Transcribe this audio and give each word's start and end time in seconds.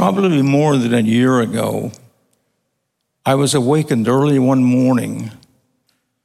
probably 0.00 0.40
more 0.40 0.78
than 0.78 0.94
a 0.94 1.00
year 1.00 1.40
ago, 1.40 1.92
I 3.26 3.34
was 3.34 3.52
awakened 3.52 4.08
early 4.08 4.38
one 4.38 4.64
morning. 4.64 5.30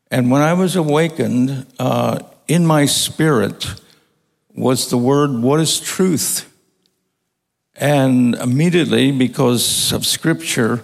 And 0.10 0.32
when 0.32 0.42
I 0.42 0.54
was 0.54 0.78
awakened, 0.78 1.66
uh, 1.78 2.20
in 2.48 2.66
my 2.66 2.86
spirit 2.86 3.68
was 4.56 4.90
the 4.90 4.98
word, 4.98 5.44
What 5.44 5.60
is 5.60 5.82
truth? 5.82 6.50
And 7.76 8.36
immediately, 8.36 9.12
because 9.12 9.92
of 9.92 10.06
scripture, 10.06 10.82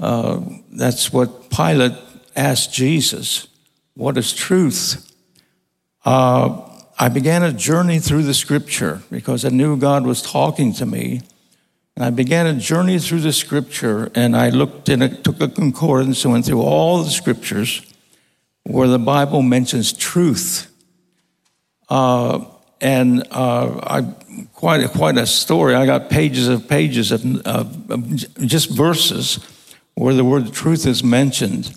uh, 0.00 0.40
that's 0.72 1.12
what 1.12 1.50
Pilate 1.50 1.92
asked 2.34 2.74
Jesus 2.74 3.46
What 3.94 4.18
is 4.18 4.32
truth? 4.32 5.08
Uh, 6.04 6.68
I 6.98 7.10
began 7.10 7.44
a 7.44 7.52
journey 7.52 8.00
through 8.00 8.24
the 8.24 8.34
scripture 8.34 9.02
because 9.08 9.44
I 9.44 9.50
knew 9.50 9.76
God 9.76 10.04
was 10.04 10.20
talking 10.20 10.72
to 10.72 10.84
me. 10.84 11.20
And 11.98 12.04
I 12.04 12.10
began 12.10 12.46
a 12.46 12.54
journey 12.54 13.00
through 13.00 13.22
the 13.22 13.32
scripture 13.32 14.12
and 14.14 14.36
I 14.36 14.50
looked 14.50 14.88
and 14.88 15.02
took 15.24 15.40
a 15.40 15.48
concordance 15.48 16.24
and 16.24 16.32
went 16.32 16.46
through 16.46 16.62
all 16.62 17.02
the 17.02 17.10
scriptures 17.10 17.82
where 18.62 18.86
the 18.86 19.00
Bible 19.00 19.42
mentions 19.42 19.92
truth. 19.92 20.72
Uh, 21.88 22.44
and 22.80 23.26
uh, 23.32 23.80
I 23.82 24.02
quite 24.54 24.84
a, 24.84 24.88
quite 24.88 25.18
a 25.18 25.26
story. 25.26 25.74
I 25.74 25.86
got 25.86 26.08
pages 26.08 26.46
of 26.46 26.68
pages 26.68 27.10
of, 27.10 27.90
of, 27.90 28.14
just 28.46 28.70
verses 28.70 29.40
where 29.96 30.14
the 30.14 30.24
word 30.24 30.52
truth 30.52 30.86
is 30.86 31.02
mentioned. 31.02 31.72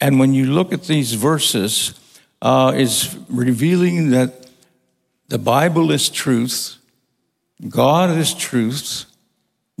And 0.00 0.18
when 0.18 0.32
you 0.32 0.46
look 0.46 0.72
at 0.72 0.84
these 0.84 1.12
verses, 1.12 2.00
uh, 2.40 2.72
is 2.74 3.14
revealing 3.28 4.08
that 4.12 4.48
the 5.28 5.36
Bible 5.38 5.90
is 5.90 6.08
truth, 6.08 6.76
God 7.68 8.16
is 8.16 8.32
truth, 8.32 9.04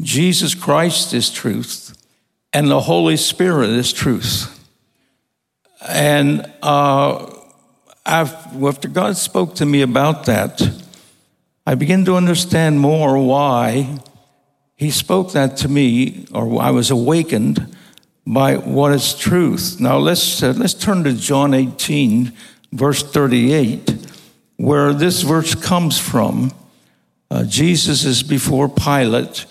Jesus 0.00 0.54
Christ 0.54 1.14
is 1.14 1.30
truth, 1.30 1.96
and 2.52 2.70
the 2.70 2.80
Holy 2.80 3.16
Spirit 3.16 3.70
is 3.70 3.92
truth. 3.92 4.56
And 5.88 6.50
uh, 6.62 7.32
after 8.04 8.88
God 8.88 9.16
spoke 9.16 9.54
to 9.56 9.66
me 9.66 9.82
about 9.82 10.26
that, 10.26 10.62
I 11.66 11.74
began 11.74 12.04
to 12.06 12.16
understand 12.16 12.80
more 12.80 13.18
why 13.24 13.98
He 14.76 14.90
spoke 14.90 15.32
that 15.32 15.56
to 15.58 15.68
me, 15.68 16.26
or 16.32 16.60
I 16.60 16.70
was 16.70 16.90
awakened 16.90 17.76
by 18.26 18.56
what 18.56 18.92
is 18.92 19.14
truth. 19.14 19.78
Now 19.80 19.98
let's 19.98 20.42
uh, 20.42 20.54
let's 20.56 20.74
turn 20.74 21.04
to 21.04 21.12
John 21.12 21.54
18, 21.54 22.32
verse 22.72 23.02
38 23.02 24.00
where 24.60 24.92
this 24.92 25.22
verse 25.22 25.54
comes 25.54 25.98
from. 25.98 26.52
Uh, 27.30 27.44
Jesus 27.44 28.04
is 28.04 28.22
before 28.22 28.68
Pilate, 28.68 29.46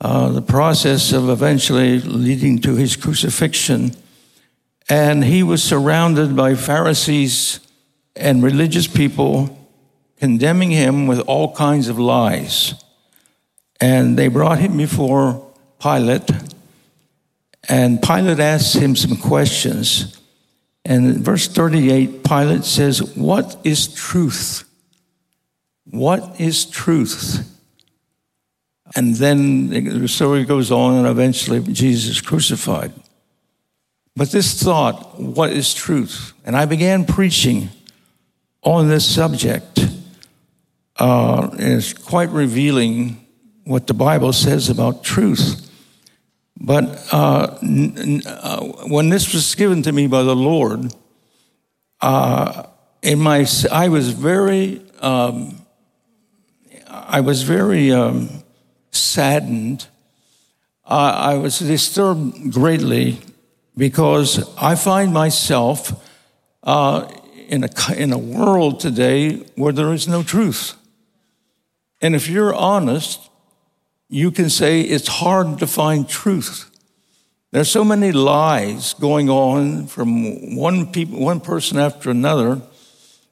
uh, 0.00 0.30
the 0.30 0.42
process 0.42 1.12
of 1.12 1.28
eventually 1.28 2.00
leading 2.00 2.58
to 2.60 2.74
his 2.74 2.96
crucifixion. 2.96 3.94
And 4.88 5.24
he 5.24 5.42
was 5.42 5.62
surrounded 5.62 6.34
by 6.34 6.54
Pharisees 6.54 7.60
and 8.16 8.42
religious 8.42 8.86
people 8.86 9.56
condemning 10.16 10.70
him 10.70 11.06
with 11.06 11.20
all 11.20 11.54
kinds 11.54 11.88
of 11.88 11.98
lies. 11.98 12.74
And 13.80 14.18
they 14.18 14.28
brought 14.28 14.58
him 14.58 14.76
before 14.76 15.46
Pilate, 15.80 16.30
and 17.68 18.02
Pilate 18.02 18.38
asked 18.38 18.76
him 18.76 18.94
some 18.94 19.16
questions. 19.16 20.20
And 20.84 21.06
in 21.06 21.22
verse 21.22 21.46
38, 21.46 22.22
Pilate 22.24 22.64
says, 22.64 23.16
What 23.16 23.58
is 23.64 23.88
truth? 23.88 24.64
What 25.84 26.38
is 26.40 26.66
truth? 26.66 27.46
And 28.96 29.14
then 29.14 29.68
the 29.68 30.08
story 30.08 30.44
goes 30.44 30.72
on, 30.72 30.96
and 30.96 31.06
eventually 31.06 31.60
Jesus 31.72 32.16
is 32.16 32.20
crucified. 32.20 32.92
But 34.16 34.30
this 34.32 34.62
thought, 34.62 35.18
what 35.20 35.50
is 35.50 35.72
truth? 35.72 36.32
And 36.44 36.56
I 36.56 36.66
began 36.66 37.04
preaching 37.04 37.68
on 38.62 38.88
this 38.88 39.08
subject. 39.08 39.86
Uh, 40.96 41.50
it's 41.54 41.92
quite 41.92 42.28
revealing 42.30 43.26
what 43.64 43.86
the 43.86 43.94
Bible 43.94 44.32
says 44.32 44.68
about 44.68 45.04
truth. 45.04 45.70
But 46.60 47.06
uh, 47.12 47.56
n- 47.62 48.22
uh, 48.26 48.60
when 48.88 49.08
this 49.08 49.32
was 49.32 49.54
given 49.54 49.82
to 49.84 49.92
me 49.92 50.06
by 50.08 50.22
the 50.22 50.36
Lord, 50.36 50.92
uh, 52.02 52.64
in 53.02 53.18
my 53.18 53.46
I 53.72 53.88
was 53.88 54.10
very 54.10 54.82
um, 55.00 55.64
I 56.86 57.20
was 57.20 57.44
very 57.44 57.92
um, 57.92 58.42
saddened. 58.90 59.86
I 60.84 61.34
was 61.34 61.60
disturbed 61.60 62.52
greatly 62.52 63.20
because 63.76 64.52
I 64.56 64.74
find 64.74 65.12
myself 65.12 65.92
uh, 66.64 67.08
in 67.48 67.64
a 67.64 67.70
in 67.96 68.12
a 68.12 68.18
world 68.18 68.80
today 68.80 69.36
where 69.54 69.72
there 69.72 69.92
is 69.92 70.08
no 70.08 70.22
truth. 70.22 70.74
And 72.00 72.16
if 72.16 72.28
you're 72.28 72.54
honest, 72.54 73.30
you 74.08 74.30
can 74.30 74.50
say 74.50 74.80
it's 74.80 75.06
hard 75.06 75.58
to 75.60 75.66
find 75.66 76.08
truth. 76.08 76.70
There's 77.52 77.70
so 77.70 77.84
many 77.84 78.10
lies 78.12 78.94
going 78.94 79.28
on 79.30 79.86
from 79.86 80.56
one 80.56 80.90
people, 80.92 81.20
one 81.20 81.40
person 81.40 81.78
after 81.78 82.10
another 82.10 82.62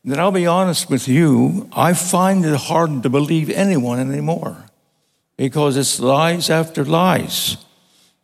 that 0.04 0.18
I'll 0.18 0.32
be 0.32 0.46
honest 0.46 0.88
with 0.88 1.08
you, 1.08 1.68
I 1.72 1.92
find 1.92 2.44
it 2.44 2.56
hard 2.56 3.02
to 3.02 3.10
believe 3.10 3.50
anyone 3.50 3.98
anymore 3.98 4.67
because 5.38 5.78
it's 5.78 5.98
lies 5.98 6.50
after 6.50 6.84
lies. 6.84 7.56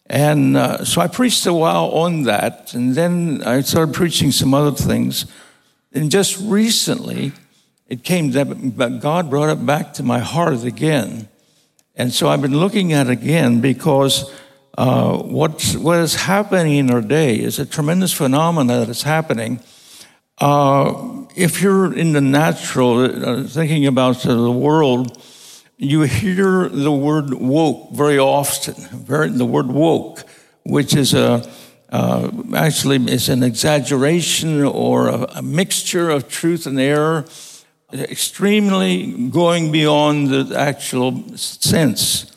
And 0.04 0.58
uh, 0.58 0.84
so 0.84 1.00
I 1.00 1.06
preached 1.06 1.46
a 1.46 1.54
while 1.54 1.86
on 1.86 2.24
that, 2.24 2.74
and 2.74 2.94
then 2.94 3.42
I 3.46 3.62
started 3.62 3.94
preaching 3.94 4.32
some 4.32 4.52
other 4.52 4.76
things. 4.76 5.24
And 5.94 6.10
just 6.10 6.38
recently, 6.38 7.32
it 7.88 8.04
came 8.04 8.32
that 8.32 9.00
God 9.00 9.30
brought 9.30 9.48
it 9.48 9.64
back 9.64 9.94
to 9.94 10.02
my 10.02 10.18
heart 10.18 10.62
again 10.64 11.30
and 11.96 12.12
so 12.12 12.28
I've 12.28 12.42
been 12.42 12.58
looking 12.58 12.92
at 12.92 13.06
it 13.06 13.12
again 13.12 13.60
because 13.60 14.28
uh, 14.76 15.16
what's, 15.18 15.76
what 15.76 15.98
is 15.98 16.16
happening 16.16 16.74
in 16.74 16.90
our 16.90 17.00
day 17.00 17.36
is 17.36 17.60
a 17.60 17.66
tremendous 17.66 18.12
phenomenon 18.12 18.66
that 18.66 18.88
is 18.88 19.04
happening. 19.04 19.60
Uh, 20.38 21.24
if 21.36 21.62
you're 21.62 21.96
in 21.96 22.12
the 22.12 22.20
natural, 22.20 22.98
uh, 23.04 23.44
thinking 23.44 23.86
about 23.86 24.22
the 24.22 24.50
world, 24.50 25.22
you 25.84 26.02
hear 26.02 26.68
the 26.68 26.92
word 26.92 27.34
woke 27.34 27.92
very 27.92 28.18
often, 28.18 28.74
very, 28.74 29.28
the 29.28 29.44
word 29.44 29.66
woke, 29.66 30.24
which 30.64 30.94
is 30.94 31.14
a, 31.14 31.48
uh, 31.90 32.30
actually 32.54 32.96
is 33.12 33.28
an 33.28 33.42
exaggeration 33.42 34.62
or 34.62 35.08
a, 35.08 35.22
a 35.36 35.42
mixture 35.42 36.10
of 36.10 36.28
truth 36.28 36.66
and 36.66 36.80
error 36.80 37.24
extremely 37.92 39.28
going 39.28 39.70
beyond 39.70 40.28
the 40.28 40.58
actual 40.58 41.36
sense. 41.36 42.32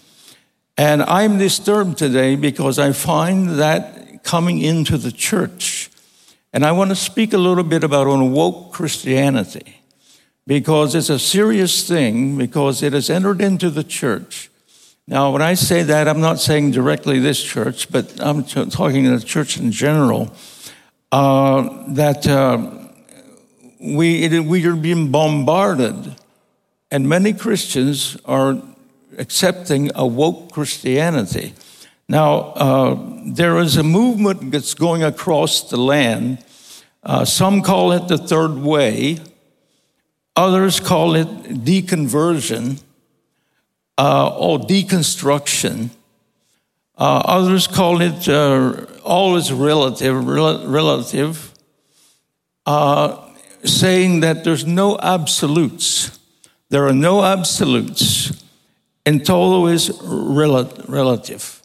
And 0.78 1.02
I'm 1.02 1.40
disturbed 1.40 1.98
today 1.98 2.36
because 2.36 2.78
I 2.78 2.92
find 2.92 3.60
that 3.60 4.24
coming 4.24 4.62
into 4.62 4.98
the 4.98 5.12
church. 5.12 5.90
And 6.54 6.66
I 6.66 6.72
want 6.74 6.92
to 6.92 6.96
speak 6.96 7.34
a 7.34 7.38
little 7.38 7.64
bit 7.64 7.84
about 7.84 8.08
woke 8.08 8.74
Christianity 8.74 9.77
because 10.48 10.96
it's 10.96 11.10
a 11.10 11.20
serious 11.20 11.88
thing 11.88 12.38
because 12.38 12.82
it 12.82 12.94
has 12.94 13.10
entered 13.10 13.42
into 13.42 13.70
the 13.70 13.84
church. 13.84 14.50
Now, 15.06 15.32
when 15.32 15.42
I 15.42 15.54
say 15.54 15.84
that, 15.84 16.08
I'm 16.08 16.22
not 16.22 16.40
saying 16.40 16.72
directly 16.72 17.20
this 17.20 17.44
church, 17.44 17.92
but 17.92 18.20
I'm 18.20 18.44
talking 18.44 19.04
to 19.04 19.18
the 19.18 19.26
church 19.26 19.58
in 19.58 19.72
general. 19.72 20.34
Uh, 21.12 21.86
that 21.94 22.28
uh, 22.28 22.70
we, 23.80 24.24
it, 24.24 24.44
we 24.44 24.66
are 24.66 24.76
being 24.76 25.12
bombarded, 25.12 26.16
and 26.92 27.08
many 27.08 27.32
Christians 27.32 28.18
are 28.26 28.62
accepting 29.18 29.92
a 29.96 30.06
woke 30.06 30.52
Christianity. 30.52 31.54
Now, 32.10 32.40
uh, 32.56 32.98
there 33.26 33.58
is 33.60 33.78
a 33.78 33.84
movement 33.84 34.52
that's 34.52 34.74
going 34.74 35.04
across 35.04 35.70
the 35.70 35.78
land. 35.78 36.44
Uh, 37.04 37.24
some 37.24 37.62
call 37.62 37.94
it 37.94 38.08
the 38.10 38.18
third 38.18 38.58
way, 38.58 39.20
others 40.38 40.80
call 40.80 41.16
it 41.16 41.28
deconversion 41.66 42.82
uh, 43.98 44.30
or 44.38 44.60
deconstruction. 44.60 45.90
Uh, 46.98 47.22
others 47.26 47.68
call 47.68 48.02
it 48.02 48.30
uh, 48.30 48.86
all 49.04 49.36
is 49.36 49.52
relative, 49.52 50.26
rel- 50.26 50.66
relative. 50.68 51.52
Uh, 52.66 53.24
saying 53.64 54.22
that 54.22 54.44
there's 54.44 54.66
no 54.66 54.98
absolutes. 55.00 56.20
There 56.70 56.86
are 56.88 56.94
no 56.94 57.24
absolutes. 57.24 58.44
And 59.06 59.26
todo 59.26 59.68
is 59.68 59.90
relative, 60.04 61.62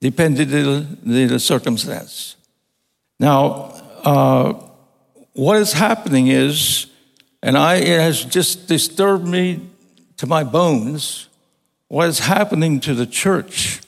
depending 0.00 0.66
on 0.66 0.98
the 1.04 1.38
circumstance. 1.38 2.36
Now, 3.20 3.74
uh, 4.02 4.54
what 5.34 5.58
is 5.58 5.74
happening 5.74 6.28
is, 6.28 6.86
and 7.44 7.58
I, 7.58 7.74
it 7.74 8.00
has 8.00 8.24
just 8.24 8.68
disturbed 8.68 9.28
me 9.28 9.60
to 10.16 10.26
my 10.26 10.44
bones, 10.44 11.28
what 11.88 12.08
is 12.08 12.20
happening 12.20 12.80
to 12.80 12.94
the 12.94 13.04
church. 13.04 13.82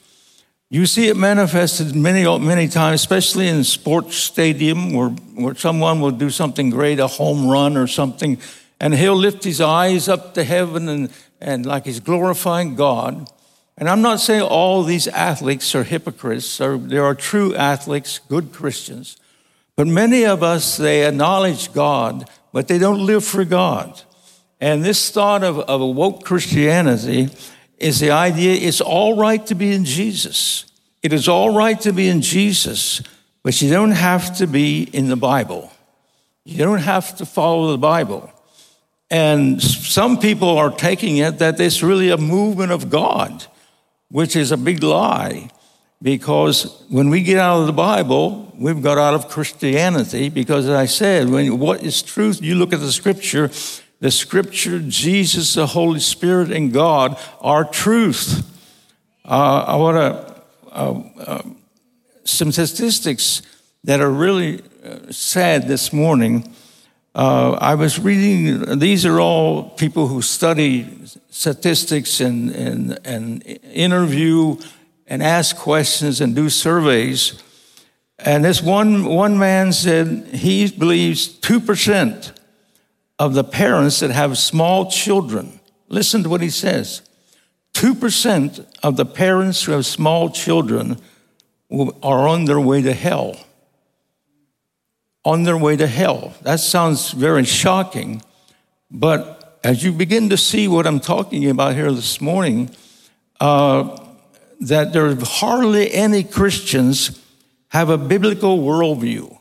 You 0.69 0.85
see 0.85 1.09
it 1.09 1.17
manifested 1.17 1.97
many, 1.97 2.25
many 2.39 2.69
times, 2.69 3.01
especially 3.01 3.49
in 3.49 3.65
sports 3.65 4.17
stadium 4.17 4.93
where, 4.93 5.09
where 5.09 5.55
someone 5.55 6.03
will 6.03 6.11
do 6.11 6.29
something 6.29 6.69
great, 6.69 7.01
a 7.01 7.07
home 7.07 7.49
run 7.49 7.79
or 7.79 7.87
something, 7.87 8.39
and 8.79 8.93
he'll 8.93 9.17
lift 9.17 9.43
his 9.43 9.63
eyes 9.63 10.07
up 10.07 10.35
to 10.35 10.45
heaven 10.45 10.87
and, 10.91 11.11
and 11.41 11.65
like 11.65 11.87
he's 11.87 12.01
glorifying 12.01 12.75
God. 12.75 13.27
And 13.79 13.89
I'm 13.89 14.03
not 14.03 14.21
saying 14.21 14.43
all 14.43 14.83
these 14.83 15.09
athletes 15.09 15.75
are 15.75 15.83
hypocrites, 15.83 16.61
or 16.61 16.77
there 16.77 17.07
are 17.07 17.15
true 17.15 17.55
athletes, 17.55 18.19
good 18.29 18.53
Christians. 18.53 19.17
But 19.77 19.87
many 19.87 20.27
of 20.27 20.43
us, 20.43 20.77
they 20.77 21.07
acknowledge 21.07 21.73
God, 21.73 22.29
but 22.57 22.69
they 22.69 22.79
don't 22.79 23.05
live 23.05 23.23
for 23.23 23.45
God. 23.45 24.01
And 24.63 24.83
this 24.83 25.11
thought 25.11 25.45
of, 25.45 25.59
of 25.59 25.95
woke 25.95 26.25
Christianity 26.25 27.29
is 27.77 28.01
the 28.01 28.13
idea 28.13 28.55
it's 28.55 28.81
all 28.81 29.15
right 29.15 29.45
to 29.49 29.55
be 29.55 29.73
in 29.73 29.85
Jesus. 29.85 30.65
It 31.03 31.13
is 31.13 31.29
all 31.29 31.55
right 31.55 31.79
to 31.83 31.93
be 31.93 32.09
in 32.09 32.23
Jesus, 32.23 33.03
but 33.43 33.61
you 33.61 33.69
don't 33.69 33.91
have 33.91 34.39
to 34.39 34.47
be 34.47 34.85
in 34.85 35.09
the 35.09 35.17
Bible. 35.17 35.71
You 36.47 36.65
don't 36.65 36.79
have 36.79 37.15
to 37.19 37.27
follow 37.27 37.73
the 37.73 37.77
Bible. 37.77 38.33
And 39.11 39.63
some 39.63 40.19
people 40.19 40.57
are 40.57 40.71
taking 40.71 41.19
it 41.19 41.41
that 41.41 41.61
it's 41.61 41.83
really 41.83 42.09
a 42.09 42.17
movement 42.17 42.73
of 42.73 42.89
God, 42.89 43.45
which 44.11 44.35
is 44.35 44.51
a 44.51 44.57
big 44.57 44.83
lie. 44.83 45.51
Because 46.03 46.85
when 46.89 47.09
we 47.09 47.23
get 47.23 47.39
out 47.39 47.61
of 47.61 47.67
the 47.67 47.73
Bible, 47.73 48.53
we've 48.59 48.83
got 48.83 48.99
out 48.99 49.15
of 49.15 49.29
Christianity. 49.29 50.29
Because 50.29 50.67
as 50.67 50.75
I 50.75 50.87
said, 50.87 51.31
when 51.31 51.59
what 51.59 51.83
is 51.83 52.03
truth, 52.03 52.43
you 52.43 52.55
look 52.55 52.73
at 52.73 52.81
the 52.81 52.93
scripture, 52.93 53.51
the 54.01 54.11
scripture, 54.11 54.81
Jesus, 54.81 55.55
the 55.55 55.67
Holy 55.67 56.01
Spirit, 56.01 56.51
and 56.51 56.73
God 56.73 57.19
are 57.41 57.65
truth. 57.65 58.47
Uh, 59.25 59.65
I 59.67 59.77
want 59.77 59.97
to, 59.97 60.43
uh, 60.71 61.03
uh, 61.19 61.43
some 62.25 62.53
statistics 62.53 63.43
that 63.85 64.01
are 64.01 64.11
really 64.11 64.63
uh, 64.85 65.11
sad 65.11 65.67
this 65.67 65.93
morning. 65.93 66.55
Uh, 67.15 67.53
I 67.53 67.75
was 67.75 67.99
reading, 67.99 68.79
these 68.79 69.07
are 69.07 69.19
all 69.19 69.71
people 69.71 70.09
who 70.09 70.21
study 70.21 70.87
statistics 71.31 72.21
and, 72.21 72.51
and, 72.51 72.99
and 73.05 73.43
interview 73.73 74.59
and 75.07 75.23
ask 75.23 75.57
questions 75.57 76.21
and 76.21 76.35
do 76.35 76.49
surveys. 76.49 77.43
And 78.19 78.45
this 78.45 78.63
one, 78.63 79.05
one 79.05 79.39
man 79.39 79.73
said 79.73 80.29
he 80.33 80.71
believes 80.71 81.29
2% 81.41 82.33
of 83.19 83.35
the 83.35 83.45
parents 83.45 84.01
that 84.01 84.11
have 84.11 84.37
small 84.39 84.91
children, 84.91 85.61
listen 85.89 86.23
to 86.23 86.29
what 86.29 86.41
he 86.41 86.51
says 86.51 87.03
2% 87.75 88.67
of 88.83 88.97
the 88.97 89.05
parents 89.05 89.65
who 89.65 89.73
have 89.73 89.85
small 89.85 90.31
children 90.31 90.97
are 92.03 92.27
on 92.27 92.47
their 92.47 92.61
way 92.61 92.81
to 92.81 92.95
hell. 92.95 93.37
On 95.27 95.43
their 95.43 95.59
way 95.59 95.77
to 95.77 95.87
hell. 95.87 96.33
That 96.41 96.61
sounds 96.61 97.11
very 97.11 97.45
shocking, 97.45 98.23
but 98.91 99.59
as 99.63 99.83
you 99.83 99.93
begin 99.93 100.31
to 100.31 100.39
see 100.39 100.69
what 100.69 100.87
I'm 100.87 101.01
talking 101.01 101.51
about 101.51 101.75
here 101.75 101.93
this 101.93 102.21
morning, 102.21 102.71
uh, 103.41 104.06
that 104.61 104.93
there 104.93 105.07
are 105.07 105.17
hardly 105.17 105.93
any 105.93 106.25
Christians 106.25 107.23
have 107.69 107.91
a 107.91 107.99
biblical 107.99 108.59
worldview 108.59 109.37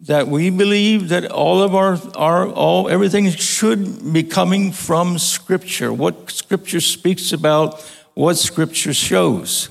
that 0.00 0.28
we 0.28 0.50
believe 0.50 1.08
that 1.08 1.30
all 1.30 1.62
of 1.62 1.74
our, 1.74 1.98
our 2.16 2.48
all 2.48 2.88
everything 2.88 3.30
should 3.30 4.12
be 4.12 4.22
coming 4.22 4.70
from 4.72 5.18
scripture. 5.18 5.92
What 5.92 6.30
scripture 6.30 6.80
speaks 6.80 7.32
about 7.32 7.82
what 8.14 8.36
scripture 8.36 8.94
shows. 8.94 9.70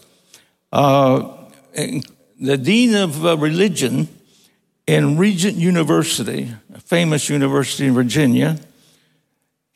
Uh, 0.72 1.34
the 2.40 2.58
dean 2.58 2.96
of 2.96 3.26
uh, 3.26 3.38
religion 3.38 4.08
in 4.86 5.18
regent 5.18 5.56
university 5.56 6.54
a 6.74 6.80
famous 6.80 7.30
university 7.30 7.86
in 7.86 7.94
virginia 7.94 8.58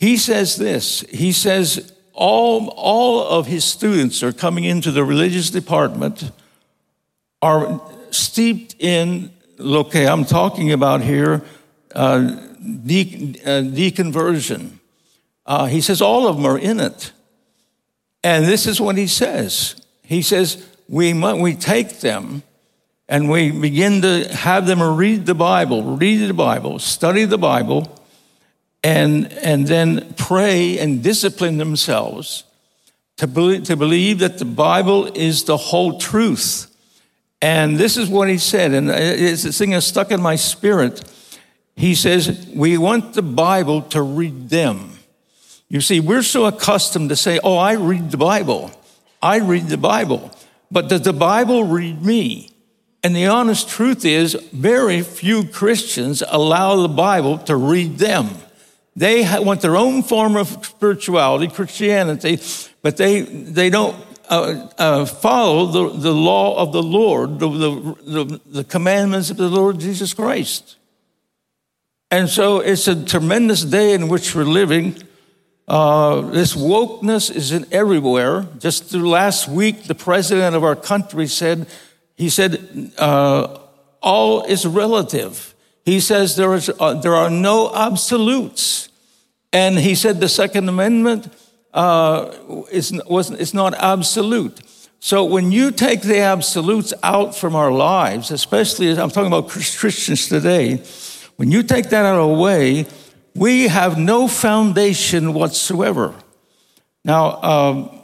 he 0.01 0.17
says 0.17 0.55
this. 0.55 1.01
He 1.11 1.31
says 1.31 1.93
all, 2.13 2.69
all 2.75 3.27
of 3.27 3.47
his 3.47 3.63
students 3.63 4.23
are 4.23 4.33
coming 4.33 4.63
into 4.63 4.91
the 4.91 5.03
religious 5.03 5.49
department 5.49 6.31
are 7.41 7.81
steeped 8.11 8.75
in 8.79 9.31
okay, 9.59 10.07
I'm 10.07 10.25
talking 10.25 10.71
about 10.71 11.01
here 11.01 11.43
uh, 11.93 12.19
de- 12.85 13.35
uh, 13.45 13.61
deconversion. 13.61 14.71
Uh, 15.45 15.65
he 15.65 15.81
says 15.81 16.01
all 16.01 16.27
of 16.27 16.37
them 16.37 16.45
are 16.45 16.57
in 16.57 16.79
it. 16.79 17.11
And 18.23 18.45
this 18.45 18.67
is 18.67 18.79
what 18.79 18.97
he 18.97 19.07
says. 19.07 19.75
He 20.03 20.21
says, 20.21 20.65
we, 20.87 21.13
we 21.13 21.55
take 21.55 21.99
them 21.99 22.43
and 23.07 23.29
we 23.29 23.51
begin 23.51 24.01
to 24.03 24.27
have 24.33 24.65
them 24.65 24.81
read 24.81 25.25
the 25.25 25.35
Bible, 25.35 25.97
read 25.97 26.27
the 26.27 26.33
Bible, 26.33 26.79
study 26.79 27.25
the 27.25 27.37
Bible, 27.37 28.00
and, 28.83 29.31
and 29.33 29.67
then 29.67 30.13
pray 30.17 30.79
and 30.79 31.03
discipline 31.03 31.57
themselves 31.57 32.43
to 33.17 33.59
to 33.61 33.75
believe 33.75 34.19
that 34.19 34.39
the 34.39 34.45
Bible 34.45 35.05
is 35.13 35.43
the 35.43 35.57
whole 35.57 35.99
truth 35.99 36.71
and 37.41 37.77
this 37.77 37.97
is 37.97 38.07
what 38.07 38.29
he 38.29 38.37
said, 38.37 38.71
and 38.71 38.89
it's 38.89 39.45
a 39.45 39.51
thing 39.51 39.71
that's 39.71 39.87
stuck 39.87 40.11
in 40.11 40.21
my 40.21 40.35
spirit. 40.35 41.03
He 41.75 41.95
says, 41.95 42.47
We 42.53 42.77
want 42.77 43.15
the 43.15 43.23
Bible 43.23 43.81
to 43.83 44.01
read 44.01 44.49
them. 44.49 44.91
You 45.67 45.81
see, 45.81 45.99
we're 45.99 46.21
so 46.21 46.45
accustomed 46.45 47.09
to 47.09 47.15
say, 47.15 47.39
Oh, 47.43 47.57
I 47.57 47.73
read 47.73 48.11
the 48.11 48.17
Bible. 48.17 48.71
I 49.21 49.39
read 49.39 49.67
the 49.67 49.77
Bible. 49.77 50.31
But 50.69 50.87
does 50.87 51.01
the 51.01 51.13
Bible 51.13 51.63
read 51.63 52.05
me? 52.05 52.51
And 53.03 53.15
the 53.15 53.25
honest 53.25 53.67
truth 53.67 54.05
is, 54.05 54.35
very 54.53 55.01
few 55.01 55.43
Christians 55.43 56.21
allow 56.27 56.83
the 56.83 56.87
Bible 56.87 57.39
to 57.39 57.55
read 57.55 57.97
them. 57.97 58.29
They 58.95 59.23
want 59.39 59.61
their 59.61 59.77
own 59.77 60.03
form 60.03 60.35
of 60.35 60.47
spirituality, 60.65 61.47
Christianity, 61.47 62.39
but 62.81 62.97
they, 62.97 63.21
they 63.21 63.69
don't 63.69 63.95
uh, 64.29 64.67
uh, 64.77 65.05
follow 65.05 65.65
the, 65.67 65.97
the 65.97 66.13
law 66.13 66.57
of 66.57 66.71
the 66.71 66.83
Lord, 66.83 67.39
the, 67.39 67.49
the, 67.49 68.41
the, 68.45 68.63
commandments 68.63 69.29
of 69.29 69.37
the 69.37 69.49
Lord 69.49 69.79
Jesus 69.79 70.13
Christ. 70.13 70.77
And 72.09 72.29
so 72.29 72.59
it's 72.59 72.87
a 72.87 73.05
tremendous 73.05 73.63
day 73.63 73.93
in 73.93 74.07
which 74.07 74.35
we're 74.35 74.43
living. 74.43 75.01
Uh, 75.67 76.21
this 76.21 76.55
wokeness 76.55 77.33
is 77.33 77.51
in 77.51 77.65
everywhere. 77.71 78.47
Just 78.59 78.93
last 78.93 79.47
week, 79.47 79.83
the 79.83 79.95
president 79.95 80.55
of 80.55 80.63
our 80.63 80.75
country 80.75 81.27
said, 81.27 81.67
he 82.15 82.29
said, 82.29 82.91
uh, 82.97 83.59
all 84.01 84.43
is 84.43 84.65
relative. 84.65 85.50
He 85.85 85.99
says 85.99 86.35
there, 86.35 86.53
is, 86.53 86.71
uh, 86.79 86.95
there 86.95 87.15
are 87.15 87.29
no 87.29 87.73
absolutes. 87.73 88.89
And 89.53 89.77
he 89.77 89.95
said 89.95 90.19
the 90.19 90.29
Second 90.29 90.69
Amendment 90.69 91.33
uh, 91.73 92.31
is, 92.71 92.93
was, 93.07 93.31
is 93.31 93.53
not 93.53 93.73
absolute. 93.73 94.61
So 94.99 95.25
when 95.25 95.51
you 95.51 95.71
take 95.71 96.01
the 96.01 96.19
absolutes 96.19 96.93
out 97.01 97.35
from 97.35 97.55
our 97.55 97.71
lives, 97.71 98.29
especially 98.29 98.91
I'm 98.91 99.09
talking 99.09 99.27
about 99.27 99.49
Christians 99.49 100.27
today, 100.27 100.77
when 101.37 101.51
you 101.51 101.63
take 101.63 101.89
that 101.89 102.05
out 102.05 102.19
of 102.19 102.29
the 102.29 102.41
way, 102.41 102.85
we 103.33 103.67
have 103.67 103.97
no 103.97 104.27
foundation 104.27 105.33
whatsoever. 105.33 106.13
Now, 107.03 107.41
um, 107.41 108.01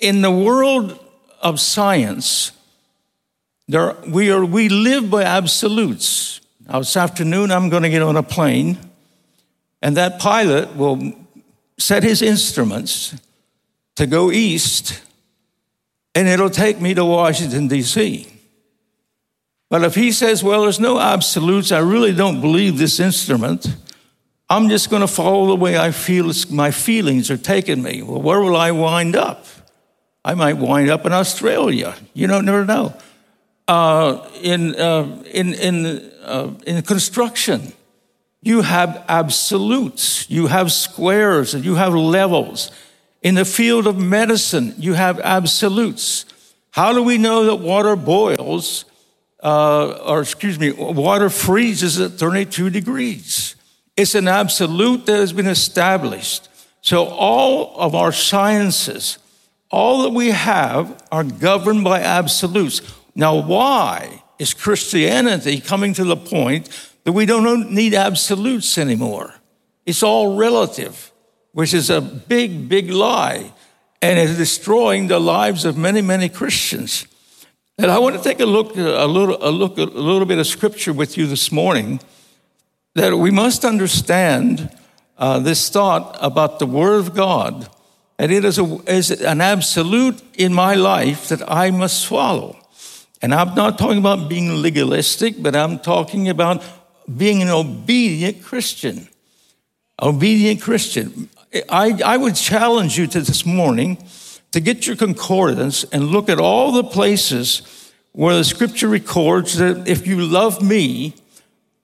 in 0.00 0.20
the 0.22 0.30
world 0.30 0.98
of 1.40 1.58
science, 1.58 2.52
there, 3.68 3.96
we, 4.06 4.30
are, 4.30 4.44
we 4.44 4.68
live 4.68 5.10
by 5.10 5.24
absolutes. 5.24 6.40
Now, 6.68 6.80
this 6.80 6.96
afternoon, 6.96 7.50
I'm 7.50 7.68
going 7.68 7.82
to 7.82 7.90
get 7.90 8.02
on 8.02 8.16
a 8.16 8.22
plane, 8.22 8.78
and 9.82 9.96
that 9.96 10.18
pilot 10.18 10.76
will 10.76 11.12
set 11.78 12.02
his 12.02 12.22
instruments 12.22 13.14
to 13.96 14.06
go 14.06 14.30
east, 14.30 15.02
and 16.14 16.28
it'll 16.28 16.50
take 16.50 16.80
me 16.80 16.94
to 16.94 17.04
Washington, 17.04 17.68
D.C. 17.68 18.28
But 19.68 19.82
if 19.82 19.94
he 19.94 20.12
says, 20.12 20.44
well, 20.44 20.62
there's 20.62 20.80
no 20.80 20.98
absolutes, 20.98 21.72
I 21.72 21.80
really 21.80 22.12
don't 22.12 22.40
believe 22.40 22.78
this 22.78 23.00
instrument, 23.00 23.66
I'm 24.48 24.68
just 24.68 24.90
going 24.90 25.00
to 25.00 25.08
follow 25.08 25.46
the 25.48 25.56
way 25.56 25.76
I 25.76 25.90
feel 25.90 26.32
my 26.50 26.70
feelings 26.70 27.32
are 27.32 27.36
taking 27.36 27.82
me. 27.82 28.02
Well, 28.02 28.22
where 28.22 28.40
will 28.40 28.56
I 28.56 28.70
wind 28.70 29.16
up? 29.16 29.44
I 30.24 30.34
might 30.34 30.54
wind 30.54 30.88
up 30.88 31.04
in 31.04 31.12
Australia. 31.12 31.94
You 32.14 32.28
don't 32.28 32.44
never 32.44 32.64
know. 32.64 32.94
Uh, 33.68 34.28
in, 34.42 34.76
uh, 34.76 35.22
in, 35.32 35.54
in, 35.54 36.12
uh, 36.22 36.52
in 36.66 36.82
construction, 36.82 37.72
you 38.42 38.62
have 38.62 39.04
absolutes, 39.08 40.30
you 40.30 40.46
have 40.46 40.70
squares, 40.70 41.52
and 41.52 41.64
you 41.64 41.74
have 41.74 41.92
levels. 41.92 42.70
In 43.22 43.34
the 43.34 43.44
field 43.44 43.88
of 43.88 43.98
medicine, 43.98 44.74
you 44.78 44.94
have 44.94 45.18
absolutes. 45.18 46.26
How 46.70 46.92
do 46.92 47.02
we 47.02 47.18
know 47.18 47.46
that 47.46 47.56
water 47.56 47.96
boils, 47.96 48.84
uh, 49.42 49.98
or 50.06 50.20
excuse 50.20 50.60
me, 50.60 50.70
water 50.70 51.28
freezes 51.28 51.98
at 51.98 52.12
32 52.12 52.70
degrees? 52.70 53.56
It's 53.96 54.14
an 54.14 54.28
absolute 54.28 55.06
that 55.06 55.16
has 55.16 55.32
been 55.32 55.48
established. 55.48 56.48
So 56.82 57.06
all 57.06 57.74
of 57.80 57.96
our 57.96 58.12
sciences, 58.12 59.18
all 59.72 60.02
that 60.02 60.10
we 60.10 60.30
have 60.30 61.02
are 61.10 61.24
governed 61.24 61.82
by 61.82 62.00
absolutes. 62.00 62.80
Now, 63.16 63.36
why 63.36 64.22
is 64.38 64.52
Christianity 64.52 65.58
coming 65.58 65.94
to 65.94 66.04
the 66.04 66.18
point 66.18 66.68
that 67.04 67.12
we 67.12 67.24
don't 67.24 67.72
need 67.72 67.94
absolutes 67.94 68.76
anymore? 68.76 69.34
It's 69.86 70.02
all 70.02 70.36
relative, 70.36 71.10
which 71.52 71.72
is 71.72 71.88
a 71.88 72.02
big, 72.02 72.68
big 72.68 72.90
lie, 72.90 73.52
and 74.02 74.18
it's 74.18 74.36
destroying 74.36 75.06
the 75.06 75.18
lives 75.18 75.64
of 75.64 75.78
many, 75.78 76.02
many 76.02 76.28
Christians. 76.28 77.06
And 77.78 77.90
I 77.90 77.98
want 77.98 78.16
to 78.16 78.22
take 78.22 78.40
a 78.40 78.46
look, 78.46 78.76
a 78.76 79.06
little, 79.06 79.38
a 79.40 79.50
look, 79.50 79.78
a 79.78 79.84
little 79.84 80.26
bit 80.26 80.38
of 80.38 80.46
scripture 80.46 80.92
with 80.92 81.16
you 81.16 81.26
this 81.26 81.50
morning. 81.50 82.00
That 82.96 83.16
we 83.16 83.30
must 83.30 83.64
understand 83.64 84.70
uh, 85.16 85.38
this 85.38 85.70
thought 85.70 86.18
about 86.20 86.58
the 86.58 86.66
Word 86.66 86.98
of 86.98 87.14
God, 87.14 87.70
and 88.18 88.30
it 88.30 88.44
is, 88.44 88.58
a, 88.58 88.64
is 88.86 89.10
an 89.10 89.40
absolute 89.40 90.22
in 90.36 90.52
my 90.52 90.74
life 90.74 91.28
that 91.28 91.50
I 91.50 91.70
must 91.70 92.06
follow. 92.06 92.58
And 93.22 93.34
I'm 93.34 93.54
not 93.54 93.78
talking 93.78 93.98
about 93.98 94.28
being 94.28 94.62
legalistic, 94.62 95.42
but 95.42 95.56
I'm 95.56 95.78
talking 95.78 96.28
about 96.28 96.62
being 97.16 97.42
an 97.42 97.48
obedient 97.48 98.42
Christian. 98.42 99.08
Obedient 100.00 100.60
Christian. 100.60 101.28
I, 101.68 101.98
I 102.04 102.16
would 102.16 102.34
challenge 102.34 102.98
you 102.98 103.06
to 103.06 103.20
this 103.20 103.46
morning 103.46 103.98
to 104.52 104.60
get 104.60 104.86
your 104.86 104.96
concordance 104.96 105.84
and 105.84 106.08
look 106.08 106.28
at 106.28 106.38
all 106.38 106.72
the 106.72 106.84
places 106.84 107.92
where 108.12 108.36
the 108.36 108.44
scripture 108.44 108.88
records 108.88 109.56
that 109.56 109.88
if 109.88 110.06
you 110.06 110.20
love 110.20 110.62
me 110.62 111.14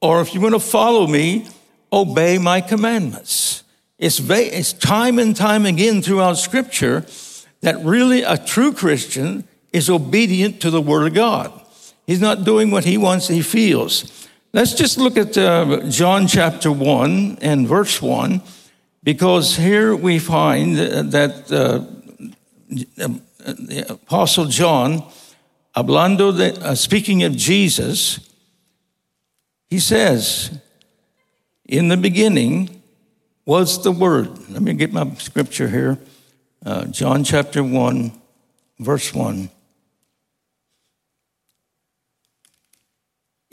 or 0.00 0.20
if 0.20 0.34
you 0.34 0.40
want 0.40 0.54
to 0.54 0.60
follow 0.60 1.06
me, 1.06 1.46
obey 1.92 2.38
my 2.38 2.60
commandments. 2.60 3.62
It's, 3.98 4.18
it's 4.28 4.72
time 4.72 5.18
and 5.18 5.36
time 5.36 5.64
again 5.64 6.02
throughout 6.02 6.38
scripture 6.38 7.06
that 7.60 7.78
really 7.84 8.22
a 8.22 8.36
true 8.36 8.72
Christian 8.72 9.46
is 9.72 9.88
obedient 9.88 10.60
to 10.60 10.70
the 10.70 10.80
word 10.80 11.06
of 11.06 11.14
God. 11.14 11.52
He's 12.06 12.20
not 12.20 12.44
doing 12.44 12.70
what 12.70 12.84
he 12.84 12.98
wants, 12.98 13.28
he 13.28 13.42
feels. 13.42 14.28
Let's 14.52 14.74
just 14.74 14.98
look 14.98 15.16
at 15.16 15.38
uh, 15.38 15.88
John 15.88 16.26
chapter 16.26 16.70
1 16.70 17.38
and 17.40 17.66
verse 17.66 18.02
1, 18.02 18.42
because 19.02 19.56
here 19.56 19.96
we 19.96 20.18
find 20.18 20.76
that 20.76 21.50
uh, 21.50 21.84
the 22.68 23.86
Apostle 23.88 24.46
John, 24.46 25.04
hablando 25.74 26.36
de, 26.36 26.60
uh, 26.60 26.74
speaking 26.74 27.22
of 27.22 27.34
Jesus, 27.34 28.20
he 29.70 29.78
says, 29.78 30.60
In 31.66 31.88
the 31.88 31.96
beginning 31.96 32.82
was 33.46 33.82
the 33.82 33.92
Word. 33.92 34.50
Let 34.50 34.60
me 34.60 34.74
get 34.74 34.92
my 34.92 35.14
scripture 35.14 35.68
here. 35.68 35.98
Uh, 36.64 36.84
John 36.86 37.24
chapter 37.24 37.64
1, 37.64 38.12
verse 38.78 39.14
1. 39.14 39.48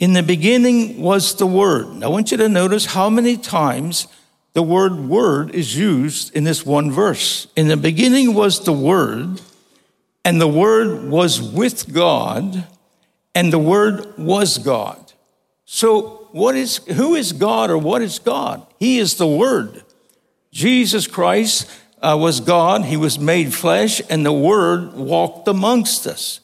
In 0.00 0.14
the 0.14 0.22
beginning 0.22 1.00
was 1.02 1.36
the 1.36 1.46
Word. 1.46 2.02
I 2.02 2.08
want 2.08 2.30
you 2.30 2.38
to 2.38 2.48
notice 2.48 2.86
how 2.86 3.10
many 3.10 3.36
times 3.36 4.08
the 4.54 4.62
word 4.62 4.96
word 4.96 5.54
is 5.54 5.76
used 5.76 6.34
in 6.34 6.44
this 6.44 6.66
one 6.66 6.90
verse. 6.90 7.46
In 7.54 7.68
the 7.68 7.76
beginning 7.76 8.34
was 8.34 8.64
the 8.64 8.72
Word, 8.72 9.40
and 10.24 10.40
the 10.40 10.48
Word 10.48 11.08
was 11.08 11.40
with 11.40 11.92
God, 11.92 12.66
and 13.34 13.52
the 13.52 13.58
Word 13.58 14.18
was 14.18 14.58
God. 14.58 15.12
So, 15.66 16.28
what 16.32 16.56
is, 16.56 16.78
who 16.78 17.14
is 17.14 17.32
God 17.32 17.70
or 17.70 17.78
what 17.78 18.02
is 18.02 18.18
God? 18.18 18.66
He 18.78 18.98
is 18.98 19.16
the 19.16 19.28
Word. 19.28 19.84
Jesus 20.50 21.06
Christ 21.06 21.70
uh, 22.02 22.16
was 22.18 22.40
God, 22.40 22.86
He 22.86 22.96
was 22.96 23.18
made 23.18 23.54
flesh, 23.54 24.00
and 24.10 24.26
the 24.26 24.32
Word 24.32 24.94
walked 24.94 25.46
amongst 25.46 26.06
us. 26.06 26.40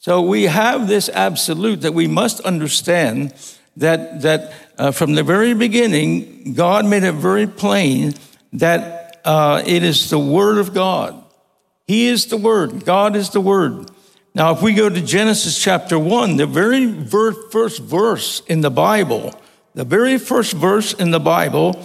So 0.00 0.22
we 0.22 0.44
have 0.44 0.88
this 0.88 1.10
absolute 1.10 1.82
that 1.82 1.92
we 1.92 2.06
must 2.06 2.40
understand 2.40 3.34
that, 3.76 4.22
that 4.22 4.54
uh, 4.78 4.92
from 4.92 5.12
the 5.12 5.22
very 5.22 5.52
beginning, 5.52 6.54
God 6.54 6.86
made 6.86 7.02
it 7.02 7.12
very 7.12 7.46
plain 7.46 8.14
that 8.54 9.20
uh, 9.26 9.62
it 9.66 9.82
is 9.82 10.08
the 10.08 10.18
Word 10.18 10.56
of 10.56 10.72
God. 10.72 11.22
He 11.86 12.06
is 12.06 12.26
the 12.26 12.38
Word. 12.38 12.86
God 12.86 13.14
is 13.14 13.28
the 13.28 13.42
Word. 13.42 13.90
Now, 14.34 14.52
if 14.52 14.62
we 14.62 14.72
go 14.72 14.88
to 14.88 15.02
Genesis 15.02 15.62
chapter 15.62 15.98
1, 15.98 16.38
the 16.38 16.46
very 16.46 17.04
first 17.04 17.82
verse 17.82 18.40
in 18.46 18.62
the 18.62 18.70
Bible, 18.70 19.38
the 19.74 19.84
very 19.84 20.16
first 20.16 20.54
verse 20.54 20.94
in 20.94 21.10
the 21.10 21.20
Bible 21.20 21.78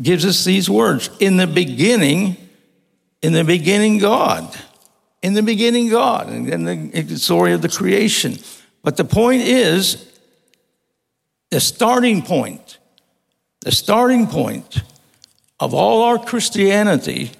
gives 0.00 0.24
us 0.24 0.44
these 0.44 0.70
words 0.70 1.10
In 1.20 1.36
the 1.36 1.46
beginning, 1.46 2.38
in 3.20 3.34
the 3.34 3.44
beginning, 3.44 3.98
God. 3.98 4.58
In 5.22 5.34
the 5.34 5.42
beginning, 5.42 5.90
God, 5.90 6.28
and 6.28 6.88
the 6.92 7.18
story 7.18 7.52
of 7.52 7.62
the 7.62 7.68
creation. 7.68 8.38
But 8.82 8.96
the 8.96 9.04
point 9.04 9.42
is, 9.42 10.06
the 11.50 11.60
starting 11.60 12.22
point, 12.22 12.78
the 13.60 13.72
starting 13.72 14.26
point 14.26 14.82
of 15.58 15.74
all 15.74 16.02
our 16.02 16.18
Christianity 16.18 17.32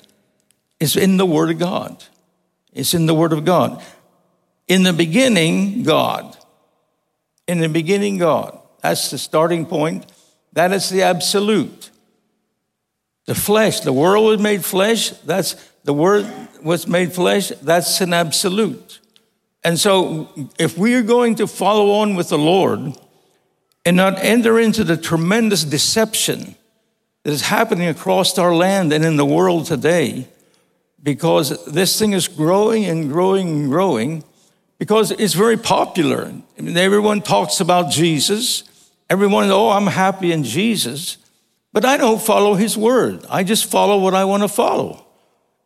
is 0.79 0.97
in 0.97 1.17
the 1.17 1.25
Word 1.25 1.51
of 1.51 1.59
God. 1.59 2.05
It's 2.73 2.93
in 2.93 3.07
the 3.07 3.15
Word 3.15 3.33
of 3.33 3.45
God. 3.45 3.83
In 4.69 4.83
the 4.83 4.93
beginning, 4.93 5.83
God. 5.83 6.37
In 7.49 7.61
the 7.61 7.69
beginning, 7.69 8.19
God. 8.19 8.59
That's 8.83 9.11
the 9.11 9.19
starting 9.19 9.65
point. 9.65 10.05
That 10.53 10.73
is 10.73 10.91
the 10.91 11.03
absolute. 11.03 11.91
The 13.27 13.35
flesh, 13.35 13.81
the 13.81 13.93
world 13.93 14.27
was 14.27 14.41
made 14.41 14.65
flesh. 14.65 15.11
That's 15.11 15.55
the 15.85 15.95
Word 15.95 16.27
was 16.63 16.87
made 16.87 17.13
flesh, 17.13 17.51
that's 17.63 18.01
an 18.01 18.13
absolute. 18.13 19.01
And 19.63 19.79
so, 19.79 20.29
if 20.59 20.79
we 20.79 20.95
are 20.95 21.03
going 21.03 21.35
to 21.37 21.47
follow 21.47 21.91
on 22.01 22.15
with 22.15 22.31
the 22.31 22.39
Lord 22.39 22.95
and 23.85 23.97
not 23.97 24.19
enter 24.19 24.59
into 24.59 24.85
the 24.85 24.97
tremendous 24.97 25.65
deception 25.65 26.55
that 27.25 27.31
is 27.31 27.43
happening 27.43 27.89
across 27.89 28.39
our 28.39 28.55
land 28.55 28.93
and 28.93 29.05
in 29.05 29.17
the 29.17 29.27
world 29.27 29.67
today, 29.67 30.27
because 31.03 31.65
this 31.67 31.99
thing 31.99 32.13
is 32.13 32.27
growing 32.27 32.87
and 32.87 33.11
growing 33.11 33.49
and 33.49 33.69
growing, 33.69 34.25
because 34.79 35.11
it's 35.11 35.35
very 35.35 35.59
popular. 35.59 36.33
I 36.59 36.63
mean, 36.63 36.77
everyone 36.77 37.21
talks 37.21 37.61
about 37.61 37.91
Jesus. 37.91 38.65
Everyone, 39.11 39.51
oh, 39.51 39.71
I'm 39.71 39.89
happy 39.89 40.33
in 40.33 40.43
Jesus. 40.43 41.19
But 41.73 41.85
I 41.85 41.99
don't 41.99 42.21
follow 42.21 42.55
his 42.55 42.79
word. 42.79 43.27
I 43.29 43.45
just 43.45 43.71
follow 43.71 43.99
what 43.99 44.15
I 44.15 44.25
want 44.25 44.43
to 44.43 44.49
follow 44.49 45.07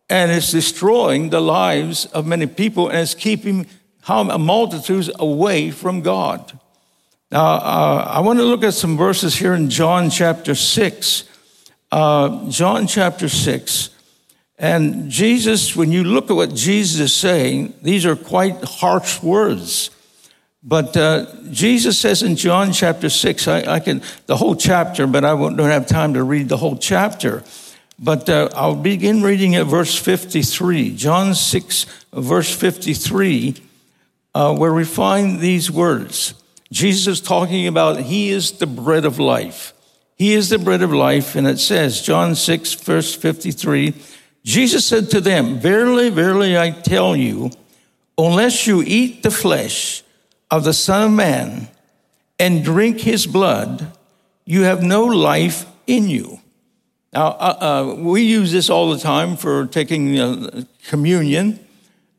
and 0.09 0.31
it's 0.31 0.51
destroying 0.51 1.31
the 1.31 1.41
lives 1.41 2.07
of 2.07 2.27
many 2.27 2.47
people 2.47 2.89
and 2.89 2.99
it's 2.99 3.15
keeping 3.15 3.67
multitudes 4.09 5.11
away 5.19 5.71
from 5.71 6.03
God. 6.03 6.59
Now, 7.31 7.47
uh, 7.47 8.11
I 8.11 8.21
want 8.21 8.39
to 8.39 8.45
look 8.45 8.63
at 8.63 8.75
some 8.75 8.97
verses 8.97 9.35
here 9.35 9.55
in 9.55 9.71
John 9.71 10.11
chapter 10.11 10.55
6. 10.55 11.25
Uh, 11.91 12.49
John 12.51 12.87
chapter 12.87 13.29
6. 13.29 13.91
And 14.59 15.11
Jesus, 15.11 15.75
when 15.75 15.91
you 15.91 16.05
look 16.05 16.31
at 16.31 16.37
what 16.37 16.55
Jesus 16.55 17.01
is 17.01 17.15
saying, 17.15 17.75
these 17.83 18.07
are 18.07 18.15
quite 18.15 18.63
harsh 18.63 19.23
words. 19.23 19.91
But 20.63 20.97
uh, 20.97 21.27
Jesus 21.51 21.99
says 21.99 22.23
in 22.23 22.37
John 22.37 22.73
chapter 22.73 23.11
6, 23.11 23.49
I, 23.49 23.75
I, 23.75 23.81
can, 23.81 24.01
the 24.27 24.37
whole 24.37 24.55
chapter, 24.55 25.07
but 25.07 25.25
I 25.25 25.37
don't 25.37 25.59
have 25.59 25.87
time 25.87 26.15
to 26.15 26.23
read 26.23 26.49
the 26.49 26.57
whole 26.57 26.77
chapter. 26.77 27.43
But 27.99 28.29
uh, 28.29 28.49
I'll 28.55 28.75
begin 28.75 29.23
reading 29.23 29.55
at 29.55 29.67
verse 29.67 29.97
53, 29.97 30.97
John 30.97 31.35
6, 31.35 31.87
verse 32.13 32.55
53, 32.55 33.55
uh, 34.35 34.57
where 34.57 34.75
we 34.75 34.85
find 34.85 35.41
these 35.41 35.71
words. 35.71 36.35
Jesus 36.73 37.21
talking 37.21 37.67
about 37.67 38.01
He 38.01 38.31
is 38.31 38.53
the 38.53 38.67
bread 38.67 39.05
of 39.05 39.19
life. 39.19 39.73
He 40.17 40.33
is 40.33 40.49
the 40.49 40.59
bread 40.59 40.83
of 40.83 40.93
life. 40.93 41.37
And 41.37 41.47
it 41.47 41.59
says, 41.59 42.03
John 42.03 42.35
6, 42.35 42.75
verse 42.75 43.15
53, 43.15 43.95
Jesus 44.45 44.85
said 44.85 45.11
to 45.11 45.21
them, 45.21 45.59
Verily, 45.59 46.11
verily, 46.11 46.59
I 46.59 46.71
tell 46.71 47.15
you, 47.15 47.51
unless 48.19 48.67
you 48.67 48.83
eat 48.85 49.23
the 49.23 49.31
flesh 49.31 50.03
of 50.51 50.65
the 50.65 50.73
Son 50.73 51.03
of 51.03 51.13
Man 51.13 51.69
and 52.39 52.65
drink 52.65 53.01
his 53.01 53.27
blood, 53.27 53.93
you 54.45 54.63
have 54.63 54.83
no 54.83 55.05
life 55.05 55.67
in 55.87 56.09
you. 56.09 56.41
Now, 57.15 57.29
uh, 57.29 57.57
uh, 57.61 57.95
we 57.95 58.23
use 58.23 58.51
this 58.51 58.69
all 58.69 58.91
the 58.91 58.99
time 58.99 59.37
for 59.37 59.67
taking 59.67 60.19
uh, 60.19 60.65
communion, 60.89 61.65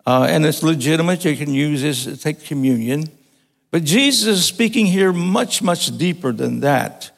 uh, 0.06 0.26
and 0.30 0.46
it's 0.46 0.64
legitimate. 0.64 1.26
You 1.26 1.36
can 1.36 1.54
use 1.54 1.82
this 1.82 2.06
to 2.06 2.16
take 2.16 2.46
communion. 2.46 3.12
But 3.72 3.84
Jesus 3.84 4.26
is 4.26 4.46
speaking 4.46 4.86
here 4.86 5.12
much, 5.12 5.62
much 5.62 5.98
deeper 5.98 6.32
than 6.32 6.62
that. 6.62 7.12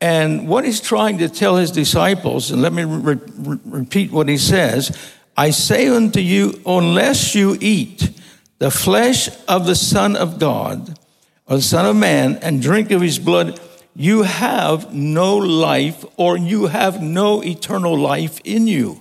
And 0.00 0.48
what 0.48 0.64
he's 0.64 0.80
trying 0.80 1.18
to 1.18 1.28
tell 1.28 1.54
his 1.54 1.70
disciples, 1.70 2.50
and 2.50 2.60
let 2.60 2.72
me 2.72 2.82
re- 2.82 3.20
re- 3.36 3.58
repeat 3.66 4.10
what 4.10 4.28
he 4.28 4.36
says 4.36 4.90
I 5.36 5.50
say 5.50 5.86
unto 5.86 6.18
you, 6.18 6.60
unless 6.66 7.36
you 7.36 7.56
eat 7.60 8.10
the 8.58 8.72
flesh 8.72 9.28
of 9.46 9.64
the 9.64 9.76
Son 9.76 10.16
of 10.16 10.40
God, 10.40 10.98
or 11.46 11.56
the 11.56 11.62
Son 11.62 11.86
of 11.86 11.94
Man, 11.94 12.34
and 12.42 12.60
drink 12.60 12.90
of 12.90 13.00
his 13.00 13.20
blood, 13.20 13.60
you 13.94 14.22
have 14.22 14.94
no 14.94 15.36
life 15.36 16.04
or 16.16 16.36
you 16.36 16.66
have 16.66 17.02
no 17.02 17.42
eternal 17.42 17.96
life 17.96 18.40
in 18.44 18.66
you. 18.66 19.00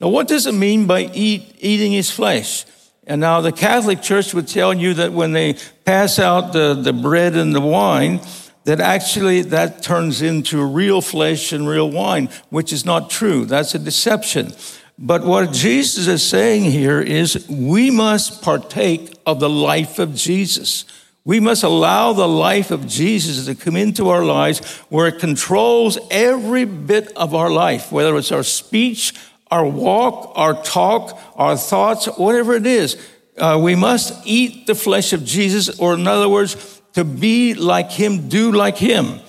Now, 0.00 0.08
what 0.08 0.26
does 0.26 0.46
it 0.46 0.54
mean 0.54 0.86
by 0.86 1.10
eat, 1.14 1.54
eating 1.60 1.92
his 1.92 2.10
flesh? 2.10 2.64
And 3.06 3.20
now 3.20 3.40
the 3.40 3.52
Catholic 3.52 4.02
Church 4.02 4.34
would 4.34 4.48
tell 4.48 4.74
you 4.74 4.94
that 4.94 5.12
when 5.12 5.32
they 5.32 5.56
pass 5.84 6.18
out 6.18 6.52
the, 6.52 6.74
the 6.74 6.92
bread 6.92 7.36
and 7.36 7.54
the 7.54 7.60
wine, 7.60 8.20
that 8.64 8.80
actually 8.80 9.42
that 9.42 9.82
turns 9.82 10.22
into 10.22 10.64
real 10.64 11.00
flesh 11.00 11.52
and 11.52 11.68
real 11.68 11.90
wine, 11.90 12.28
which 12.50 12.72
is 12.72 12.84
not 12.84 13.10
true. 13.10 13.44
That's 13.44 13.74
a 13.74 13.78
deception. 13.78 14.52
But 14.98 15.24
what 15.24 15.52
Jesus 15.52 16.06
is 16.06 16.22
saying 16.22 16.70
here 16.70 17.00
is 17.00 17.48
we 17.48 17.90
must 17.90 18.42
partake 18.42 19.12
of 19.26 19.40
the 19.40 19.50
life 19.50 19.98
of 19.98 20.14
Jesus. 20.14 20.84
We 21.24 21.38
must 21.38 21.62
allow 21.62 22.12
the 22.12 22.28
life 22.28 22.70
of 22.70 22.86
Jesus 22.86 23.46
to 23.46 23.54
come 23.54 23.76
into 23.76 24.08
our 24.08 24.24
lives 24.24 24.58
where 24.88 25.06
it 25.06 25.20
controls 25.20 25.98
every 26.10 26.64
bit 26.64 27.12
of 27.16 27.34
our 27.34 27.50
life, 27.50 27.92
whether 27.92 28.16
it's 28.16 28.32
our 28.32 28.42
speech, 28.42 29.14
our 29.50 29.64
walk, 29.64 30.32
our 30.34 30.60
talk, 30.62 31.18
our 31.36 31.56
thoughts, 31.56 32.06
whatever 32.06 32.54
it 32.54 32.66
is. 32.66 32.96
Uh, 33.38 33.58
we 33.62 33.76
must 33.76 34.26
eat 34.26 34.66
the 34.66 34.74
flesh 34.74 35.12
of 35.12 35.24
Jesus, 35.24 35.78
or 35.78 35.94
in 35.94 36.06
other 36.06 36.28
words, 36.28 36.80
to 36.94 37.04
be 37.04 37.54
like 37.54 37.90
him, 37.90 38.28
do 38.28 38.50
like 38.50 38.76
him. 38.76 39.20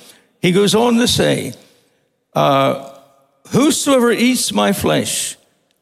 He 0.42 0.52
goes 0.52 0.74
on 0.76 0.96
to 0.96 1.08
say, 1.08 1.54
uh, 2.34 2.90
Whosoever 3.52 4.12
eats 4.12 4.52
my 4.52 4.74
flesh 4.74 5.38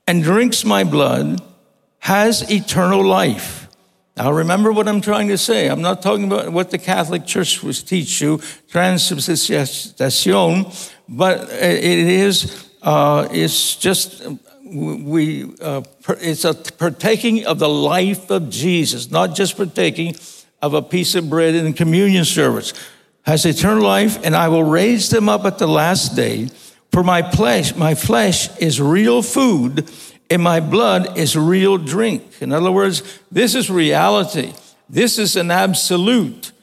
and 0.05 0.23
drinks 0.23 0.65
my 0.65 0.83
blood 0.83 1.41
has 1.99 2.51
eternal 2.51 3.03
life. 3.05 3.60
Now, 4.21 4.33
remember 4.33 4.71
what 4.71 4.87
I'm 4.87 5.01
trying 5.01 5.29
to 5.29 5.37
say. 5.37 5.67
I'm 5.67 5.81
not 5.81 6.03
talking 6.03 6.25
about 6.25 6.51
what 6.51 6.69
the 6.69 6.77
Catholic 6.77 7.25
Church 7.25 7.63
was 7.63 7.81
teach 7.81 8.21
you, 8.21 8.39
transubstantiation, 8.69 10.65
but 11.09 11.49
it 11.49 11.83
is, 11.83 12.69
uh, 12.83 13.27
it's 13.31 13.75
just, 13.77 14.21
we, 14.63 15.51
uh, 15.59 15.81
it's 16.19 16.45
a 16.45 16.53
partaking 16.53 17.47
of 17.47 17.57
the 17.57 17.67
life 17.67 18.29
of 18.29 18.51
Jesus, 18.51 19.09
not 19.09 19.33
just 19.33 19.57
partaking 19.57 20.15
of 20.61 20.75
a 20.75 20.83
piece 20.83 21.15
of 21.15 21.27
bread 21.27 21.55
in 21.55 21.73
communion 21.73 22.23
service 22.23 22.73
has 23.23 23.43
eternal 23.43 23.83
life, 23.83 24.23
and 24.23 24.35
I 24.35 24.49
will 24.49 24.63
raise 24.63 25.09
them 25.09 25.29
up 25.29 25.45
at 25.45 25.57
the 25.57 25.67
last 25.67 26.15
day. 26.15 26.49
For 26.91 27.03
my 27.03 27.23
flesh, 27.23 27.75
my 27.75 27.95
flesh 27.95 28.55
is 28.57 28.79
real 28.79 29.23
food, 29.23 29.89
and 30.31 30.41
my 30.41 30.61
blood 30.61 31.17
is 31.17 31.35
real 31.35 31.77
drink. 31.77 32.41
In 32.41 32.53
other 32.53 32.71
words, 32.71 33.19
this 33.29 33.53
is 33.53 33.69
reality. 33.69 34.53
This 34.89 35.19
is 35.19 35.35
an 35.35 35.51
absolute. 35.51 36.53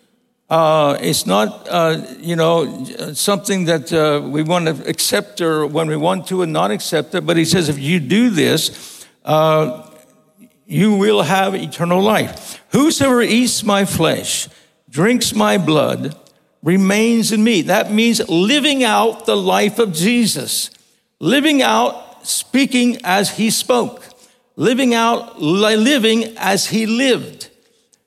Uh, 0.48 0.96
it's 1.02 1.26
not, 1.26 1.68
uh, 1.70 2.02
you 2.18 2.34
know, 2.34 2.84
something 3.12 3.66
that 3.66 3.92
uh, 3.92 4.26
we 4.26 4.42
want 4.42 4.66
to 4.66 4.88
accept 4.88 5.42
or 5.42 5.66
when 5.66 5.86
we 5.86 5.96
want 5.96 6.26
to 6.28 6.40
and 6.42 6.52
not 6.52 6.70
accept 6.70 7.14
it. 7.14 7.26
But 7.26 7.36
he 7.36 7.44
says, 7.44 7.68
if 7.68 7.78
you 7.78 8.00
do 8.00 8.30
this, 8.30 9.06
uh, 9.26 9.86
you 10.66 10.94
will 10.94 11.22
have 11.22 11.54
eternal 11.54 12.00
life. 12.00 12.62
Whosoever 12.70 13.20
eats 13.20 13.62
my 13.62 13.84
flesh, 13.84 14.48
drinks 14.88 15.34
my 15.34 15.58
blood, 15.58 16.16
remains 16.62 17.32
in 17.32 17.44
me. 17.44 17.62
That 17.62 17.92
means 17.92 18.26
living 18.28 18.82
out 18.82 19.26
the 19.26 19.36
life 19.36 19.78
of 19.78 19.92
Jesus, 19.92 20.70
living 21.20 21.60
out 21.60 22.07
speaking 22.22 22.98
as 23.04 23.36
he 23.36 23.50
spoke, 23.50 24.04
living 24.56 24.94
out 24.94 25.40
living 25.40 26.36
as 26.36 26.66
he 26.66 26.86
lived. 26.86 27.50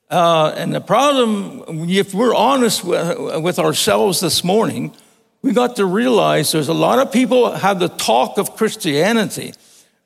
Uh, 0.10 0.54
and 0.58 0.76
the 0.76 0.82
problem, 0.82 1.90
if 1.90 2.14
we're 2.14 2.36
honest 2.36 2.84
with, 2.84 3.58
ourselves 3.58 4.20
this 4.20 4.44
morning, 4.44 4.94
we 5.42 5.54
got 5.54 5.78
to 5.78 5.86
realize 5.86 6.52
there's 6.52 6.68
a 6.68 6.74
lot 6.74 7.00
of 7.00 7.14
people 7.14 7.52
have 7.52 7.80
the 7.80 7.88
talk 7.88 8.38
of 8.38 8.58
Christianity, 8.58 9.54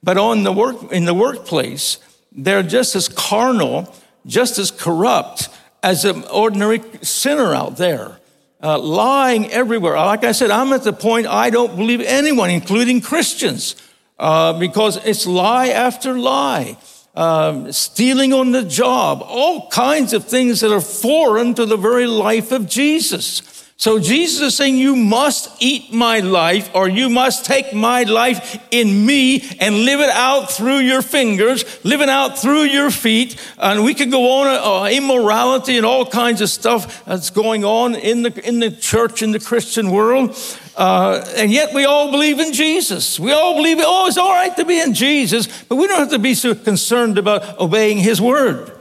but 0.03 0.17
on 0.17 0.43
the 0.43 0.51
work 0.51 0.91
in 0.91 1.05
the 1.05 1.13
workplace, 1.15 1.97
they're 2.31 2.61
just 2.61 2.95
as 2.95 3.09
carnal, 3.09 3.93
just 4.27 4.59
as 4.59 4.69
corrupt 4.69 5.49
as 5.81 6.05
an 6.05 6.23
ordinary 6.25 6.81
sinner 7.01 7.55
out 7.55 7.77
there. 7.77 8.19
Uh, 8.61 8.79
lying 8.79 9.51
everywhere. 9.51 9.95
Like 9.95 10.23
I 10.23 10.31
said, 10.31 10.49
I'm 10.49 10.73
at 10.73 10.83
the 10.83 10.93
point 10.93 11.27
I 11.27 11.49
don't 11.49 11.75
believe 11.75 12.01
anyone, 12.01 12.49
including 12.49 13.01
Christians, 13.01 13.75
uh, 14.17 14.57
because 14.59 14.97
it's 15.05 15.25
lie 15.25 15.69
after 15.69 16.17
lie. 16.17 16.77
Um, 17.15 17.71
stealing 17.71 18.33
on 18.33 18.51
the 18.51 18.63
job, 18.63 19.23
all 19.25 19.69
kinds 19.69 20.11
of 20.11 20.25
things 20.25 20.59
that 20.59 20.73
are 20.73 20.81
foreign 20.81 21.53
to 21.53 21.65
the 21.65 21.77
very 21.77 22.07
life 22.07 22.51
of 22.51 22.67
Jesus. 22.67 23.54
So 23.77 23.99
Jesus 23.99 24.41
is 24.41 24.55
saying, 24.55 24.77
You 24.77 24.95
must 24.95 25.61
eat 25.61 25.91
my 25.91 26.21
life, 26.21 26.69
or 26.73 26.87
you 26.87 27.09
must 27.09 27.45
take 27.45 27.73
my 27.73 28.03
life 28.03 28.57
in 28.71 29.05
me 29.05 29.43
and 29.59 29.83
live 29.83 29.99
it 29.99 30.09
out 30.09 30.49
through 30.49 30.77
your 30.77 31.01
fingers, 31.01 31.65
live 31.83 31.99
it 31.99 32.07
out 32.07 32.39
through 32.39 32.63
your 32.63 32.89
feet. 32.89 33.35
And 33.57 33.83
we 33.83 33.93
could 33.93 34.11
go 34.11 34.39
on 34.39 34.47
uh, 34.47 34.89
immorality 34.89 35.75
and 35.75 35.85
all 35.85 36.05
kinds 36.05 36.39
of 36.39 36.49
stuff 36.49 37.03
that's 37.03 37.29
going 37.29 37.65
on 37.65 37.95
in 37.95 38.23
the, 38.23 38.47
in 38.47 38.59
the 38.59 38.71
church, 38.71 39.21
in 39.21 39.31
the 39.31 39.41
Christian 39.41 39.91
world. 39.91 40.37
Uh, 40.77 41.25
and 41.35 41.51
yet 41.51 41.73
we 41.73 41.83
all 41.83 42.11
believe 42.11 42.39
in 42.39 42.53
Jesus. 42.53 43.19
We 43.19 43.33
all 43.33 43.55
believe, 43.55 43.77
oh, 43.81 44.07
it's 44.07 44.17
all 44.17 44.33
right 44.33 44.55
to 44.55 44.63
be 44.63 44.79
in 44.79 44.93
Jesus, 44.93 45.63
but 45.63 45.75
we 45.75 45.87
don't 45.87 45.99
have 45.99 46.09
to 46.11 46.19
be 46.19 46.33
so 46.33 46.55
concerned 46.55 47.17
about 47.17 47.59
obeying 47.59 47.97
his 47.97 48.21
word, 48.21 48.71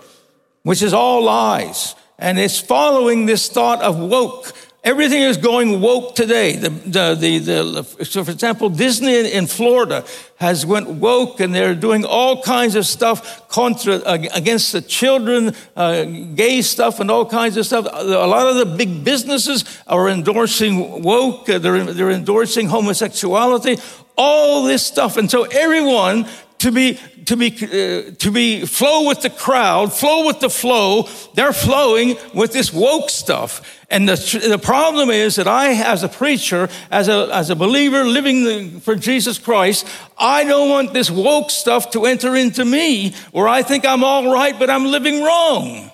which 0.63 0.83
is 0.83 0.93
all 0.93 1.25
lies. 1.25 1.97
And 2.19 2.39
it's 2.39 2.61
following 2.61 3.27
this 3.27 3.49
thought 3.49 3.83
of 3.83 3.99
woke 3.99 4.53
Everything 4.85 5.23
is 5.23 5.39
going 5.39 5.81
woke 5.81 6.15
today. 6.15 6.57
The, 6.57 6.69
the, 6.69 7.17
the, 7.19 7.39
the, 7.39 8.05
so, 8.05 8.23
for 8.23 8.31
example, 8.31 8.69
Disney 8.69 9.33
in 9.33 9.47
Florida 9.47 10.05
has 10.37 10.67
went 10.67 10.91
woke, 10.91 11.41
and 11.41 11.55
they're 11.55 11.75
doing 11.75 12.05
all 12.05 12.43
kinds 12.43 12.75
of 12.75 12.85
stuff 12.85 13.49
contra 13.49 14.03
against 14.05 14.73
the 14.73 14.83
children, 14.83 15.55
uh, 15.75 16.05
gay 16.05 16.61
stuff, 16.61 17.01
and 17.01 17.11
all 17.11 17.25
kinds 17.25 17.57
of 17.57 17.65
stuff. 17.65 17.87
A 17.91 18.05
lot 18.05 18.47
of 18.47 18.57
the 18.57 18.77
big 18.77 19.03
businesses 19.05 19.65
are 19.87 20.11
endorsing 20.11 21.03
woke. 21.03 21.49
Uh, 21.49 21.59
they're, 21.59 21.83
they're 21.85 22.11
endorsing 22.11 22.69
homosexuality. 22.69 23.79
All 24.19 24.65
this 24.65 24.85
stuff, 24.85 25.17
and 25.17 25.31
so 25.31 25.45
everyone 25.45 26.29
to 26.59 26.73
be 26.73 26.99
to 27.27 27.37
be 27.37 27.49
uh, 27.49 28.15
to 28.19 28.31
be 28.31 28.67
flow 28.67 29.09
with 29.09 29.23
the 29.23 29.31
crowd, 29.31 29.93
flow 29.93 30.27
with 30.27 30.41
the 30.41 30.51
flow. 30.51 31.09
They're 31.35 31.53
flowing 31.53 32.17
with 32.33 32.53
this 32.53 32.73
woke 32.73 33.11
stuff. 33.11 33.81
And 33.91 34.09
the, 34.09 34.47
the 34.49 34.59
problem 34.59 35.11
is 35.11 35.37
that 35.37 35.47
I, 35.47 35.73
as 35.75 36.03
a 36.03 36.09
preacher, 36.09 36.69
as 36.91 37.09
a, 37.09 37.29
as 37.33 37.51
a 37.51 37.55
believer 37.55 38.05
living 38.05 38.81
for 38.81 38.97
Jesus 38.97 39.39
Christ, 39.39 39.87
I 40.19 40.45
don't 40.45 40.69
want 40.69 40.93
this 40.93 41.11
woke 41.11 41.51
stuff 41.51 41.91
to 41.91 42.07
enter 42.07 42.35
into 42.35 42.65
me 42.65 43.15
where 43.31 43.47
I 43.47 43.63
think 43.63 43.87
I'm 43.87 44.03
all 44.03 44.33
right, 44.33 44.59
but 44.59 44.71
I'm 44.71 44.87
living 44.87 45.23
wrong. 45.23 45.93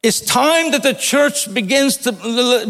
It's 0.00 0.20
time 0.20 0.70
that 0.70 0.84
the 0.84 0.94
church 0.94 1.52
begins 1.52 1.96
to 1.98 2.12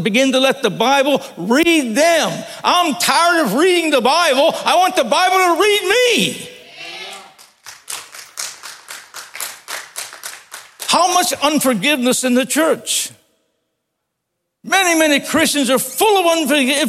begin 0.02 0.32
to 0.32 0.40
let 0.40 0.62
the 0.62 0.70
Bible 0.70 1.22
read 1.36 1.94
them. 1.94 2.44
I'm 2.64 2.94
tired 2.94 3.44
of 3.44 3.54
reading 3.54 3.90
the 3.90 4.00
Bible. 4.00 4.52
I 4.64 4.76
want 4.76 4.96
the 4.96 5.04
Bible 5.04 5.36
to 5.36 5.60
read 5.60 5.82
me. 5.82 6.48
How 10.86 11.12
much 11.12 11.34
unforgiveness 11.34 12.24
in 12.24 12.32
the 12.32 12.46
church? 12.46 13.10
Many, 14.64 14.98
many 14.98 15.20
Christians 15.20 15.68
are 15.68 15.78
full 15.78 16.18
of 16.18 16.26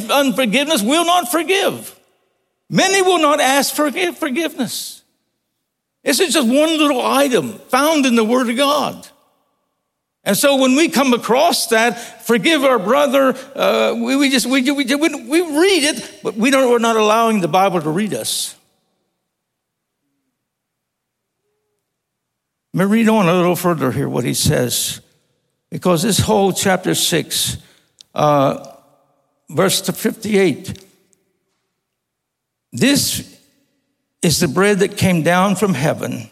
unforgiveness, 0.09 0.81
will 0.81 1.05
not 1.05 1.29
forgive. 1.29 1.99
Many 2.69 3.01
will 3.01 3.19
not 3.19 3.41
ask 3.41 3.75
for 3.75 3.91
forgiveness. 3.91 5.03
This 6.01 6.21
is 6.21 6.33
just 6.33 6.47
one 6.47 6.77
little 6.77 7.01
item 7.05 7.59
found 7.59 8.05
in 8.05 8.15
the 8.15 8.23
Word 8.23 8.49
of 8.49 8.55
God. 8.55 9.05
And 10.23 10.37
so 10.37 10.57
when 10.57 10.75
we 10.75 10.89
come 10.89 11.13
across 11.13 11.67
that, 11.67 12.25
forgive 12.25 12.63
our 12.63 12.77
brother, 12.77 13.35
uh, 13.55 13.95
we, 13.95 14.15
we, 14.15 14.29
just, 14.29 14.45
we, 14.45 14.61
we, 14.69 14.83
we 14.83 15.41
read 15.41 15.83
it, 15.83 16.19
but 16.21 16.35
we 16.35 16.51
don't, 16.51 16.69
we're 16.69 16.79
not 16.79 16.97
allowing 16.97 17.41
the 17.41 17.47
Bible 17.47 17.81
to 17.81 17.89
read 17.89 18.13
us. 18.13 18.55
Let 22.73 22.85
me 22.85 22.91
read 22.91 23.09
on 23.09 23.27
a 23.27 23.33
little 23.33 23.55
further 23.55 23.91
here 23.91 24.07
what 24.07 24.25
he 24.25 24.33
says, 24.33 25.01
because 25.69 26.03
this 26.03 26.19
whole 26.19 26.53
chapter 26.53 26.93
6 26.93 27.57
uh, 28.13 28.75
verse 29.49 29.81
58. 29.81 30.83
This 32.71 33.39
is 34.21 34.39
the 34.39 34.47
bread 34.47 34.79
that 34.79 34.97
came 34.97 35.23
down 35.23 35.55
from 35.55 35.73
heaven. 35.73 36.29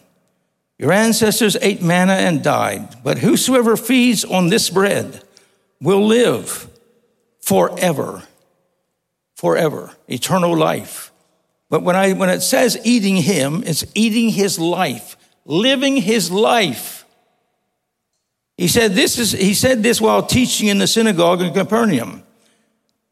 Your 0.78 0.92
ancestors 0.92 1.56
ate 1.60 1.82
manna 1.82 2.12
and 2.12 2.42
died, 2.42 3.02
but 3.02 3.18
whosoever 3.18 3.76
feeds 3.76 4.24
on 4.24 4.48
this 4.48 4.70
bread 4.70 5.22
will 5.80 6.06
live 6.06 6.68
forever. 7.40 8.22
Forever. 9.34 9.92
Eternal 10.08 10.56
life. 10.56 11.12
But 11.68 11.82
when, 11.82 11.96
I, 11.96 12.12
when 12.12 12.30
it 12.30 12.40
says 12.40 12.78
eating 12.84 13.16
him, 13.16 13.62
it's 13.66 13.84
eating 13.94 14.30
his 14.30 14.58
life, 14.58 15.16
living 15.44 15.96
his 15.96 16.30
life. 16.30 17.04
He 18.56 18.68
said 18.68 18.92
this 18.92 19.18
is 19.18 19.32
he 19.32 19.54
said 19.54 19.84
this 19.84 20.00
while 20.00 20.22
teaching 20.22 20.66
in 20.66 20.78
the 20.78 20.88
synagogue 20.88 21.40
in 21.40 21.52
Capernaum. 21.52 22.24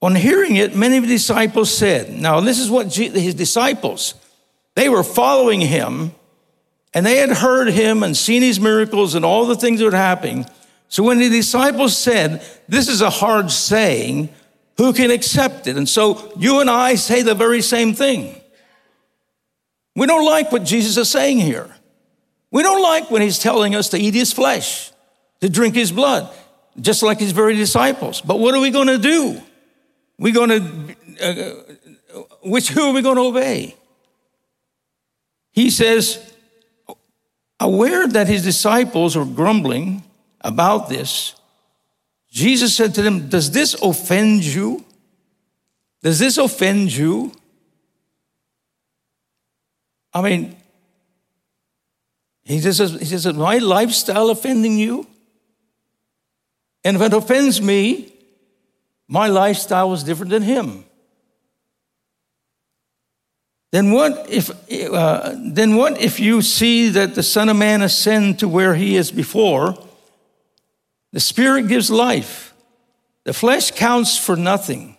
On 0.02 0.14
hearing 0.14 0.56
it, 0.56 0.74
many 0.74 0.96
of 0.98 1.04
the 1.04 1.08
disciples 1.08 1.72
said, 1.72 2.12
Now, 2.12 2.40
this 2.40 2.58
is 2.58 2.70
what 2.70 2.94
his 2.94 3.34
disciples, 3.34 4.14
they 4.74 4.88
were 4.88 5.02
following 5.02 5.60
him, 5.60 6.12
and 6.96 7.04
they 7.04 7.18
had 7.18 7.28
heard 7.28 7.68
him 7.68 8.02
and 8.02 8.16
seen 8.16 8.40
his 8.40 8.58
miracles 8.58 9.14
and 9.14 9.22
all 9.22 9.44
the 9.44 9.54
things 9.54 9.80
that 9.80 9.84
were 9.84 9.94
happening. 9.94 10.46
So 10.88 11.02
when 11.02 11.18
the 11.18 11.28
disciples 11.28 11.94
said, 11.94 12.42
This 12.70 12.88
is 12.88 13.02
a 13.02 13.10
hard 13.10 13.50
saying, 13.50 14.30
who 14.78 14.94
can 14.94 15.10
accept 15.10 15.66
it? 15.66 15.76
And 15.76 15.86
so 15.86 16.32
you 16.38 16.60
and 16.60 16.70
I 16.70 16.94
say 16.94 17.20
the 17.20 17.34
very 17.34 17.60
same 17.60 17.92
thing. 17.92 18.40
We 19.94 20.06
don't 20.06 20.24
like 20.24 20.50
what 20.50 20.64
Jesus 20.64 20.96
is 20.96 21.10
saying 21.10 21.38
here. 21.38 21.68
We 22.50 22.62
don't 22.62 22.82
like 22.82 23.10
when 23.10 23.20
he's 23.20 23.38
telling 23.38 23.74
us 23.74 23.90
to 23.90 23.98
eat 23.98 24.14
his 24.14 24.32
flesh, 24.32 24.90
to 25.42 25.50
drink 25.50 25.74
his 25.74 25.92
blood, 25.92 26.34
just 26.80 27.02
like 27.02 27.20
his 27.20 27.32
very 27.32 27.56
disciples. 27.56 28.22
But 28.22 28.38
what 28.38 28.54
are 28.54 28.60
we 28.60 28.70
going 28.70 28.88
to 28.88 28.98
do? 28.98 29.42
We're 30.18 30.32
going 30.32 30.48
to, 30.48 30.96
uh, 31.22 31.74
which, 32.42 32.68
who 32.68 32.88
are 32.88 32.94
we 32.94 33.02
going 33.02 33.16
to 33.16 33.22
obey? 33.22 33.76
He 35.52 35.68
says, 35.68 36.32
aware 37.60 38.06
that 38.06 38.28
his 38.28 38.42
disciples 38.44 39.16
were 39.16 39.24
grumbling 39.24 40.02
about 40.40 40.88
this, 40.88 41.34
Jesus 42.30 42.74
said 42.74 42.94
to 42.94 43.02
them, 43.02 43.28
Does 43.28 43.50
this 43.50 43.74
offend 43.82 44.44
you? 44.44 44.84
Does 46.02 46.18
this 46.18 46.38
offend 46.38 46.94
you? 46.94 47.32
I 50.14 50.22
mean, 50.22 50.56
he 52.46 52.60
says, 52.60 52.78
he 52.78 53.04
says, 53.04 53.26
my 53.34 53.58
lifestyle 53.58 54.30
offending 54.30 54.78
you? 54.78 55.06
And 56.84 56.96
if 56.96 57.02
it 57.02 57.12
offends 57.12 57.60
me, 57.60 58.14
my 59.08 59.26
lifestyle 59.26 59.90
was 59.90 60.04
different 60.04 60.30
than 60.30 60.42
him. 60.42 60.85
Then 63.72 63.90
what 63.90 64.30
if 64.30 64.50
uh, 64.92 65.34
then 65.36 65.76
what 65.76 66.00
if 66.00 66.20
you 66.20 66.40
see 66.42 66.88
that 66.90 67.14
the 67.14 67.22
Son 67.22 67.48
of 67.48 67.56
Man 67.56 67.82
ascend 67.82 68.38
to 68.38 68.48
where 68.48 68.74
he 68.74 68.96
is 68.96 69.10
before? 69.10 69.76
The 71.12 71.20
Spirit 71.20 71.68
gives 71.68 71.90
life. 71.90 72.54
The 73.24 73.32
flesh 73.32 73.72
counts 73.72 74.16
for 74.16 74.36
nothing. 74.36 74.96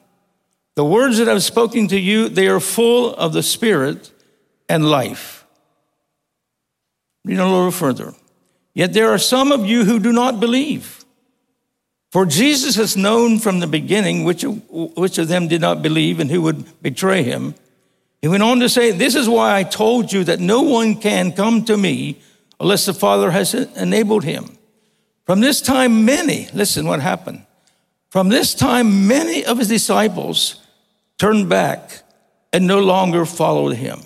The 0.75 0.85
words 0.85 1.17
that 1.17 1.29
I've 1.29 1.43
spoken 1.43 1.87
to 1.87 1.97
you, 1.97 2.29
they 2.29 2.47
are 2.47 2.59
full 2.59 3.15
of 3.15 3.33
the 3.33 3.41
Spirit 3.41 4.11
and 4.67 4.89
life. 4.89 5.45
Read 7.23 7.39
a 7.39 7.45
little 7.45 7.71
further. 7.71 8.13
Yet 8.73 8.93
there 8.93 9.09
are 9.09 9.17
some 9.17 9.51
of 9.51 9.65
you 9.65 9.85
who 9.85 9.99
do 9.99 10.11
not 10.11 10.39
believe. 10.39 11.03
For 12.11 12.25
Jesus 12.25 12.75
has 12.75 12.95
known 12.95 13.39
from 13.39 13.59
the 13.59 13.67
beginning 13.67 14.23
which, 14.23 14.43
which 14.43 15.17
of 15.17 15.27
them 15.27 15.47
did 15.47 15.61
not 15.61 15.81
believe 15.81 16.19
and 16.19 16.29
who 16.29 16.41
would 16.43 16.81
betray 16.81 17.23
him. 17.23 17.55
He 18.21 18.27
went 18.27 18.43
on 18.43 18.59
to 18.59 18.69
say, 18.69 18.91
This 18.91 19.15
is 19.15 19.29
why 19.29 19.57
I 19.57 19.63
told 19.63 20.11
you 20.11 20.23
that 20.23 20.39
no 20.39 20.63
one 20.63 20.95
can 20.95 21.31
come 21.31 21.65
to 21.65 21.77
me 21.77 22.21
unless 22.59 22.85
the 22.85 22.93
Father 22.93 23.31
has 23.31 23.53
enabled 23.53 24.23
him. 24.23 24.57
From 25.25 25.41
this 25.41 25.61
time, 25.61 26.05
many, 26.05 26.47
listen 26.53 26.87
what 26.87 27.01
happened. 27.01 27.45
From 28.09 28.29
this 28.29 28.55
time, 28.55 29.07
many 29.07 29.45
of 29.45 29.59
his 29.59 29.67
disciples 29.67 30.61
turned 31.17 31.49
back 31.49 32.01
and 32.53 32.65
no 32.65 32.79
longer 32.79 33.25
followed 33.25 33.75
him. 33.75 33.99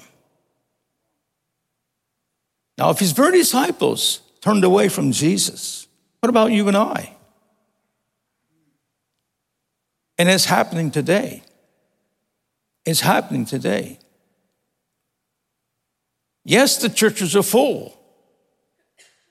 Now, 2.78 2.90
if 2.90 3.00
his 3.00 3.12
very 3.12 3.38
disciples 3.38 4.22
turned 4.42 4.64
away 4.64 4.90
from 4.90 5.12
Jesus, 5.12 5.88
what 6.20 6.30
about 6.30 6.52
you 6.52 6.68
and 6.68 6.76
I? 6.76 7.16
And 10.18 10.28
it's 10.30 10.46
happening 10.46 10.90
today. 10.92 11.44
It's 12.86 13.02
happening 13.02 13.46
today. 13.46 14.00
Yes, 16.44 16.78
the 16.78 16.90
churches 16.90 17.36
are 17.36 17.44
full. 17.44 17.98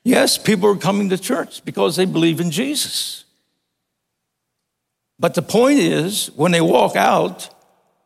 Yes, 0.05 0.39
people 0.39 0.71
are 0.71 0.77
coming 0.77 1.11
to 1.11 1.19
church 1.19 1.65
because 1.65 1.97
they 1.97 2.05
believe 2.05 2.41
in 2.41 2.51
Jesus. 2.51 3.25
But 5.19 5.35
the 5.35 5.43
point 5.43 5.81
is, 5.81 6.31
when 6.35 6.53
they 6.53 6.63
walk 6.63 6.97
out, 6.97 7.55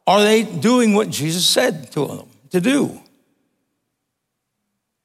are 0.06 0.22
they 0.22 0.42
doing 0.42 0.94
what 0.94 1.10
Jesus 1.10 1.46
said 1.46 1.92
to 1.92 2.06
them 2.06 2.28
to 2.50 2.60
do? 2.60 3.00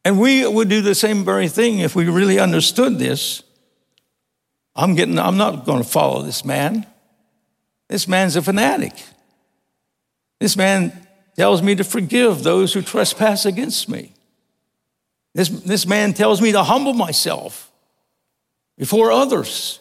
And 0.03 0.19
we 0.19 0.47
would 0.47 0.69
do 0.69 0.81
the 0.81 0.95
same 0.95 1.23
very 1.23 1.47
thing 1.47 1.79
if 1.79 1.95
we 1.95 2.05
really 2.05 2.39
understood 2.39 2.97
this. 2.97 3.43
I'm 4.75 4.95
getting, 4.95 5.19
I'm 5.19 5.37
not 5.37 5.65
going 5.65 5.83
to 5.83 5.87
follow 5.87 6.23
this 6.23 6.43
man. 6.43 6.87
This 7.89 8.07
man's 8.07 8.35
a 8.35 8.41
fanatic. 8.41 8.93
This 10.39 10.55
man 10.55 11.07
tells 11.39 11.61
me 11.61 11.73
to 11.73 11.85
forgive 11.85 12.43
those 12.43 12.73
who 12.73 12.81
trespass 12.81 13.45
against 13.45 13.87
me. 13.87 14.11
This, 15.33 15.47
this 15.47 15.87
man 15.87 16.13
tells 16.13 16.41
me 16.41 16.51
to 16.51 16.63
humble 16.63 16.93
myself 16.93 17.71
before 18.77 19.09
others. 19.09 19.79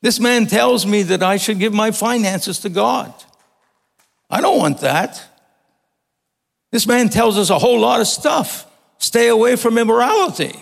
This 0.00 0.18
man 0.18 0.46
tells 0.46 0.86
me 0.86 1.02
that 1.02 1.22
I 1.22 1.36
should 1.36 1.58
give 1.58 1.74
my 1.74 1.90
finances 1.90 2.60
to 2.60 2.70
God. 2.70 3.12
I 4.30 4.40
don't 4.40 4.56
want 4.56 4.78
that. 4.78 5.22
This 6.70 6.86
man 6.86 7.10
tells 7.10 7.36
us 7.36 7.50
a 7.50 7.58
whole 7.58 7.78
lot 7.78 8.00
of 8.00 8.06
stuff. 8.06 8.66
Stay 8.96 9.28
away 9.28 9.56
from 9.56 9.76
immorality. 9.76 10.54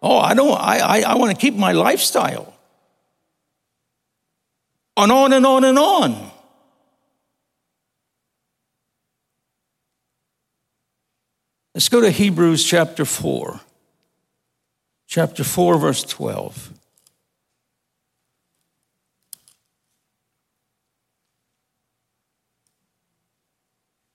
Oh, 0.00 0.16
I 0.16 0.34
don't, 0.34 0.52
I, 0.52 0.78
I, 0.78 1.00
I 1.00 1.14
want 1.16 1.32
to 1.32 1.40
keep 1.40 1.54
my 1.54 1.72
lifestyle 1.72 2.54
on, 4.96 5.10
on 5.10 5.32
and 5.32 5.44
on 5.44 5.64
and 5.64 5.76
on. 5.76 6.25
Let's 11.76 11.90
go 11.90 12.00
to 12.00 12.10
Hebrews 12.10 12.64
chapter 12.64 13.04
4. 13.04 13.60
Chapter 15.06 15.44
4, 15.44 15.76
verse 15.76 16.04
12. 16.04 16.72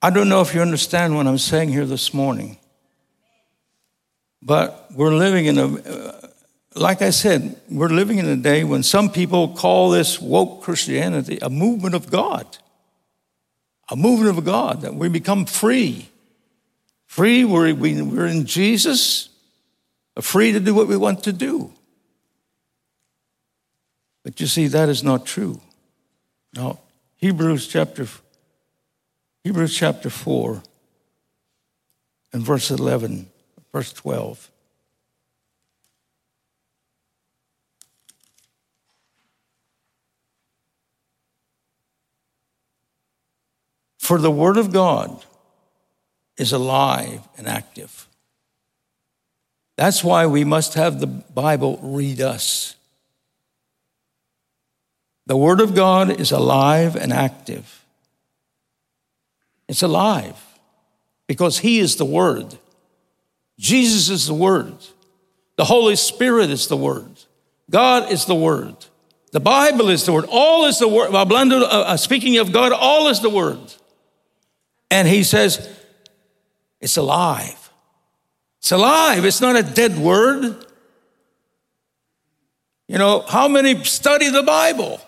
I 0.02 0.10
don't 0.10 0.28
know 0.28 0.42
if 0.42 0.56
you 0.56 0.62
understand 0.62 1.16
what 1.16 1.28
I'm 1.28 1.38
saying 1.38 1.70
here 1.70 1.86
this 1.86 2.16
morning, 2.16 2.58
but 4.42 4.88
we're 4.96 5.14
living 5.14 5.46
in 5.46 5.60
a, 5.60 6.20
like 6.74 7.04
I 7.04 7.12
said, 7.12 7.62
we're 7.70 7.90
living 7.90 8.18
in 8.18 8.26
a 8.26 8.38
day 8.38 8.64
when 8.64 8.82
some 8.82 9.12
people 9.12 9.50
call 9.50 9.92
this 9.92 10.20
woke 10.20 10.64
Christianity 10.64 11.38
a 11.44 11.50
movement 11.52 11.94
of 11.94 12.10
God. 12.10 12.58
A 13.92 13.96
movement 13.96 14.36
of 14.36 14.44
God, 14.44 14.82
that 14.82 14.96
we 14.96 15.10
become 15.10 15.46
free. 15.46 16.11
Free, 17.12 17.44
we're, 17.44 17.76
we're 17.76 18.26
in 18.26 18.46
Jesus, 18.46 19.28
free 20.22 20.54
to 20.54 20.62
do 20.62 20.74
what 20.74 20.88
we 20.88 20.96
want 20.96 21.26
to 21.26 21.34
do. 21.34 21.74
But 24.24 24.40
you 24.40 24.48
see, 24.48 24.68
that 24.68 24.88
is 24.88 25.04
not 25.04 25.26
true. 25.26 25.60
Now, 26.56 26.80
Hebrews 27.18 27.68
chapter, 27.68 28.08
Hebrews 29.44 29.76
chapter 29.76 30.10
4 30.10 30.64
and 32.32 32.44
verse 32.44 32.72
11, 32.72 33.28
verse 33.74 33.92
12. 33.92 34.50
For 43.98 44.18
the 44.18 44.32
Word 44.32 44.56
of 44.56 44.72
God 44.72 45.26
is 46.42 46.52
alive 46.52 47.22
and 47.38 47.48
active. 47.48 48.08
That's 49.78 50.04
why 50.04 50.26
we 50.26 50.44
must 50.44 50.74
have 50.74 51.00
the 51.00 51.08
Bible 51.08 51.80
read 51.82 52.20
us. 52.20 52.76
The 55.28 55.38
Word 55.38 55.62
of 55.62 55.76
God 55.76 56.20
is 56.20 56.32
alive 56.32 56.96
and 56.96 57.14
active. 57.14 57.86
It's 59.70 59.84
alive 59.84 60.36
because 61.28 61.60
He 61.60 61.80
is 61.80 61.96
the 61.96 62.06
Word. 62.06 62.58
Jesus 63.60 64.10
is 64.10 64.28
the 64.28 64.34
Word. 64.34 64.76
The 65.58 65.66
Holy 65.66 65.96
Spirit 65.96 66.50
is 66.50 66.68
the 66.68 66.76
Word. 66.76 67.12
God 67.70 68.12
is 68.12 68.26
the 68.26 68.36
Word. 68.36 68.76
The 69.32 69.40
Bible 69.40 69.90
is 69.90 70.06
the 70.06 70.12
Word. 70.12 70.26
All 70.28 70.66
is 70.66 70.80
the 70.80 70.88
Word. 70.88 71.12
Well, 71.12 71.66
uh, 71.66 71.98
speaking 71.98 72.40
of 72.40 72.52
God, 72.52 72.72
all 72.72 73.10
is 73.10 73.22
the 73.22 73.30
Word. 73.30 73.60
And 74.90 75.08
he 75.08 75.24
says, 75.24 75.70
it's 76.82 76.98
alive. 76.98 77.70
It's 78.60 78.72
alive. 78.72 79.24
It's 79.24 79.42
not 79.42 79.56
a 79.56 79.64
dead 79.64 79.98
word. 79.98 80.66
You 82.88 82.98
know, 82.98 83.22
how 83.22 83.48
many 83.48 83.84
study 83.86 84.30
the 84.30 84.44
Bible? 84.44 85.00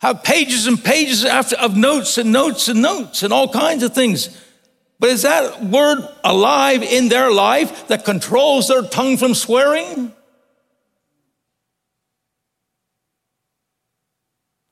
Have 0.00 0.22
pages 0.22 0.66
and 0.66 0.82
pages 0.82 1.24
after, 1.24 1.56
of 1.56 1.76
notes 1.76 2.18
and 2.18 2.32
notes 2.32 2.68
and 2.68 2.82
notes 2.82 3.22
and 3.22 3.32
all 3.32 3.48
kinds 3.48 3.82
of 3.82 3.94
things. 3.94 4.36
But 5.00 5.10
is 5.10 5.22
that 5.22 5.64
word 5.64 6.06
alive 6.24 6.82
in 6.82 7.08
their 7.08 7.32
life 7.32 7.88
that 7.88 8.04
controls 8.04 8.68
their 8.68 8.82
tongue 8.82 9.16
from 9.16 9.34
swearing? 9.34 10.12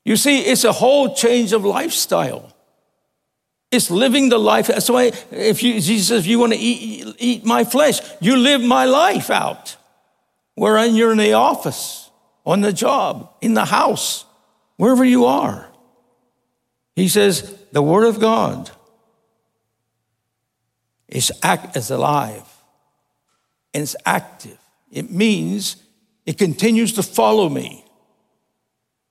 You 0.05 0.17
see, 0.17 0.41
it's 0.41 0.65
a 0.65 0.73
whole 0.73 1.15
change 1.15 1.53
of 1.53 1.65
lifestyle. 1.65 2.56
It's 3.77 3.91
living 3.91 4.31
the 4.31 4.39
life. 4.39 4.67
That's 4.69 4.91
why 4.91 5.13
if 5.31 5.63
you, 5.63 5.75
Jesus 5.75 6.09
says, 6.09 6.21
if 6.21 6.27
you 6.27 6.39
want 6.39 6.53
to 6.53 6.59
eat, 6.59 7.15
eat 7.19 7.45
my 7.45 7.65
flesh, 7.65 8.01
you 8.21 8.37
live 8.37 8.63
my 8.63 8.87
life 8.87 9.31
out. 9.31 9.77
Wherein 10.55 10.95
you're 10.95 11.13
in 11.13 11.19
the 11.19 11.35
office, 11.35 12.11
on 12.45 12.63
the 12.63 12.73
job, 12.73 13.31
in 13.41 13.55
the 13.55 13.67
house, 13.67 14.25
wherever 14.77 15.05
you 15.05 15.27
are. 15.27 15.69
He 16.95 17.09
says, 17.09 17.55
the 17.73 17.83
word 17.83 18.07
of 18.07 18.19
God 18.19 18.71
is 21.09 21.31
act 21.43 21.77
is 21.77 21.91
alive 21.91 22.43
and 23.75 23.83
it's 23.83 23.97
active. 24.05 24.59
It 24.91 25.11
means 25.11 25.77
it 26.25 26.39
continues 26.39 26.95
to 26.95 27.03
follow 27.03 27.49
me. 27.49 27.85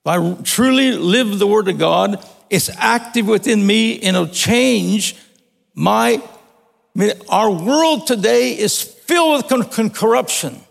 If 0.03 0.07
I 0.07 0.41
truly 0.43 0.93
live 0.93 1.39
the 1.39 1.47
word 1.47 1.67
of 1.67 1.77
God, 1.77 2.25
it's 2.49 2.69
active 2.77 3.27
within 3.27 3.65
me 3.65 3.99
and 3.99 4.15
it'll 4.15 4.27
change 4.27 5.15
my. 5.73 6.21
I 6.21 6.99
mean, 6.99 7.11
our 7.29 7.51
world 7.51 8.07
today 8.07 8.57
is 8.57 8.81
filled 8.81 9.37
with 9.37 9.49
con- 9.49 9.69
con- 9.69 9.89
corruption. 9.89 10.61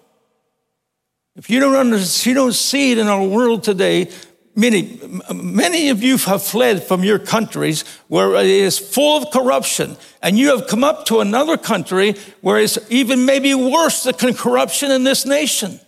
If 1.37 1.51
you 1.51 1.61
don't 1.61 1.75
understand, 1.75 2.27
you 2.27 2.35
don't 2.35 2.55
see 2.55 2.93
it 2.93 2.99
in 2.99 3.09
our 3.09 3.23
world 3.23 3.65
today, 3.65 4.11
many, 4.55 5.01
many 5.35 5.89
of 5.89 6.03
you 6.03 6.17
have 6.19 6.43
fled 6.43 6.85
from 6.85 7.03
your 7.03 7.19
countries 7.19 7.85
where 8.09 8.35
it 8.37 8.47
is 8.47 8.79
full 8.79 9.23
of 9.23 9.31
corruption, 9.33 9.97
and 10.23 10.39
you 10.39 10.57
have 10.57 10.67
come 10.69 10.85
up 10.85 11.07
to 11.07 11.21
another 11.21 11.57
country 11.57 12.15
where 12.41 12.59
it's 12.59 12.79
even 12.91 13.27
maybe 13.27 13.55
worse 13.55 14.05
than 14.05 14.35
corruption 14.35 14.91
in 14.91 15.05
this 15.05 15.27
nation, 15.27 15.81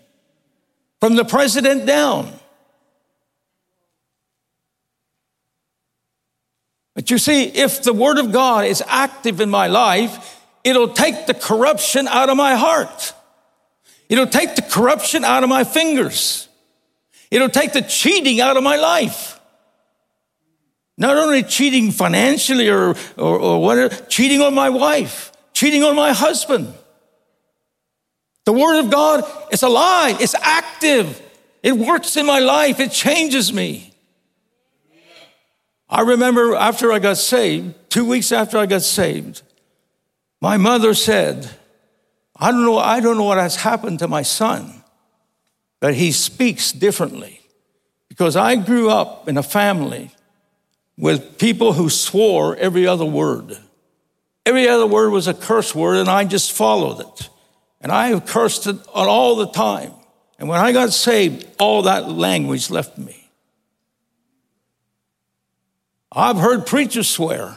from 1.01 1.14
the 1.14 1.25
president 1.25 1.87
down. 1.87 2.33
But 6.97 7.11
you 7.11 7.19
see, 7.19 7.45
if 7.45 7.83
the 7.83 7.93
Word 7.93 8.19
of 8.19 8.33
God 8.33 8.65
is 8.65 8.83
active 8.87 9.43
in 9.43 9.51
my 9.51 9.67
life, 9.67 10.41
it'll 10.65 10.89
take 10.89 11.27
the 11.27 11.35
corruption 11.35 12.09
out 12.09 12.31
of 12.31 12.39
my 12.39 12.55
heart. 12.55 13.13
It'll 14.09 14.27
take 14.27 14.57
the 14.57 14.63
corruption 14.63 15.23
out 15.23 15.43
of 15.43 15.51
my 15.51 15.63
fingers. 15.63 16.49
It'll 17.31 17.51
take 17.51 17.75
the 17.75 17.83
cheating 17.83 18.41
out 18.41 18.57
of 18.57 18.63
my 18.63 18.77
life. 18.77 19.39
Not 20.97 21.19
only 21.19 21.43
cheating 21.43 21.91
financially 21.91 22.71
or, 22.71 22.97
or, 23.19 23.39
or 23.39 23.63
whatever, 23.63 23.95
cheating 24.07 24.41
on 24.41 24.55
my 24.55 24.71
wife, 24.71 25.33
cheating 25.53 25.85
on 25.85 25.97
my 25.97 26.15
husband. 26.15 26.73
The 28.47 28.55
Word 28.55 28.79
of 28.79 28.91
God 28.91 29.23
is 29.53 29.63
alive, 29.63 30.23
it's 30.23 30.35
active, 30.35 31.21
it 31.63 31.73
works 31.73 32.17
in 32.17 32.25
my 32.25 32.39
life, 32.39 32.81
it 32.81 32.91
changes 32.91 33.53
me. 33.53 33.93
I 35.88 36.03
remember 36.03 36.55
after 36.55 36.92
I 36.92 36.99
got 36.99 37.16
saved, 37.16 37.75
two 37.90 38.05
weeks 38.05 38.33
after 38.33 38.59
I 38.59 38.66
got 38.66 38.83
saved, 38.83 39.42
my 40.40 40.57
mother 40.57 40.94
said, 40.94 41.49
I 42.37 42.51
don't 42.51 42.64
know, 42.64 42.79
I 42.79 43.01
don't 43.01 43.16
know 43.16 43.25
what 43.25 43.38
has 43.38 43.57
happened 43.57 44.01
to 44.01 44.09
my 44.09 44.22
son, 44.22 44.83
but 45.81 45.94
he 45.94 46.12
speaks 46.12 46.72
differently. 46.72 47.40
Because 48.09 48.37
I 48.37 48.57
grew 48.57 48.90
up 48.90 49.29
in 49.29 49.37
a 49.37 49.42
family 49.42 50.11
with 50.96 51.38
people 51.38 51.75
who 51.75 51.90
swore 51.90 52.57
every 52.57 52.87
other 52.87 53.05
word. 53.05 53.59
Every 54.46 54.68
other 54.68 54.87
word 54.87 55.11
was 55.11 55.29
a 55.29 55.35
curse 55.35 55.75
word, 55.75 55.99
and 55.99 56.09
I 56.09 56.25
just 56.25 56.53
followed 56.53 57.01
it. 57.01 57.29
And 57.81 57.92
I 57.92 58.09
have 58.09 58.25
cursed 58.25 58.66
it 58.66 58.77
all 58.88 59.37
the 59.37 59.49
time. 59.49 59.92
And 60.38 60.49
when 60.49 60.61
I 60.61 60.72
got 60.72 60.92
saved, 60.92 61.46
all 61.59 61.83
that 61.83 62.09
language 62.09 62.70
left 62.70 62.96
me. 62.96 63.26
I've 66.12 66.37
heard 66.37 66.66
preachers 66.66 67.09
swear. 67.09 67.57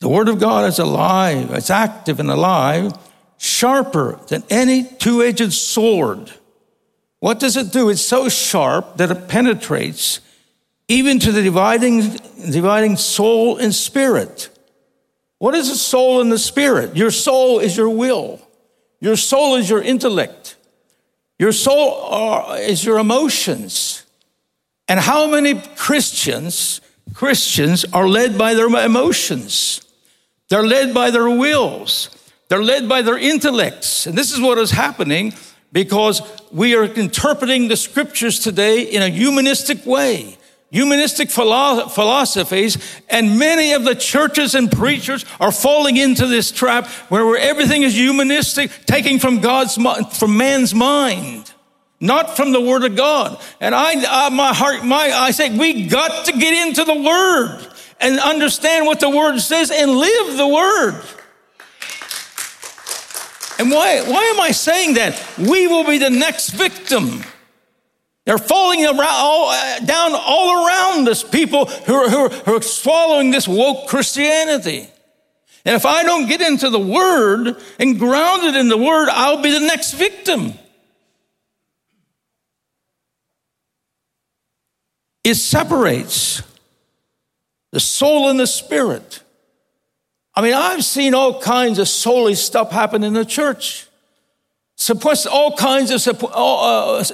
The 0.00 0.08
Word 0.08 0.28
of 0.28 0.40
God 0.40 0.66
is 0.66 0.78
alive, 0.78 1.50
it's 1.50 1.68
active 1.68 2.20
and 2.20 2.30
alive, 2.30 2.92
sharper 3.36 4.18
than 4.28 4.42
any 4.48 4.84
two 4.84 5.22
edged 5.22 5.52
sword. 5.52 6.32
What 7.18 7.38
does 7.38 7.58
it 7.58 7.70
do? 7.70 7.90
It's 7.90 8.00
so 8.00 8.30
sharp 8.30 8.96
that 8.96 9.10
it 9.10 9.28
penetrates 9.28 10.20
even 10.88 11.18
to 11.20 11.30
the 11.32 11.42
dividing, 11.42 12.16
dividing 12.50 12.96
soul 12.96 13.58
and 13.58 13.74
spirit. 13.74 14.48
What 15.38 15.54
is 15.54 15.68
a 15.68 15.76
soul 15.76 16.20
and 16.20 16.32
the 16.32 16.38
spirit? 16.38 16.96
Your 16.96 17.10
soul 17.10 17.60
is 17.60 17.76
your 17.76 17.90
will, 17.90 18.40
your 19.00 19.16
soul 19.16 19.56
is 19.56 19.68
your 19.68 19.82
intellect. 19.82 20.56
Your 21.40 21.52
soul 21.52 21.94
are, 22.04 22.58
is 22.58 22.84
your 22.84 22.98
emotions. 22.98 24.04
And 24.88 25.00
how 25.00 25.26
many 25.26 25.54
Christians, 25.74 26.82
Christians 27.14 27.86
are 27.94 28.06
led 28.06 28.36
by 28.36 28.52
their 28.52 28.66
emotions? 28.66 29.80
They're 30.50 30.66
led 30.66 30.92
by 30.92 31.10
their 31.10 31.30
wills. 31.30 32.10
They're 32.48 32.62
led 32.62 32.90
by 32.90 33.00
their 33.00 33.16
intellects. 33.16 34.06
And 34.06 34.18
this 34.18 34.32
is 34.32 34.38
what 34.38 34.58
is 34.58 34.72
happening 34.72 35.32
because 35.72 36.20
we 36.52 36.74
are 36.74 36.84
interpreting 36.84 37.68
the 37.68 37.76
scriptures 37.78 38.40
today 38.40 38.82
in 38.82 39.00
a 39.00 39.08
humanistic 39.08 39.86
way 39.86 40.36
humanistic 40.70 41.30
philosophies, 41.30 42.78
and 43.08 43.38
many 43.38 43.72
of 43.72 43.84
the 43.84 43.94
churches 43.94 44.54
and 44.54 44.70
preachers 44.70 45.24
are 45.40 45.52
falling 45.52 45.96
into 45.96 46.26
this 46.26 46.50
trap 46.52 46.86
where, 47.08 47.36
everything 47.36 47.82
is 47.82 47.94
humanistic, 47.94 48.70
taking 48.86 49.18
from 49.18 49.40
God's 49.40 49.76
from 50.18 50.36
man's 50.36 50.74
mind, 50.74 51.52
not 52.00 52.36
from 52.36 52.52
the 52.52 52.60
Word 52.60 52.84
of 52.84 52.96
God. 52.96 53.40
And 53.60 53.74
I, 53.74 54.28
my 54.30 54.54
heart, 54.54 54.84
my 54.84 55.10
I 55.12 55.32
say, 55.32 55.56
we 55.56 55.86
got 55.86 56.26
to 56.26 56.32
get 56.32 56.66
into 56.66 56.84
the 56.84 56.94
Word 56.94 57.66
and 58.00 58.18
understand 58.18 58.86
what 58.86 59.00
the 59.00 59.10
Word 59.10 59.38
says 59.40 59.70
and 59.70 59.90
live 59.90 60.36
the 60.36 60.48
Word. 60.48 61.02
And 63.58 63.70
why, 63.70 64.00
why 64.02 64.22
am 64.24 64.40
I 64.40 64.52
saying 64.52 64.94
that? 64.94 65.22
We 65.36 65.66
will 65.66 65.84
be 65.84 65.98
the 65.98 66.08
next 66.08 66.50
victim. 66.50 67.22
They're 68.26 68.38
falling 68.38 68.84
around, 68.84 68.98
all, 69.00 69.48
uh, 69.48 69.80
down 69.80 70.12
all 70.14 70.66
around 70.66 71.08
us, 71.08 71.24
people 71.24 71.66
who 71.66 71.94
are, 71.94 72.10
who, 72.10 72.18
are, 72.18 72.28
who 72.28 72.56
are 72.56 72.62
swallowing 72.62 73.30
this 73.30 73.48
woke 73.48 73.88
Christianity. 73.88 74.88
And 75.64 75.74
if 75.74 75.86
I 75.86 76.02
don't 76.02 76.28
get 76.28 76.40
into 76.40 76.70
the 76.70 76.78
Word 76.78 77.56
and 77.78 77.98
grounded 77.98 78.56
in 78.56 78.68
the 78.68 78.76
Word, 78.76 79.08
I'll 79.10 79.42
be 79.42 79.50
the 79.50 79.60
next 79.60 79.92
victim. 79.92 80.54
It 85.24 85.34
separates 85.34 86.42
the 87.72 87.80
soul 87.80 88.28
and 88.28 88.40
the 88.40 88.46
spirit. 88.46 89.22
I 90.34 90.42
mean, 90.42 90.54
I've 90.54 90.84
seen 90.84 91.14
all 91.14 91.40
kinds 91.40 91.78
of 91.78 91.86
soulish 91.86 92.38
stuff 92.38 92.70
happen 92.70 93.02
in 93.02 93.12
the 93.12 93.24
church 93.24 93.86
suppress 94.80 95.26
all 95.26 95.54
kinds 95.56 95.90
of 95.90 96.24
uh, 96.24 97.04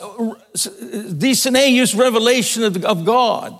the 0.64 1.94
revelation 1.96 2.64
of, 2.64 2.84
of 2.84 3.04
God. 3.04 3.52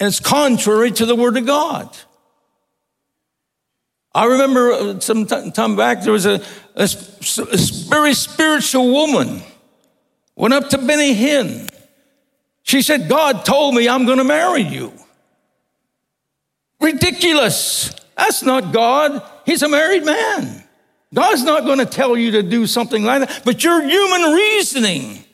And 0.00 0.06
it's 0.06 0.20
contrary 0.20 0.90
to 0.92 1.06
the 1.06 1.16
Word 1.16 1.36
of 1.36 1.46
God. 1.46 1.96
I 4.14 4.26
remember 4.26 4.72
uh, 4.72 5.00
some 5.00 5.26
time 5.26 5.76
back, 5.76 6.02
there 6.02 6.12
was 6.12 6.26
a, 6.26 6.42
a, 6.74 6.88
a 6.88 7.56
very 7.88 8.14
spiritual 8.14 8.92
woman 8.92 9.42
went 10.34 10.54
up 10.54 10.68
to 10.70 10.78
Benny 10.78 11.14
Hinn. 11.14 11.68
She 12.62 12.82
said, 12.82 13.08
God 13.08 13.44
told 13.44 13.74
me 13.74 13.88
I'm 13.88 14.06
going 14.06 14.18
to 14.18 14.24
marry 14.24 14.62
you. 14.62 14.92
Ridiculous. 16.80 17.94
That's 18.16 18.42
not 18.42 18.72
God. 18.72 19.22
He's 19.46 19.62
a 19.62 19.68
married 19.68 20.04
man. 20.04 20.64
God's 21.14 21.42
not 21.42 21.64
going 21.64 21.78
to 21.78 21.86
tell 21.86 22.16
you 22.16 22.32
to 22.32 22.42
do 22.42 22.66
something 22.66 23.02
like 23.02 23.26
that, 23.26 23.42
but 23.44 23.64
your 23.64 23.82
human 23.82 24.32
reasoning, 24.32 25.24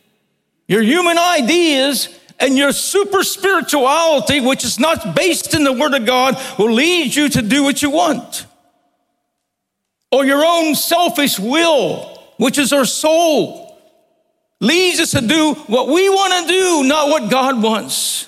your 0.75 0.83
human 0.83 1.17
ideas, 1.19 2.09
and 2.41 2.59
your 2.59 2.73
super 2.73 3.23
spirituality, 3.23 4.41
which 4.41 4.65
is 4.65 4.81
not 4.81 5.15
based 5.15 5.55
in 5.55 5.63
the 5.63 5.73
Word 5.73 5.95
of 5.95 6.05
God, 6.05 6.37
will 6.59 6.73
lead 6.73 7.15
you 7.15 7.29
to 7.29 7.43
do 7.43 7.63
what 7.63 7.81
you 7.81 7.91
want. 7.91 8.45
Or 10.11 10.25
your 10.25 10.45
own 10.45 10.75
selfish 10.75 11.39
will, 11.39 12.21
which 12.39 12.59
is 12.59 12.73
our 12.73 12.85
soul, 12.85 13.79
leads 14.61 14.99
us 14.99 15.13
to 15.13 15.21
do 15.21 15.55
what 15.69 15.87
we 15.87 16.09
want 16.09 16.45
to 16.45 16.53
do, 16.53 16.83
not 16.83 17.09
what 17.09 17.31
God 17.31 17.63
wants. 17.63 18.27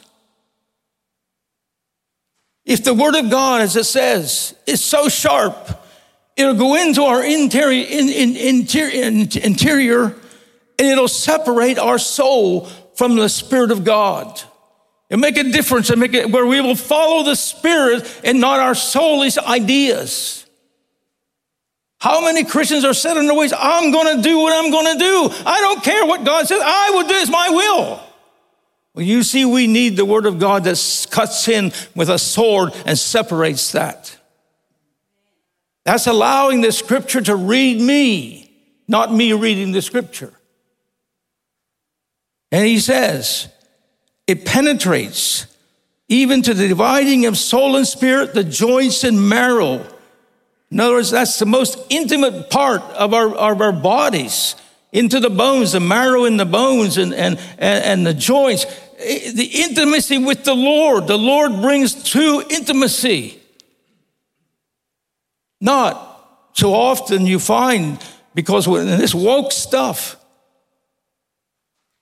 If 2.65 2.85
the 2.85 2.95
Word 2.95 3.17
of 3.17 3.29
God, 3.29 3.61
as 3.61 3.75
it 3.75 3.85
says, 3.85 4.55
is 4.69 4.85
so 4.85 5.09
sharp, 5.09 5.83
It'll 6.37 6.55
go 6.55 6.75
into 6.75 7.03
our 7.03 7.25
interior, 7.25 7.87
in, 7.89 8.11
in, 8.11 8.37
interior, 8.37 9.05
interior 9.05 10.15
and 10.79 10.89
it'll 10.89 11.09
separate 11.09 11.79
our 11.79 11.99
soul 11.99 12.67
from 12.95 13.17
the 13.17 13.29
Spirit 13.29 13.71
of 13.71 13.85
God. 13.85 14.43
It'll 15.09 15.21
make 15.21 15.37
a 15.37 15.45
difference 15.45 15.91
and 15.91 16.01
make 16.01 16.15
it 16.15 16.31
where 16.31 16.47
we 16.47 16.61
will 16.61 16.75
follow 16.75 17.23
the 17.23 17.37
Spirit 17.37 18.21
and 18.25 18.41
not 18.41 18.61
our 18.61 18.73
soulish 18.73 19.39
ideas. 19.39 20.47
How 21.99 22.21
many 22.21 22.45
Christians 22.45 22.85
are 22.85 22.95
set 22.95 23.17
in 23.17 23.27
their 23.27 23.35
ways? 23.35 23.53
I'm 23.57 23.91
going 23.91 24.17
to 24.17 24.23
do 24.23 24.39
what 24.39 24.53
I'm 24.53 24.71
going 24.71 24.99
to 24.99 24.99
do. 24.99 25.31
I 25.47 25.61
don't 25.61 25.83
care 25.83 26.05
what 26.05 26.25
God 26.25 26.47
says. 26.47 26.61
I 26.63 26.91
will 26.91 27.07
do. 27.07 27.15
It's 27.15 27.31
my 27.31 27.49
will. 27.51 28.01
Well, 28.95 29.05
you 29.05 29.23
see, 29.23 29.45
we 29.45 29.67
need 29.67 29.97
the 29.97 30.05
word 30.05 30.27
of 30.27 30.39
God 30.39 30.65
that 30.65 31.09
cuts 31.11 31.49
in 31.49 31.73
with 31.95 32.09
a 32.09 32.19
sword 32.19 32.73
and 32.85 32.99
separates 32.99 33.73
that. 33.73 34.17
That's 35.85 36.07
allowing 36.07 36.63
the 36.63 36.73
scripture 36.73 37.21
to 37.23 37.37
read 37.37 37.81
me, 37.81 38.51
not 38.89 39.13
me 39.13 39.33
reading 39.33 39.73
the 39.73 39.83
scripture. 39.83 40.33
And 42.53 42.67
he 42.67 42.79
says, 42.79 43.49
it 44.27 44.45
penetrates 44.45 45.47
even 46.09 46.43
to 46.43 46.55
the 46.55 46.69
dividing 46.69 47.27
of 47.27 47.37
soul 47.37 47.77
and 47.77 47.87
spirit, 47.87 48.33
the 48.33 48.45
joints 48.45 49.03
and 49.05 49.29
marrow. 49.29 49.85
In 50.71 50.81
other 50.81 50.95
words, 50.95 51.11
that's 51.11 51.39
the 51.39 51.47
most 51.47 51.79
intimate 51.91 52.51
part 52.51 52.83
of 52.83 53.13
our, 53.13 53.35
of 53.35 53.61
our 53.61 53.73
bodies, 53.73 54.55
into 54.93 55.21
the 55.21 55.31
bones, 55.31 55.73
the 55.73 55.81
marrow 55.81 56.25
in 56.25 56.37
the 56.37 56.47
bones 56.47 56.97
and, 56.97 57.13
and, 57.13 57.39
and, 57.59 57.85
and 57.85 58.07
the 58.07 58.15
joints. 58.15 58.65
The 58.99 59.51
intimacy 59.53 60.19
with 60.19 60.45
the 60.45 60.55
Lord. 60.55 61.07
The 61.07 61.19
Lord 61.19 61.61
brings 61.61 62.09
true 62.09 62.43
intimacy. 62.49 63.39
Not 65.61 66.51
so 66.55 66.73
often 66.73 67.27
you 67.27 67.39
find, 67.39 68.03
because 68.35 68.67
in 68.67 68.87
this 68.99 69.15
woke 69.15 69.53
stuff, 69.53 70.17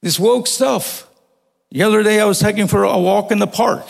this 0.04 0.20
woke 0.20 0.46
stuff, 0.46 1.08
the 1.70 1.82
other 1.82 2.02
day 2.02 2.20
I 2.20 2.26
was 2.26 2.38
taking 2.38 2.68
for 2.68 2.84
a 2.84 2.98
walk 2.98 3.32
in 3.32 3.38
the 3.38 3.46
park. 3.46 3.86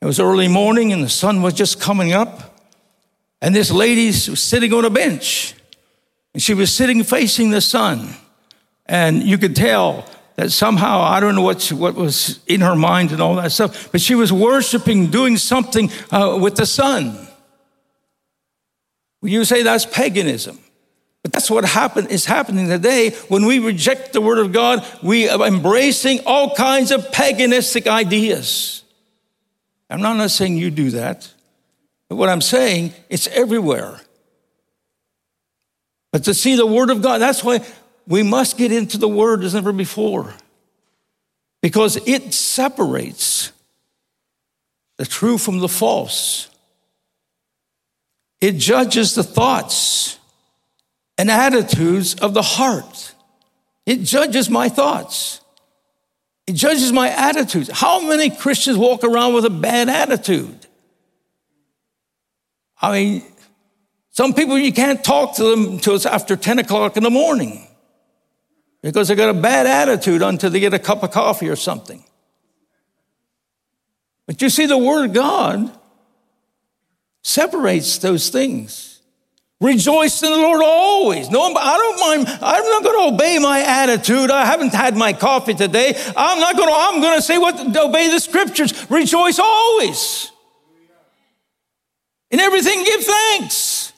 It 0.00 0.06
was 0.06 0.20
early 0.20 0.46
morning 0.46 0.92
and 0.92 1.02
the 1.02 1.08
sun 1.08 1.42
was 1.42 1.54
just 1.54 1.80
coming 1.80 2.12
up. 2.12 2.56
And 3.42 3.52
this 3.52 3.72
lady 3.72 4.06
was 4.06 4.40
sitting 4.40 4.72
on 4.72 4.84
a 4.84 4.90
bench. 4.90 5.56
And 6.34 6.40
she 6.40 6.54
was 6.54 6.72
sitting 6.72 7.02
facing 7.02 7.50
the 7.50 7.60
sun. 7.60 8.14
And 8.86 9.24
you 9.24 9.38
could 9.38 9.56
tell 9.56 10.06
that 10.36 10.52
somehow, 10.52 11.00
I 11.00 11.18
don't 11.18 11.34
know 11.34 11.42
what, 11.42 11.66
what 11.72 11.96
was 11.96 12.38
in 12.46 12.60
her 12.60 12.76
mind 12.76 13.10
and 13.10 13.20
all 13.20 13.34
that 13.34 13.50
stuff, 13.50 13.90
but 13.90 14.00
she 14.00 14.14
was 14.14 14.32
worshiping, 14.32 15.08
doing 15.10 15.36
something 15.36 15.90
uh, 16.12 16.38
with 16.40 16.54
the 16.54 16.64
sun. 16.64 17.26
You 19.20 19.44
say 19.44 19.64
that's 19.64 19.84
paganism. 19.84 20.60
But 21.28 21.34
that's 21.34 21.50
what 21.50 21.66
happen, 21.66 22.06
is 22.06 22.24
happening 22.24 22.68
today. 22.68 23.10
When 23.28 23.44
we 23.44 23.58
reject 23.58 24.14
the 24.14 24.20
word 24.22 24.38
of 24.38 24.50
God, 24.50 24.82
we 25.02 25.28
are 25.28 25.46
embracing 25.46 26.20
all 26.24 26.54
kinds 26.54 26.90
of 26.90 27.02
paganistic 27.08 27.86
ideas. 27.86 28.82
I'm 29.90 30.00
not 30.00 30.16
not 30.16 30.30
saying 30.30 30.56
you 30.56 30.70
do 30.70 30.92
that, 30.92 31.30
but 32.08 32.16
what 32.16 32.30
I'm 32.30 32.40
saying, 32.40 32.94
it's 33.10 33.26
everywhere. 33.26 34.00
But 36.12 36.24
to 36.24 36.32
see 36.32 36.56
the 36.56 36.64
word 36.64 36.88
of 36.88 37.02
God, 37.02 37.18
that's 37.18 37.44
why 37.44 37.60
we 38.06 38.22
must 38.22 38.56
get 38.56 38.72
into 38.72 38.96
the 38.96 39.06
word 39.06 39.44
as 39.44 39.52
never 39.52 39.70
before. 39.72 40.32
Because 41.60 41.98
it 42.08 42.32
separates 42.32 43.52
the 44.96 45.04
true 45.04 45.36
from 45.36 45.58
the 45.58 45.68
false. 45.68 46.48
It 48.40 48.52
judges 48.52 49.14
the 49.14 49.22
thoughts 49.22 50.18
and 51.18 51.30
attitudes 51.30 52.14
of 52.14 52.32
the 52.32 52.42
heart. 52.42 53.14
It 53.84 54.04
judges 54.04 54.48
my 54.48 54.68
thoughts. 54.68 55.40
It 56.46 56.54
judges 56.54 56.92
my 56.92 57.10
attitudes. 57.10 57.68
How 57.70 58.00
many 58.00 58.30
Christians 58.30 58.78
walk 58.78 59.04
around 59.04 59.34
with 59.34 59.44
a 59.44 59.50
bad 59.50 59.88
attitude? 59.88 60.66
I 62.80 62.92
mean, 62.92 63.24
some 64.12 64.32
people 64.32 64.56
you 64.56 64.72
can't 64.72 65.02
talk 65.04 65.36
to 65.36 65.44
them 65.44 65.66
until 65.66 65.96
it's 65.96 66.06
after 66.06 66.36
10 66.36 66.60
o'clock 66.60 66.96
in 66.96 67.02
the 67.02 67.10
morning 67.10 67.66
because 68.82 69.08
they 69.08 69.14
got 69.14 69.30
a 69.30 69.34
bad 69.34 69.66
attitude 69.66 70.22
until 70.22 70.50
they 70.50 70.60
get 70.60 70.72
a 70.72 70.78
cup 70.78 71.02
of 71.02 71.10
coffee 71.10 71.48
or 71.48 71.56
something. 71.56 72.04
But 74.26 74.40
you 74.40 74.50
see, 74.50 74.66
the 74.66 74.78
Word 74.78 75.06
of 75.06 75.12
God 75.12 75.76
separates 77.22 77.98
those 77.98 78.28
things. 78.28 78.87
Rejoice 79.60 80.22
in 80.22 80.30
the 80.30 80.36
Lord 80.36 80.62
always. 80.62 81.30
No, 81.30 81.42
I 81.42 81.76
don't 81.76 82.00
mind. 82.00 82.38
I'm 82.40 82.64
not 82.64 82.84
going 82.84 83.10
to 83.10 83.14
obey 83.14 83.38
my 83.40 83.60
attitude. 83.60 84.30
I 84.30 84.44
haven't 84.44 84.72
had 84.72 84.96
my 84.96 85.12
coffee 85.12 85.54
today. 85.54 85.94
I'm 86.16 86.38
not 86.38 86.56
going 86.56 86.68
to, 86.68 86.74
I'm 86.74 87.00
going 87.00 87.18
to 87.18 87.22
say 87.22 87.38
what, 87.38 87.76
obey 87.76 88.08
the 88.08 88.20
scriptures. 88.20 88.88
Rejoice 88.88 89.40
always. 89.40 90.30
In 92.30 92.38
everything, 92.38 92.84
give 92.84 93.02
thanks. 93.02 93.92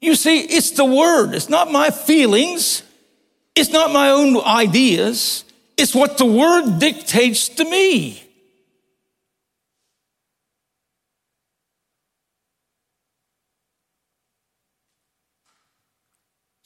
You 0.00 0.16
see, 0.16 0.40
it's 0.40 0.72
the 0.72 0.84
word. 0.84 1.32
It's 1.32 1.48
not 1.48 1.70
my 1.70 1.90
feelings. 1.90 2.82
It's 3.54 3.70
not 3.70 3.92
my 3.92 4.10
own 4.10 4.42
ideas. 4.42 5.44
It's 5.76 5.94
what 5.94 6.18
the 6.18 6.26
word 6.26 6.80
dictates 6.80 7.48
to 7.50 7.64
me. 7.64 8.23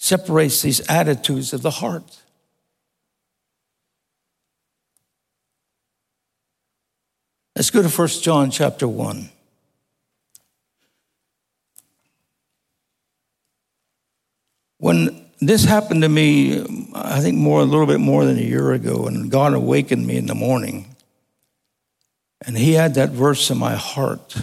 Separates 0.08 0.62
these 0.62 0.80
attitudes 0.88 1.52
of 1.52 1.60
the 1.60 1.70
heart. 1.70 2.22
Let's 7.54 7.70
go 7.70 7.82
to 7.82 7.88
1 7.88 8.08
John 8.22 8.50
chapter 8.50 8.88
1. 8.88 9.28
When 14.78 15.26
this 15.40 15.64
happened 15.64 16.02
to 16.02 16.08
me, 16.08 16.60
I 16.94 17.20
think 17.20 17.36
more 17.36 17.60
a 17.60 17.64
little 17.64 17.86
bit 17.86 18.00
more 18.00 18.24
than 18.24 18.38
a 18.38 18.42
year 18.42 18.72
ago, 18.72 19.06
and 19.06 19.30
God 19.30 19.52
awakened 19.52 20.06
me 20.06 20.16
in 20.16 20.26
the 20.26 20.34
morning. 20.34 20.94
And 22.46 22.56
he 22.56 22.74
had 22.74 22.94
that 22.94 23.10
verse 23.10 23.50
in 23.50 23.58
my 23.58 23.74
heart. 23.74 24.36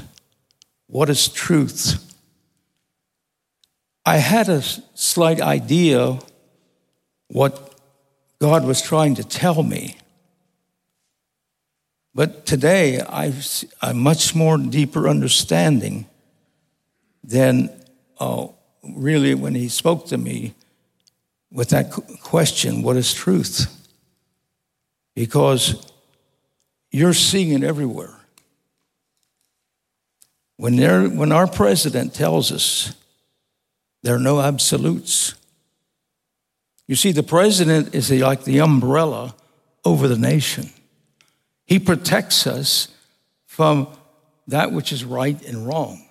What 0.87 1.09
is 1.09 1.27
truth? 1.27 2.04
I 4.05 4.17
had 4.17 4.49
a 4.49 4.61
slight 4.61 5.41
idea 5.41 6.19
what 7.27 7.73
God 8.39 8.63
was 8.63 8.81
trying 8.81 9.15
to 9.15 9.23
tell 9.23 9.63
me. 9.63 9.97
But 12.13 12.45
today, 12.45 13.01
I've 13.01 13.45
a 13.81 13.93
much 13.93 14.35
more 14.35 14.57
deeper 14.57 15.09
understanding 15.09 16.05
than 17.23 17.69
uh, 18.19 18.47
really 18.83 19.33
when 19.33 19.55
he 19.55 19.67
spoke 19.67 20.07
to 20.07 20.17
me 20.17 20.53
with 21.51 21.69
that 21.69 21.91
question 22.21 22.83
what 22.83 22.97
is 22.97 23.13
truth? 23.13 23.71
Because 25.15 25.91
you're 26.91 27.13
seeing 27.13 27.51
it 27.51 27.63
everywhere. 27.63 28.13
When, 30.57 31.17
when 31.17 31.31
our 31.31 31.47
president 31.47 32.13
tells 32.13 32.51
us 32.51 32.93
there 34.05 34.13
are 34.13 34.19
no 34.19 34.39
absolutes. 34.39 35.33
You 36.87 36.95
see, 36.95 37.11
the 37.11 37.23
president 37.23 37.95
is 37.95 38.11
like 38.11 38.43
the 38.43 38.59
umbrella 38.59 39.33
over 39.83 40.07
the 40.07 40.17
nation. 40.17 40.69
He 41.65 41.79
protects 41.79 42.45
us 42.45 42.89
from 43.47 43.87
that 44.45 44.71
which 44.71 44.91
is 44.91 45.03
right 45.03 45.43
and 45.47 45.65
wrong. 45.65 46.05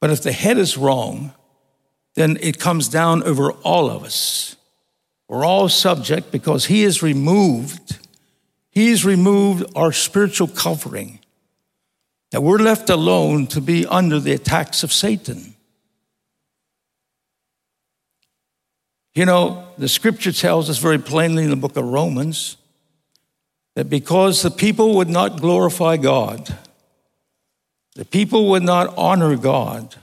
But 0.00 0.10
if 0.10 0.22
the 0.22 0.30
head 0.30 0.58
is 0.58 0.78
wrong, 0.78 1.32
then 2.14 2.38
it 2.40 2.60
comes 2.60 2.86
down 2.86 3.24
over 3.24 3.50
all 3.50 3.90
of 3.90 4.04
us. 4.04 4.54
We're 5.26 5.44
all 5.44 5.68
subject 5.68 6.30
because 6.30 6.66
he 6.66 6.82
has 6.82 7.02
removed. 7.02 7.98
He's 8.70 9.04
removed 9.04 9.64
our 9.74 9.90
spiritual 9.90 10.46
covering. 10.46 11.18
That 12.30 12.44
we're 12.44 12.58
left 12.58 12.90
alone 12.90 13.48
to 13.48 13.60
be 13.60 13.86
under 13.86 14.20
the 14.20 14.34
attacks 14.34 14.84
of 14.84 14.92
Satan. 14.92 15.49
You 19.14 19.24
know, 19.24 19.66
the 19.76 19.88
scripture 19.88 20.32
tells 20.32 20.70
us 20.70 20.78
very 20.78 20.98
plainly 20.98 21.44
in 21.44 21.50
the 21.50 21.56
book 21.56 21.76
of 21.76 21.84
Romans 21.84 22.56
that 23.74 23.90
because 23.90 24.42
the 24.42 24.50
people 24.50 24.96
would 24.96 25.08
not 25.08 25.40
glorify 25.40 25.96
God, 25.96 26.56
the 27.96 28.04
people 28.04 28.48
would 28.50 28.62
not 28.62 28.96
honor 28.96 29.36
God, 29.36 29.96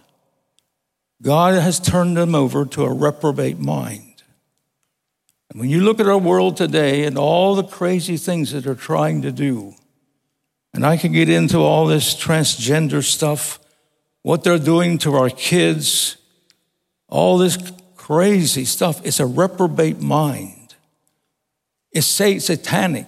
God 1.22 1.60
has 1.62 1.80
turned 1.80 2.18
them 2.18 2.36
over 2.36 2.66
to 2.66 2.84
a 2.84 2.94
reprobate 2.94 3.60
mind. 3.60 4.24
And 5.50 5.60
when 5.60 5.70
you 5.70 5.82
look 5.82 6.00
at 6.00 6.08
our 6.08 6.18
world 6.18 6.58
today 6.58 7.06
and 7.06 7.18
all 7.18 7.56
the 7.56 7.64
crazy 7.64 8.18
things 8.18 8.52
that 8.52 8.66
they're 8.66 8.76
trying 8.76 9.22
to 9.22 9.32
do, 9.32 9.74
and 10.74 10.86
I 10.86 10.98
can 10.98 11.14
get 11.14 11.30
into 11.30 11.60
all 11.60 11.88
this 11.88 12.14
transgender 12.14 13.04
stuff, 13.04 13.60
what 14.22 14.44
they're 14.44 14.60
doing 14.60 14.98
to 15.00 15.16
our 15.16 15.30
kids, 15.30 16.18
all 17.08 17.38
this 17.38 17.58
crazy 18.08 18.64
stuff. 18.64 19.06
It's 19.06 19.20
a 19.20 19.26
reprobate 19.26 20.00
mind. 20.00 20.76
It's 21.92 22.06
satanic. 22.06 23.08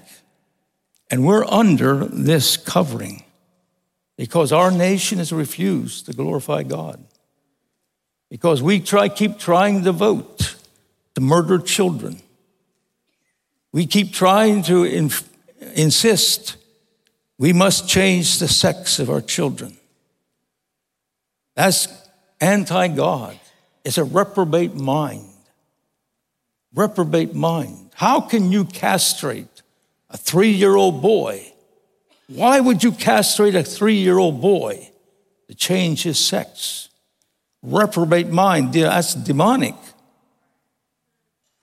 And 1.10 1.26
we're 1.26 1.46
under 1.46 2.04
this 2.06 2.58
covering. 2.58 3.24
because 4.18 4.52
our 4.52 4.70
nation 4.70 5.20
has 5.20 5.32
refused 5.32 6.06
to 6.08 6.12
glorify 6.12 6.64
God. 6.64 7.02
Because 8.30 8.62
we 8.62 8.82
try, 8.82 9.08
keep 9.08 9.40
trying 9.40 9.86
to 9.86 9.94
vote 9.94 10.58
to 11.16 11.22
murder 11.22 11.58
children. 11.58 12.20
We 13.72 13.86
keep 13.86 14.12
trying 14.12 14.64
to 14.64 14.84
inf- 14.84 15.30
insist 15.76 16.58
we 17.38 17.54
must 17.54 17.88
change 17.88 18.40
the 18.40 18.50
sex 18.50 19.00
of 19.00 19.10
our 19.10 19.22
children. 19.22 19.78
That's 21.56 21.88
anti 22.42 22.90
God. 22.90 23.40
It's 23.90 23.98
a 23.98 24.06
reprobate 24.06 24.76
mind. 24.76 25.26
Reprobate 26.74 27.36
mind. 27.36 27.90
How 27.96 28.22
can 28.22 28.52
you 28.52 28.64
castrate 28.64 29.62
a 30.10 30.16
three 30.16 30.52
year 30.52 30.76
old 30.76 31.02
boy 31.02 31.50
why 32.30 32.60
would 32.60 32.84
you 32.84 32.92
castrate 32.92 33.56
a 33.56 33.64
three 33.64 33.96
year 33.96 34.20
old 34.20 34.40
boy 34.40 34.88
to 35.48 35.56
change 35.56 36.04
his 36.04 36.24
sex? 36.24 36.90
Reprobate 37.64 38.30
mind, 38.30 38.72
that's 38.74 39.16
demonic. 39.16 39.76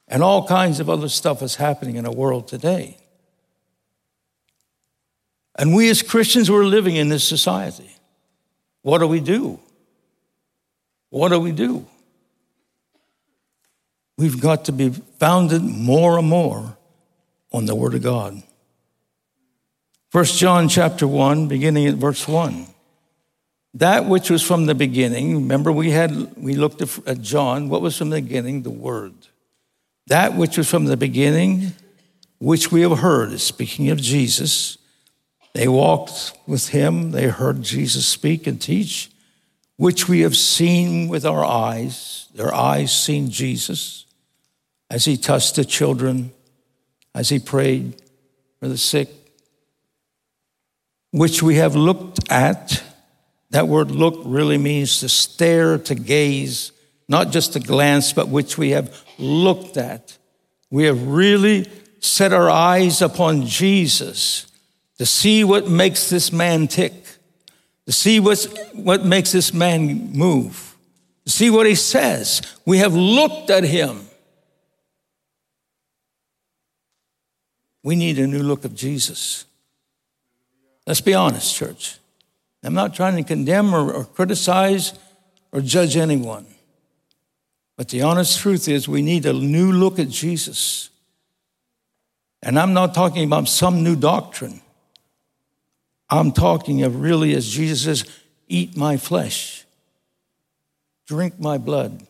And 0.08 0.22
all 0.22 0.46
kinds 0.46 0.80
of 0.80 0.90
other 0.90 1.08
stuff 1.08 1.40
is 1.40 1.54
happening 1.54 1.94
in 1.96 2.04
the 2.04 2.10
world 2.10 2.48
today. 2.48 2.98
And 5.56 5.74
we 5.74 5.88
as 5.88 6.02
Christians, 6.02 6.50
we're 6.50 6.64
living 6.64 6.96
in 6.96 7.08
this 7.08 7.26
society. 7.26 7.90
What 8.82 8.98
do 8.98 9.06
we 9.06 9.20
do? 9.20 9.60
What 11.10 11.28
do 11.28 11.38
we 11.38 11.52
do? 11.52 11.86
We've 14.18 14.40
got 14.40 14.64
to 14.66 14.72
be 14.72 14.90
founded 14.90 15.62
more 15.62 16.18
and 16.18 16.26
more 16.26 16.78
on 17.52 17.66
the 17.66 17.74
Word 17.74 17.94
of 17.94 18.02
God. 18.02 18.42
First 20.10 20.38
John 20.38 20.68
chapter 20.70 21.06
1, 21.06 21.48
beginning 21.48 21.86
at 21.86 21.96
verse 21.96 22.26
1. 22.26 22.66
That 23.74 24.06
which 24.06 24.30
was 24.30 24.42
from 24.42 24.64
the 24.64 24.74
beginning, 24.74 25.34
remember 25.34 25.70
we 25.70 25.90
had 25.90 26.34
we 26.42 26.54
looked 26.54 26.80
at 27.06 27.20
John, 27.20 27.68
what 27.68 27.82
was 27.82 27.98
from 27.98 28.08
the 28.08 28.22
beginning? 28.22 28.62
The 28.62 28.70
word. 28.70 29.12
That 30.06 30.34
which 30.34 30.56
was 30.56 30.70
from 30.70 30.86
the 30.86 30.96
beginning, 30.96 31.72
which 32.38 32.72
we 32.72 32.80
have 32.82 32.98
heard, 33.00 33.38
speaking 33.38 33.90
of 33.90 33.98
Jesus. 33.98 34.78
They 35.52 35.68
walked 35.68 36.32
with 36.46 36.68
him, 36.68 37.10
they 37.10 37.26
heard 37.28 37.62
Jesus 37.62 38.06
speak 38.06 38.46
and 38.46 38.60
teach, 38.60 39.10
which 39.76 40.08
we 40.08 40.20
have 40.20 40.36
seen 40.36 41.08
with 41.08 41.26
our 41.26 41.44
eyes. 41.44 42.28
Their 42.34 42.54
eyes 42.54 42.98
seen 42.98 43.30
Jesus 43.30 44.05
as 44.90 45.04
he 45.04 45.16
touched 45.16 45.56
the 45.56 45.64
children, 45.64 46.32
as 47.14 47.28
he 47.28 47.38
prayed 47.38 48.00
for 48.60 48.68
the 48.68 48.78
sick, 48.78 49.08
which 51.10 51.42
we 51.42 51.56
have 51.56 51.74
looked 51.74 52.30
at. 52.30 52.82
That 53.50 53.68
word 53.68 53.90
look 53.90 54.20
really 54.24 54.58
means 54.58 55.00
to 55.00 55.08
stare, 55.08 55.78
to 55.78 55.94
gaze, 55.94 56.72
not 57.08 57.30
just 57.30 57.52
to 57.54 57.60
glance, 57.60 58.12
but 58.12 58.28
which 58.28 58.58
we 58.58 58.70
have 58.70 59.02
looked 59.18 59.76
at. 59.76 60.16
We 60.70 60.84
have 60.84 61.06
really 61.06 61.70
set 62.00 62.32
our 62.32 62.50
eyes 62.50 63.02
upon 63.02 63.46
Jesus 63.46 64.46
to 64.98 65.06
see 65.06 65.44
what 65.44 65.68
makes 65.68 66.10
this 66.10 66.32
man 66.32 66.68
tick, 66.68 66.92
to 67.86 67.92
see 67.92 68.20
what's, 68.20 68.46
what 68.72 69.04
makes 69.04 69.32
this 69.32 69.52
man 69.52 70.12
move, 70.12 70.76
to 71.24 71.30
see 71.30 71.50
what 71.50 71.66
he 71.66 71.74
says. 71.74 72.42
We 72.64 72.78
have 72.78 72.94
looked 72.94 73.50
at 73.50 73.64
him. 73.64 74.05
We 77.86 77.94
need 77.94 78.18
a 78.18 78.26
new 78.26 78.42
look 78.42 78.64
of 78.64 78.74
Jesus. 78.74 79.44
Let's 80.88 81.00
be 81.00 81.14
honest, 81.14 81.54
church. 81.54 81.98
I'm 82.64 82.74
not 82.74 82.96
trying 82.96 83.14
to 83.14 83.22
condemn 83.22 83.72
or, 83.72 83.92
or 83.92 84.04
criticize 84.04 84.92
or 85.52 85.60
judge 85.60 85.96
anyone. 85.96 86.46
But 87.76 87.90
the 87.90 88.02
honest 88.02 88.40
truth 88.40 88.66
is, 88.66 88.88
we 88.88 89.02
need 89.02 89.24
a 89.24 89.32
new 89.32 89.70
look 89.70 90.00
at 90.00 90.08
Jesus. 90.08 90.90
And 92.42 92.58
I'm 92.58 92.74
not 92.74 92.92
talking 92.92 93.22
about 93.22 93.46
some 93.46 93.84
new 93.84 93.94
doctrine. 93.94 94.62
I'm 96.10 96.32
talking 96.32 96.82
of 96.82 97.00
really, 97.00 97.36
as 97.36 97.48
Jesus 97.48 97.84
says, 97.84 98.12
eat 98.48 98.76
my 98.76 98.96
flesh, 98.96 99.64
drink 101.06 101.38
my 101.38 101.56
blood. 101.56 102.04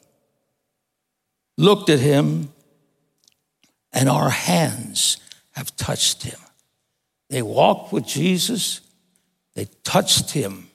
Looked 1.59 1.91
at 1.91 2.01
him, 2.01 2.51
and 3.93 4.09
our 4.09 4.31
hands 4.31 5.19
have 5.57 5.75
touched 5.77 6.23
him. 6.23 6.39
They 7.31 7.43
walked 7.43 7.93
with 7.93 8.07
Jesus, 8.07 8.83
they 9.55 9.69
touched 9.83 10.31
him, 10.31 10.69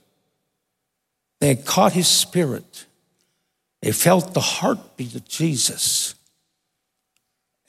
they 1.39 1.55
caught 1.55 1.93
his 1.93 2.07
spirit, 2.07 2.85
they 3.81 3.91
felt 3.91 4.33
the 4.33 4.41
heartbeat 4.41 5.15
of 5.15 5.27
Jesus, 5.27 6.15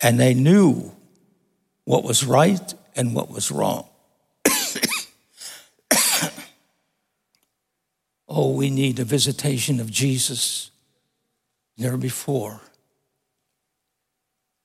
and 0.01 0.19
they 0.19 0.35
knew 0.35 0.91
what 1.85 2.03
was 2.03 2.25
right 2.25 2.75
and 2.97 3.15
what 3.15 3.31
was 3.31 3.51
wrong. 3.51 3.87
oh, 8.29 8.53
we 8.57 8.71
need 8.71 8.99
a 8.99 9.05
visitation 9.05 9.81
of 9.81 9.91
Jesus 9.91 10.71
never 11.77 11.99
before. 11.99 12.61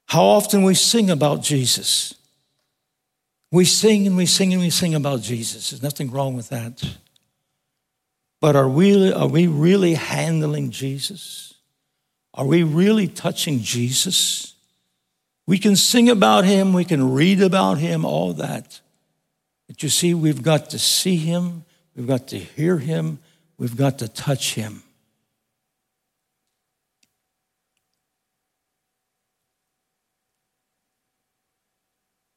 How 0.07 0.23
often 0.23 0.63
we 0.63 0.73
sing 0.73 1.09
about 1.09 1.43
Jesus. 1.43 2.13
We 3.51 3.65
sing 3.65 4.07
and 4.07 4.17
we 4.17 4.25
sing 4.25 4.53
and 4.53 4.61
we 4.61 4.69
sing 4.69 4.93
about 4.93 5.21
Jesus. 5.21 5.69
There's 5.69 5.83
nothing 5.83 6.11
wrong 6.11 6.35
with 6.35 6.49
that. 6.49 6.83
But 8.39 8.55
are 8.55 8.67
we, 8.67 9.11
are 9.11 9.27
we 9.27 9.47
really 9.47 9.95
handling 9.95 10.69
Jesus? 10.69 11.55
Are 12.33 12.45
we 12.45 12.63
really 12.63 13.07
touching 13.07 13.61
Jesus? 13.61 14.53
We 15.47 15.57
can 15.57 15.75
sing 15.75 16.09
about 16.09 16.43
him, 16.43 16.73
we 16.73 16.83
can 16.83 17.13
read 17.13 17.41
about 17.41 17.77
him, 17.77 18.05
all 18.05 18.33
that. 18.33 18.81
But 19.67 19.81
you 19.81 19.89
see, 19.89 20.13
we've 20.13 20.43
got 20.43 20.69
to 20.71 20.79
see 20.79 21.15
him, 21.15 21.63
we've 21.95 22.05
got 22.05 22.27
to 22.27 22.37
hear 22.37 22.77
him, 22.77 23.19
we've 23.57 23.77
got 23.77 23.99
to 23.99 24.07
touch 24.07 24.53
him. 24.55 24.83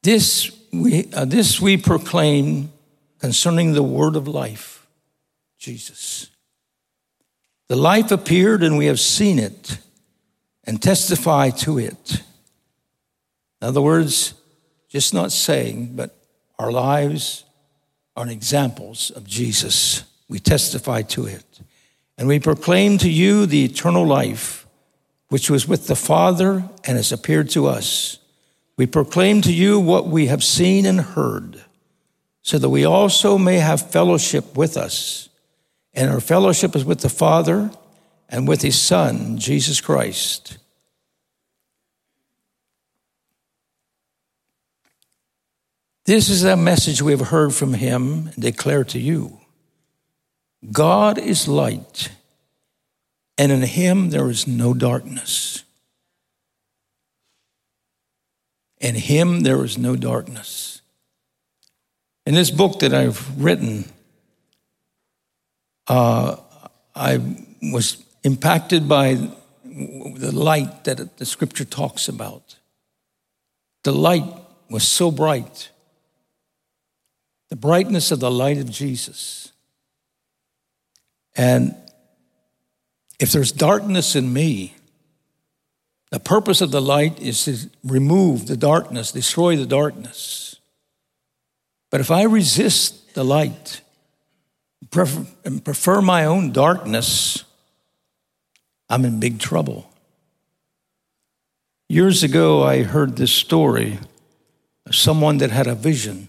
This 0.02 0.59
we, 0.72 1.10
uh, 1.12 1.24
this 1.24 1.60
we 1.60 1.76
proclaim 1.76 2.72
concerning 3.18 3.72
the 3.72 3.82
word 3.82 4.16
of 4.16 4.26
life, 4.26 4.86
Jesus. 5.58 6.28
The 7.68 7.76
life 7.76 8.10
appeared, 8.10 8.62
and 8.62 8.76
we 8.76 8.86
have 8.86 9.00
seen 9.00 9.38
it 9.38 9.78
and 10.64 10.82
testify 10.82 11.50
to 11.50 11.78
it. 11.78 12.22
In 13.60 13.68
other 13.68 13.82
words, 13.82 14.34
just 14.88 15.14
not 15.14 15.32
saying, 15.32 15.94
but 15.94 16.16
our 16.58 16.72
lives 16.72 17.44
are 18.16 18.28
examples 18.28 19.10
of 19.10 19.26
Jesus. 19.26 20.04
We 20.28 20.38
testify 20.38 21.02
to 21.02 21.26
it. 21.26 21.44
And 22.18 22.28
we 22.28 22.38
proclaim 22.38 22.98
to 22.98 23.10
you 23.10 23.46
the 23.46 23.64
eternal 23.64 24.06
life, 24.06 24.66
which 25.28 25.48
was 25.48 25.66
with 25.66 25.86
the 25.86 25.96
Father 25.96 26.64
and 26.84 26.96
has 26.96 27.12
appeared 27.12 27.50
to 27.50 27.66
us. 27.66 28.18
We 28.80 28.86
proclaim 28.86 29.42
to 29.42 29.52
you 29.52 29.78
what 29.78 30.06
we 30.06 30.28
have 30.28 30.42
seen 30.42 30.86
and 30.86 31.02
heard, 31.02 31.62
so 32.40 32.56
that 32.56 32.70
we 32.70 32.86
also 32.86 33.36
may 33.36 33.58
have 33.58 33.90
fellowship 33.90 34.56
with 34.56 34.78
us. 34.78 35.28
And 35.92 36.10
our 36.10 36.18
fellowship 36.18 36.74
is 36.74 36.82
with 36.82 37.00
the 37.00 37.10
Father 37.10 37.70
and 38.30 38.48
with 38.48 38.62
His 38.62 38.80
Son, 38.80 39.36
Jesus 39.36 39.82
Christ. 39.82 40.56
This 46.06 46.30
is 46.30 46.42
a 46.44 46.56
message 46.56 47.02
we 47.02 47.12
have 47.12 47.28
heard 47.28 47.54
from 47.54 47.74
Him 47.74 48.28
and 48.28 48.42
declare 48.42 48.84
to 48.84 48.98
you 48.98 49.40
God 50.72 51.18
is 51.18 51.46
light, 51.46 52.12
and 53.36 53.52
in 53.52 53.60
Him 53.60 54.08
there 54.08 54.30
is 54.30 54.46
no 54.46 54.72
darkness. 54.72 55.64
In 58.80 58.94
him 58.94 59.40
there 59.40 59.62
is 59.64 59.76
no 59.76 59.94
darkness. 59.94 60.80
In 62.26 62.34
this 62.34 62.50
book 62.50 62.80
that 62.80 62.94
I've 62.94 63.42
written, 63.42 63.84
uh, 65.86 66.36
I 66.94 67.20
was 67.62 68.02
impacted 68.22 68.88
by 68.88 69.14
the 69.64 70.32
light 70.32 70.84
that 70.84 71.18
the 71.18 71.26
scripture 71.26 71.64
talks 71.64 72.08
about. 72.08 72.56
The 73.84 73.92
light 73.92 74.24
was 74.68 74.86
so 74.86 75.10
bright. 75.10 75.70
The 77.48 77.56
brightness 77.56 78.10
of 78.10 78.20
the 78.20 78.30
light 78.30 78.58
of 78.58 78.70
Jesus. 78.70 79.52
And 81.36 81.74
if 83.18 83.32
there's 83.32 83.52
darkness 83.52 84.16
in 84.16 84.32
me, 84.32 84.74
the 86.10 86.20
purpose 86.20 86.60
of 86.60 86.70
the 86.70 86.82
light 86.82 87.20
is 87.20 87.44
to 87.44 87.70
remove 87.84 88.46
the 88.46 88.56
darkness, 88.56 89.12
destroy 89.12 89.56
the 89.56 89.66
darkness. 89.66 90.56
But 91.90 92.00
if 92.00 92.10
I 92.10 92.24
resist 92.24 93.14
the 93.14 93.24
light, 93.24 93.80
and 95.44 95.64
prefer 95.64 96.00
my 96.00 96.24
own 96.24 96.52
darkness, 96.52 97.44
I'm 98.88 99.04
in 99.04 99.20
big 99.20 99.38
trouble. 99.38 99.88
Years 101.88 102.22
ago, 102.22 102.62
I 102.62 102.82
heard 102.82 103.16
this 103.16 103.32
story 103.32 103.98
of 104.86 104.94
someone 104.94 105.38
that 105.38 105.50
had 105.50 105.66
a 105.66 105.74
vision. 105.74 106.28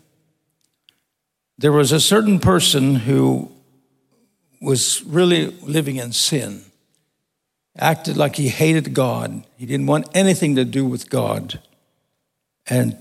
There 1.58 1.72
was 1.72 1.92
a 1.92 2.00
certain 2.00 2.40
person 2.40 2.96
who 2.96 3.52
was 4.62 5.04
really 5.04 5.48
living 5.62 5.98
in 5.98 6.14
sin, 6.14 6.64
acted 7.78 8.18
like 8.18 8.36
he 8.36 8.50
hated 8.50 8.94
God. 8.94 9.46
He 9.58 9.66
didn't 9.66 9.88
want 9.88 10.10
anything 10.14 10.56
to 10.56 10.66
do 10.66 10.86
with 10.86 11.10
God, 11.10 11.60
and 12.68 12.98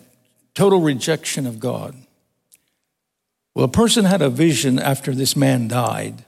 total 0.54 0.80
rejection 0.80 1.46
of 1.46 1.60
God. 1.60 1.94
Well, 3.54 3.64
a 3.64 3.68
person 3.68 4.04
had 4.04 4.22
a 4.22 4.30
vision 4.30 4.78
after 4.78 5.12
this 5.14 5.36
man 5.36 5.68
died, 5.68 6.24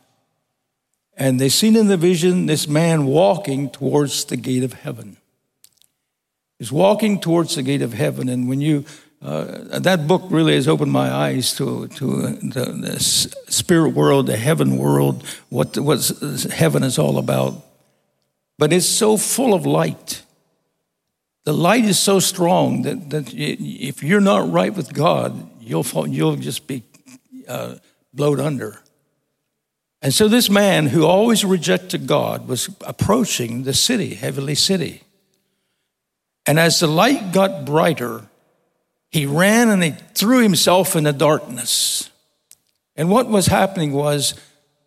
and 1.16 1.40
they 1.40 1.48
seen 1.48 1.76
in 1.76 1.86
the 1.86 1.96
vision 1.96 2.46
this 2.46 2.66
man 2.66 3.06
walking 3.06 3.70
towards 3.70 4.24
the 4.24 4.36
gate 4.36 4.64
of 4.64 4.72
heaven. 4.72 5.16
He's 6.58 6.72
walking 6.72 7.20
towards 7.20 7.54
the 7.54 7.62
gate 7.62 7.82
of 7.82 7.92
heaven, 7.92 8.28
and 8.28 8.48
when 8.48 8.60
you 8.60 8.84
uh, 9.22 9.78
that 9.78 10.08
book 10.08 10.22
really 10.30 10.54
has 10.54 10.66
opened 10.66 10.90
my 10.90 11.08
eyes 11.08 11.54
to, 11.54 11.86
to 11.86 12.26
the, 12.38 12.64
the, 12.64 12.98
spirit 12.98 13.90
world, 13.90 14.26
the 14.26 14.36
heaven 14.36 14.76
world, 14.76 15.24
what, 15.48 15.78
what 15.78 16.04
heaven 16.52 16.82
is 16.82 16.98
all 16.98 17.18
about. 17.18 17.54
But 18.62 18.72
it's 18.72 18.86
so 18.86 19.16
full 19.16 19.54
of 19.54 19.66
light. 19.66 20.22
The 21.42 21.52
light 21.52 21.84
is 21.84 21.98
so 21.98 22.20
strong 22.20 22.82
that, 22.82 23.10
that 23.10 23.34
if 23.34 24.04
you're 24.04 24.20
not 24.20 24.52
right 24.52 24.72
with 24.72 24.94
God, 24.94 25.50
you'll, 25.60 25.82
fall, 25.82 26.06
you'll 26.06 26.36
just 26.36 26.68
be 26.68 26.84
uh, 27.48 27.78
blowed 28.14 28.38
under. 28.38 28.78
And 30.00 30.14
so 30.14 30.28
this 30.28 30.48
man 30.48 30.86
who 30.86 31.04
always 31.04 31.44
rejected 31.44 32.06
God 32.06 32.46
was 32.46 32.70
approaching 32.86 33.64
the 33.64 33.74
city, 33.74 34.14
heavenly 34.14 34.54
city. 34.54 35.02
And 36.46 36.56
as 36.56 36.78
the 36.78 36.86
light 36.86 37.32
got 37.32 37.64
brighter, 37.64 38.28
he 39.10 39.26
ran 39.26 39.70
and 39.70 39.82
he 39.82 39.90
threw 40.14 40.40
himself 40.40 40.94
in 40.94 41.02
the 41.02 41.12
darkness. 41.12 42.10
And 42.94 43.10
what 43.10 43.26
was 43.26 43.46
happening 43.46 43.92
was 43.92 44.34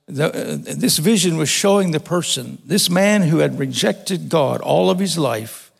the, 0.07 0.25
uh, 0.25 0.57
this 0.59 0.97
vision 0.97 1.37
was 1.37 1.49
showing 1.49 1.91
the 1.91 1.99
person, 1.99 2.59
this 2.65 2.89
man 2.89 3.23
who 3.23 3.39
had 3.39 3.57
rejected 3.57 4.29
God 4.29 4.61
all 4.61 4.89
of 4.89 4.99
his 4.99 5.17
life, 5.17 5.71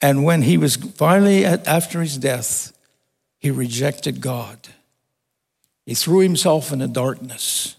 and 0.00 0.24
when 0.24 0.42
he 0.42 0.58
was 0.58 0.76
finally 0.76 1.44
at, 1.44 1.66
after 1.66 2.02
his 2.02 2.18
death, 2.18 2.76
he 3.38 3.50
rejected 3.50 4.20
God. 4.20 4.68
He 5.84 5.94
threw 5.94 6.20
himself 6.20 6.72
in 6.72 6.80
the 6.80 6.88
darkness. 6.88 7.76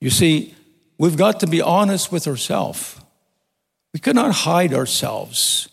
You 0.00 0.10
see, 0.10 0.54
we've 0.98 1.16
got 1.16 1.40
to 1.40 1.46
be 1.46 1.62
honest 1.62 2.10
with 2.10 2.26
ourselves. 2.26 3.00
We 3.94 4.00
cannot 4.00 4.32
hide 4.32 4.74
ourselves. 4.74 5.68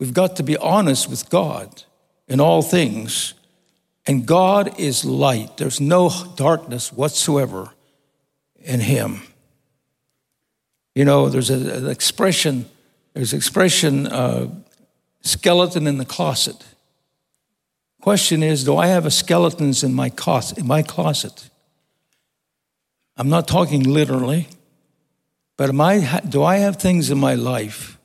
We've 0.00 0.14
got 0.14 0.36
to 0.36 0.42
be 0.42 0.56
honest 0.56 1.08
with 1.08 1.28
God 1.28 1.84
in 2.26 2.40
all 2.40 2.62
things. 2.62 3.34
And 4.06 4.26
God 4.26 4.80
is 4.80 5.04
light. 5.04 5.58
There's 5.58 5.80
no 5.80 6.10
darkness 6.36 6.92
whatsoever 6.92 7.72
in 8.62 8.80
him. 8.80 9.22
You 10.94 11.04
know, 11.04 11.28
there's 11.28 11.50
a, 11.50 11.76
an 11.76 11.88
expression, 11.88 12.66
there's 13.14 13.32
expression, 13.32 14.06
uh, 14.06 14.48
skeleton 15.20 15.86
in 15.86 15.98
the 15.98 16.04
closet. 16.04 16.64
Question 18.00 18.42
is, 18.42 18.64
do 18.64 18.76
I 18.76 18.86
have 18.88 19.06
a 19.06 19.10
skeletons 19.10 19.82
in 19.82 19.92
my, 19.94 20.10
in 20.56 20.66
my 20.66 20.82
closet? 20.82 21.50
I'm 23.16 23.28
not 23.28 23.48
talking 23.48 23.82
literally, 23.82 24.48
but 25.56 25.68
am 25.68 25.80
I, 25.80 26.20
do 26.28 26.42
I 26.44 26.58
have 26.58 26.76
things 26.76 27.10
in 27.10 27.18
my 27.18 27.34
life 27.34 27.98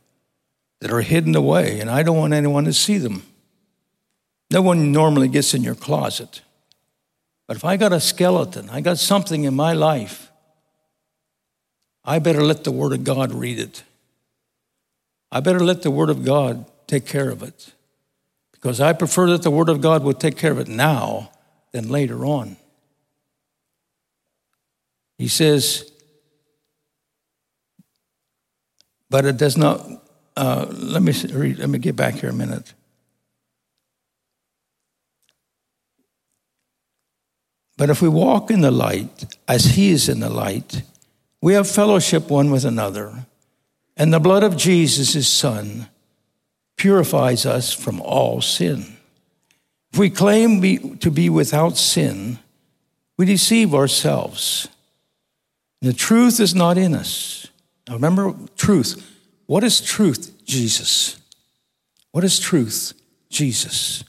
that 0.82 0.92
are 0.92 1.02
hidden 1.02 1.36
away 1.36 1.80
and 1.80 1.90
I 1.90 2.02
don't 2.02 2.18
want 2.18 2.34
anyone 2.34 2.66
to 2.66 2.74
see 2.74 2.98
them? 2.98 3.24
No 4.50 4.62
one 4.62 4.92
normally 4.92 5.28
gets 5.28 5.54
in 5.54 5.64
your 5.64 5.76
closet. 5.76 6.42
But 7.48 7.58
if 7.58 7.64
I 7.64 7.78
got 7.78 7.94
a 7.94 8.00
skeleton, 8.00 8.70
I 8.70 8.82
got 8.82 8.98
something 8.98 9.44
in 9.44 9.54
my 9.54 9.74
life, 9.74 10.32
I 12.06 12.20
better 12.20 12.44
let 12.44 12.64
the 12.64 12.72
Word 12.72 12.94
of 12.94 13.04
God 13.04 13.32
read 13.34 13.60
it. 13.60 13.84
I 15.32 15.40
better 15.40 15.62
let 15.62 15.82
the 15.82 15.92
Word 15.92 16.10
of 16.10 16.24
God 16.24 16.66
take 16.88 17.06
care 17.06 17.30
of 17.30 17.42
it. 17.44 17.74
Because 18.52 18.82
I 18.82 18.94
prefer 18.94 19.30
that 19.32 19.44
the 19.44 19.52
Word 19.52 19.70
of 19.70 19.82
God 19.82 20.04
would 20.04 20.20
take 20.20 20.38
care 20.38 20.52
of 20.52 20.60
it 20.60 20.68
now 20.68 21.32
than 21.72 21.90
later 21.90 22.26
on. 22.26 22.58
He 25.18 25.28
says, 25.28 25.90
but 29.10 29.26
it 29.26 29.38
does 29.38 29.58
not, 29.58 29.88
uh, 30.36 30.66
let, 30.70 31.02
me 31.02 31.14
let 31.14 31.70
me 31.70 31.78
get 31.78 31.96
back 31.96 32.16
here 32.16 32.30
a 32.30 32.34
minute. 32.34 32.74
But 37.78 37.90
if 37.90 38.02
we 38.02 38.10
walk 38.10 38.52
in 38.52 38.62
the 38.62 38.72
light 38.72 39.26
as 39.48 39.66
he 39.66 39.92
is 39.92 40.10
in 40.10 40.20
the 40.20 40.30
light, 40.30 40.84
we 41.44 41.56
have 41.56 41.70
fellowship 41.70 42.30
one 42.30 42.52
with 42.52 42.64
another. 42.64 43.26
And 43.98 44.14
the 44.14 44.20
blood 44.22 44.44
of 44.44 44.56
Jesus, 44.56 45.12
his 45.12 45.28
son, 45.28 45.90
purifies 46.78 47.46
us 47.46 47.74
from 47.74 48.00
all 48.00 48.40
sin. 48.40 48.96
If 49.92 50.00
we 50.00 50.10
claim 50.10 50.98
to 51.00 51.12
be 51.12 51.30
without 51.30 51.78
sin, 51.78 52.40
we 53.18 53.26
deceive 53.26 53.76
ourselves. 53.76 54.70
The 55.82 55.92
truth 55.92 56.40
is 56.40 56.56
not 56.56 56.78
in 56.78 56.96
us. 56.96 57.50
Now 57.90 57.96
remember, 57.96 58.34
truth. 58.56 59.06
What 59.46 59.66
is 59.66 59.82
truth? 59.82 60.46
Jesus. 60.46 61.22
What 62.14 62.24
is 62.24 62.40
truth? 62.40 62.94
Jesus. 63.30 64.06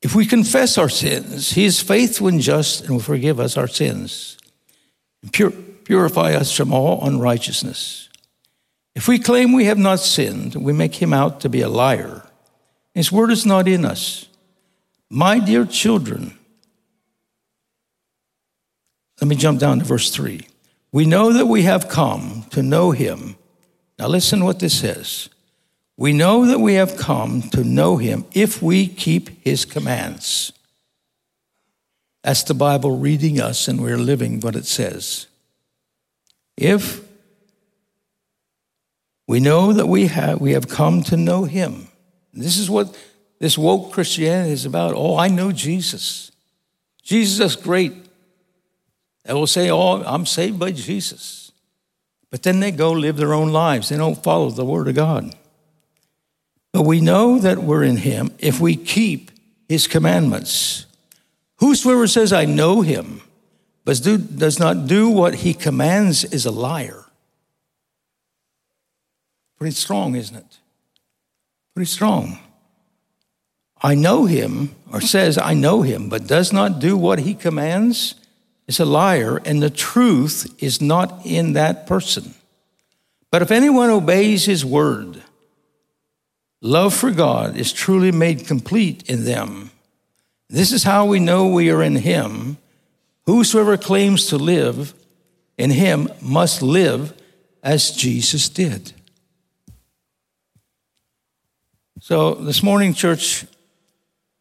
If 0.00 0.14
we 0.14 0.26
confess 0.26 0.78
our 0.78 0.88
sins, 0.88 1.54
He 1.54 1.64
is 1.64 1.80
faithful 1.82 2.28
and 2.28 2.40
just 2.40 2.82
and 2.82 2.90
will 2.90 3.00
forgive 3.00 3.40
us 3.40 3.56
our 3.56 3.66
sins 3.66 4.38
and 5.22 5.32
pur- 5.32 5.52
purify 5.90 6.34
us 6.34 6.52
from 6.52 6.72
all 6.72 7.04
unrighteousness. 7.04 8.08
If 8.94 9.08
we 9.08 9.18
claim 9.18 9.52
we 9.52 9.64
have 9.64 9.76
not 9.76 9.98
sinned, 9.98 10.54
we 10.54 10.72
make 10.72 10.94
Him 10.94 11.12
out 11.12 11.40
to 11.40 11.48
be 11.48 11.62
a 11.62 11.68
liar. 11.68 12.22
His 12.94 13.10
word 13.10 13.32
is 13.32 13.44
not 13.44 13.66
in 13.66 13.84
us. 13.84 14.28
My 15.08 15.40
dear 15.40 15.66
children, 15.66 16.38
let 19.20 19.26
me 19.26 19.34
jump 19.34 19.58
down 19.58 19.80
to 19.80 19.84
verse 19.84 20.12
3. 20.12 20.46
We 20.92 21.06
know 21.06 21.32
that 21.32 21.46
we 21.46 21.62
have 21.62 21.88
come 21.88 22.44
to 22.50 22.62
know 22.62 22.92
Him. 22.92 23.34
Now, 23.98 24.06
listen 24.06 24.44
what 24.44 24.60
this 24.60 24.78
says 24.78 25.28
we 25.96 26.12
know 26.12 26.46
that 26.46 26.60
we 26.60 26.74
have 26.74 26.96
come 26.96 27.42
to 27.50 27.64
know 27.64 27.96
him 27.96 28.24
if 28.32 28.62
we 28.62 28.86
keep 28.86 29.44
his 29.44 29.66
commands. 29.66 30.52
That's 32.22 32.44
the 32.44 32.54
Bible 32.54 32.96
reading 32.96 33.40
us, 33.40 33.68
and 33.68 33.82
we're 33.82 33.98
living 33.98 34.40
what 34.40 34.56
it 34.56 34.66
says. 34.66 35.26
If 36.60 37.00
we 39.26 39.40
know 39.40 39.72
that 39.72 39.86
we 39.86 40.08
have, 40.08 40.42
we 40.42 40.52
have 40.52 40.68
come 40.68 41.02
to 41.04 41.16
know 41.16 41.44
him. 41.44 41.88
This 42.34 42.58
is 42.58 42.68
what 42.68 42.96
this 43.38 43.56
woke 43.56 43.92
Christianity 43.92 44.52
is 44.52 44.66
about. 44.66 44.92
Oh, 44.94 45.16
I 45.16 45.28
know 45.28 45.52
Jesus. 45.52 46.30
Jesus 47.02 47.40
is 47.40 47.56
great. 47.56 47.94
They 49.24 49.32
will 49.32 49.46
say, 49.46 49.70
Oh, 49.70 50.02
I'm 50.02 50.26
saved 50.26 50.58
by 50.58 50.72
Jesus. 50.72 51.50
But 52.30 52.42
then 52.42 52.60
they 52.60 52.70
go 52.70 52.92
live 52.92 53.16
their 53.16 53.32
own 53.32 53.52
lives. 53.52 53.88
They 53.88 53.96
don't 53.96 54.22
follow 54.22 54.50
the 54.50 54.64
Word 54.64 54.86
of 54.88 54.94
God. 54.94 55.34
But 56.72 56.82
we 56.82 57.00
know 57.00 57.38
that 57.38 57.58
we're 57.58 57.84
in 57.84 57.96
him 57.96 58.32
if 58.38 58.60
we 58.60 58.76
keep 58.76 59.30
his 59.66 59.86
commandments. 59.86 60.84
Whosoever 61.56 62.06
says, 62.06 62.34
I 62.34 62.44
know 62.44 62.82
him, 62.82 63.22
but 63.90 64.00
do, 64.04 64.18
does 64.18 64.60
not 64.60 64.86
do 64.86 65.10
what 65.10 65.34
he 65.34 65.52
commands 65.52 66.22
is 66.22 66.46
a 66.46 66.52
liar. 66.52 67.06
Pretty 69.58 69.74
strong, 69.74 70.14
isn't 70.14 70.36
it? 70.36 70.58
Pretty 71.74 71.90
strong. 71.90 72.38
I 73.82 73.96
know 73.96 74.26
him, 74.26 74.76
or 74.92 75.00
says, 75.00 75.38
I 75.38 75.54
know 75.54 75.82
him, 75.82 76.08
but 76.08 76.28
does 76.28 76.52
not 76.52 76.78
do 76.78 76.96
what 76.96 77.18
he 77.18 77.34
commands 77.34 78.14
is 78.68 78.78
a 78.78 78.84
liar, 78.84 79.40
and 79.44 79.60
the 79.60 79.70
truth 79.70 80.54
is 80.62 80.80
not 80.80 81.26
in 81.26 81.54
that 81.54 81.88
person. 81.88 82.36
But 83.32 83.42
if 83.42 83.50
anyone 83.50 83.90
obeys 83.90 84.44
his 84.44 84.64
word, 84.64 85.20
Love 86.62 86.94
for 86.94 87.10
God 87.10 87.56
is 87.56 87.72
truly 87.72 88.12
made 88.12 88.46
complete 88.46 89.02
in 89.10 89.24
them. 89.24 89.72
This 90.48 90.70
is 90.70 90.84
how 90.84 91.06
we 91.06 91.18
know 91.18 91.48
we 91.48 91.70
are 91.70 91.82
in 91.82 91.96
Him. 91.96 92.58
Whosoever 93.30 93.76
claims 93.76 94.26
to 94.30 94.38
live 94.38 94.92
in 95.56 95.70
Him 95.70 96.10
must 96.20 96.62
live 96.62 97.16
as 97.62 97.92
Jesus 97.92 98.48
did. 98.48 98.92
So, 102.00 102.34
this 102.34 102.60
morning, 102.60 102.92
church, 102.92 103.46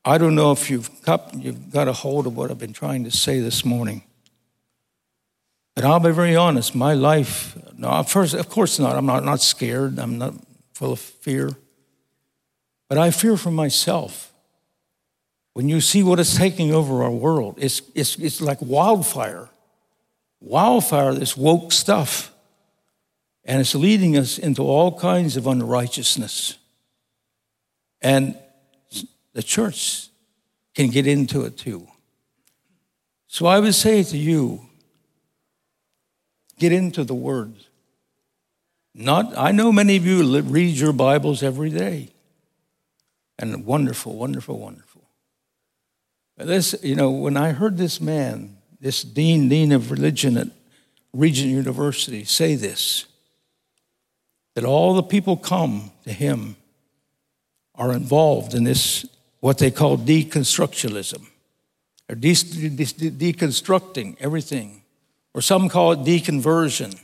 I 0.04 0.18
don't 0.18 0.34
know 0.34 0.52
if 0.52 0.72
you've 0.72 0.90
got, 1.04 1.36
you've 1.36 1.70
got 1.70 1.88
a 1.88 1.94
hold 1.94 2.26
of 2.26 2.36
what 2.36 2.50
I've 2.50 2.58
been 2.58 2.74
trying 2.74 3.04
to 3.04 3.12
say 3.12 3.40
this 3.40 3.64
morning. 3.64 4.02
But 5.76 5.86
I'll 5.86 6.00
be 6.00 6.10
very 6.10 6.36
honest, 6.36 6.74
my 6.74 6.96
life, 6.96 7.56
no, 7.78 8.02
first, 8.02 8.34
of 8.34 8.50
course 8.50 8.80
not. 8.80 8.96
I'm 8.96 9.06
not, 9.06 9.24
not 9.24 9.40
scared. 9.40 10.00
I'm 10.00 10.18
not 10.18 10.34
full 10.74 10.94
of 10.94 11.00
fear. 11.00 11.52
But 12.88 12.98
I 12.98 13.12
fear 13.12 13.38
for 13.38 13.52
myself. 13.52 14.29
When 15.54 15.68
you 15.68 15.82
see 15.82 16.04
what 16.04 16.20
is 16.20 16.36
taking 16.36 16.74
over 16.74 17.04
our 17.04 17.12
world, 17.12 17.56
it's, 17.58 17.82
it's, 17.96 18.18
it's 18.18 18.42
like 18.42 18.62
wildfire. 18.62 19.50
Wildfire, 20.42 21.14
this 21.14 21.36
woke 21.36 21.72
stuff. 21.72 22.32
And 23.44 23.60
it's 23.60 23.76
leading 23.76 24.16
us 24.16 24.38
into 24.38 24.62
all 24.62 24.98
kinds 24.98 25.36
of 25.38 25.48
unrighteousness. 25.48 26.58
And 28.02 28.38
the 29.34 29.44
church 29.44 30.08
can 30.76 30.90
get 30.90 31.08
into 31.08 31.44
it 31.46 31.58
too. 31.58 31.88
So 33.28 33.46
I 33.46 33.60
would 33.60 33.76
say 33.76 34.04
to 34.04 34.18
you, 34.18 34.66
get 36.58 36.72
into 36.72 37.04
the 37.04 37.14
Word. 37.16 37.54
Not, 38.94 39.38
I 39.38 39.52
know 39.52 39.72
many 39.72 39.96
of 39.96 40.06
you 40.06 40.42
read 40.42 40.76
your 40.76 40.94
Bibles 40.94 41.44
every 41.44 41.70
day. 41.70 42.10
And 43.38 43.66
wonderful, 43.66 44.16
wonderful, 44.16 44.60
wonderful. 44.60 44.89
This, 46.40 46.74
you 46.82 46.96
know, 46.96 47.12
when 47.12 47.36
I 47.36 47.52
heard 47.52 47.78
this 47.78 48.00
man, 48.00 48.58
this 48.80 49.04
dean, 49.04 49.50
dean 49.50 49.74
of 49.74 49.92
religion 49.92 50.38
at 50.38 50.48
Regent 51.12 51.50
University, 51.50 52.24
say 52.24 52.56
this, 52.56 53.06
that 54.56 54.64
all 54.64 54.94
the 54.94 55.04
people 55.04 55.36
come 55.36 55.92
to 56.06 56.14
him 56.14 56.56
are 57.76 57.92
involved 57.92 58.54
in 58.54 58.64
this, 58.64 59.06
what 59.42 59.58
they 59.58 59.70
call 59.70 59.98
deconstructionism. 59.98 61.28
They're 62.08 62.16
de- 62.16 62.34
de- 62.34 63.34
deconstructing 63.34 64.16
everything, 64.22 64.82
or 65.34 65.42
some 65.42 65.68
call 65.68 65.92
it 65.92 66.00
deconversion. 66.00 67.00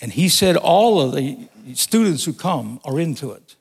And 0.00 0.12
he 0.12 0.28
said 0.28 0.56
all 0.56 1.00
of 1.00 1.14
the 1.14 1.48
students 1.74 2.24
who 2.24 2.34
come 2.34 2.80
are 2.84 3.00
into 3.00 3.30
it. 3.32 3.56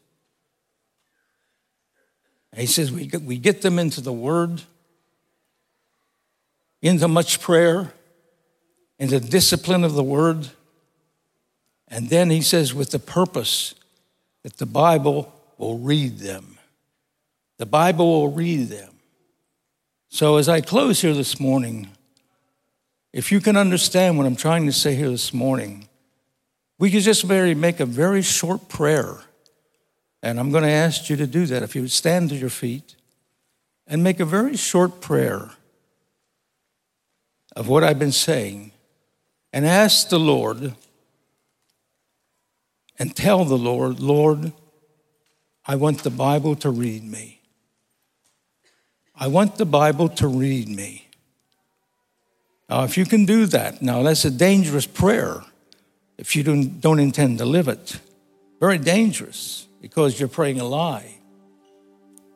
He 2.56 2.66
says 2.66 2.92
we 2.92 3.08
get, 3.08 3.22
we 3.22 3.38
get 3.38 3.62
them 3.62 3.80
into 3.80 4.02
the 4.02 4.12
Word, 4.14 4.62
into 6.82 7.08
much 7.08 7.40
prayer, 7.40 7.94
into 9.00 9.20
discipline 9.20 9.84
of 9.84 9.94
the 9.94 10.04
Word. 10.04 10.50
And 11.88 12.10
then 12.10 12.30
he 12.30 12.42
says, 12.42 12.74
with 12.74 12.92
the 12.92 13.00
purpose 13.00 13.76
that 14.44 14.58
the 14.58 14.66
Bible 14.66 15.34
will 15.58 15.78
read 15.78 16.20
them. 16.20 16.58
The 17.58 17.66
Bible 17.66 18.08
will 18.08 18.32
read 18.32 18.70
them. 18.70 18.94
So, 20.10 20.38
as 20.38 20.50
I 20.50 20.62
close 20.62 21.02
here 21.02 21.14
this 21.14 21.40
morning, 21.40 21.90
if 23.14 23.32
you 23.32 23.40
can 23.40 23.56
understand 23.56 24.18
what 24.18 24.26
I'm 24.26 24.36
trying 24.36 24.66
to 24.66 24.74
say 24.74 24.96
here 24.96 25.10
this 25.10 25.34
morning, 25.34 25.88
we 26.80 26.90
could 26.90 27.04
just 27.04 27.24
very 27.24 27.54
make 27.54 27.80
a 27.80 27.86
very 27.86 28.22
short 28.22 28.68
prayer. 28.68 29.20
And 30.24 30.40
I'm 30.40 30.52
going 30.52 30.64
to 30.64 30.70
ask 30.70 31.10
you 31.10 31.16
to 31.18 31.28
do 31.28 31.46
that. 31.48 31.64
If 31.64 31.76
you 31.76 31.82
would 31.82 31.92
stand 31.92 32.30
to 32.30 32.36
your 32.36 32.50
feet 32.50 32.96
and 33.88 34.04
make 34.04 34.20
a 34.20 34.26
very 34.26 34.56
short 34.56 35.02
prayer 35.02 35.52
of 37.56 37.68
what 37.68 37.84
I've 37.84 38.00
been 38.00 38.12
saying 38.12 38.72
and 39.52 39.66
ask 39.66 40.10
the 40.10 40.20
Lord 40.20 40.76
and 43.00 43.16
tell 43.16 43.46
the 43.46 43.58
Lord, 43.58 44.00
Lord, 44.00 44.54
I 45.66 45.76
want 45.76 46.04
the 46.04 46.10
Bible 46.10 46.56
to 46.58 46.70
read 46.70 47.04
me. 47.04 47.42
I 49.16 49.28
want 49.28 49.58
the 49.58 49.66
Bible 49.66 50.10
to 50.10 50.28
read 50.28 50.68
me. 50.68 51.08
Now, 52.70 52.84
if 52.84 52.98
you 52.98 53.06
can 53.06 53.26
do 53.26 53.46
that, 53.48 53.82
now 53.82 54.02
that's 54.04 54.24
a 54.24 54.32
dangerous 54.32 54.86
prayer 54.86 55.44
if 56.18 56.36
you 56.36 56.44
don't, 56.44 56.80
don't 56.80 57.00
intend 57.00 57.40
to 57.40 57.46
live 57.46 57.68
it. 57.68 58.00
Very 58.60 58.78
dangerous 58.78 59.66
because 59.82 60.20
you're 60.20 60.30
praying 60.30 60.60
a 60.60 60.66
lie. 60.66 61.18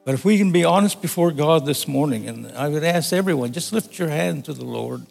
But 0.04 0.14
if 0.14 0.26
we 0.26 0.38
can 0.38 0.52
be 0.52 0.66
honest 0.66 1.02
before 1.02 1.32
God 1.32 1.66
this 1.66 1.88
morning, 1.88 2.28
and 2.28 2.48
I 2.52 2.68
would 2.68 2.84
ask 2.84 3.14
everyone, 3.14 3.54
just 3.54 3.72
lift 3.72 3.98
your 3.98 4.10
hand 4.10 4.46
to 4.46 4.54
the 4.54 4.66
Lord 4.66 5.06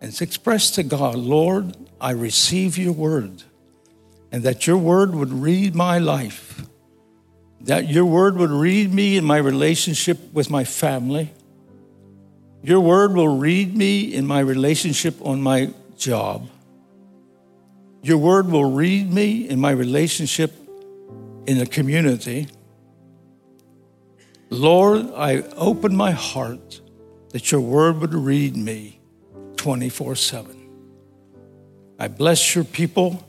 and 0.00 0.20
express 0.20 0.70
to 0.72 0.82
God, 0.82 1.16
Lord, 1.16 1.76
I 2.00 2.12
receive 2.12 2.78
your 2.78 2.92
word 2.92 3.42
and 4.32 4.42
that 4.42 4.66
your 4.66 4.76
word 4.76 5.14
would 5.14 5.32
read 5.32 5.74
my 5.74 5.98
life, 5.98 6.66
that 7.62 7.88
your 7.88 8.04
word 8.04 8.36
would 8.36 8.50
read 8.50 8.92
me 8.92 9.16
in 9.16 9.24
my 9.24 9.38
relationship 9.38 10.32
with 10.32 10.50
my 10.50 10.64
family. 10.64 11.32
Your 12.62 12.80
word 12.80 13.14
will 13.14 13.36
read 13.36 13.76
me 13.76 14.12
in 14.14 14.26
my 14.26 14.40
relationship 14.40 15.14
on 15.20 15.40
my 15.40 15.72
job. 15.96 16.48
Your 18.02 18.18
word 18.18 18.50
will 18.50 18.70
read 18.70 19.12
me 19.12 19.48
in 19.48 19.60
my 19.60 19.70
relationship 19.70 20.52
in 21.46 21.58
the 21.58 21.66
community. 21.66 22.48
Lord, 24.50 25.10
I 25.14 25.42
open 25.56 25.96
my 25.96 26.10
heart 26.10 26.80
that 27.30 27.50
your 27.50 27.60
word 27.60 28.00
would 28.00 28.14
read 28.14 28.56
me 28.56 29.00
24 29.56 30.14
7. 30.16 30.56
I 31.98 32.08
bless 32.08 32.54
your 32.54 32.64
people 32.64 33.26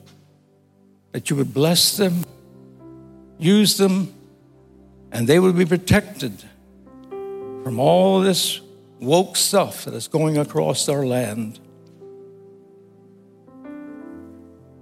that 1.11 1.29
you 1.29 1.35
would 1.35 1.53
bless 1.53 1.97
them, 1.97 2.23
use 3.39 3.77
them, 3.77 4.13
and 5.11 5.27
they 5.27 5.39
would 5.39 5.57
be 5.57 5.65
protected 5.65 6.43
from 7.63 7.79
all 7.79 8.19
this 8.19 8.61
woke 8.99 9.35
stuff 9.35 9.85
that 9.85 9.93
is 9.93 10.07
going 10.07 10.37
across 10.37 10.89
our 10.89 11.05
land. 11.05 11.59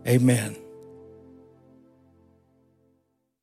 Amen. 0.07 0.55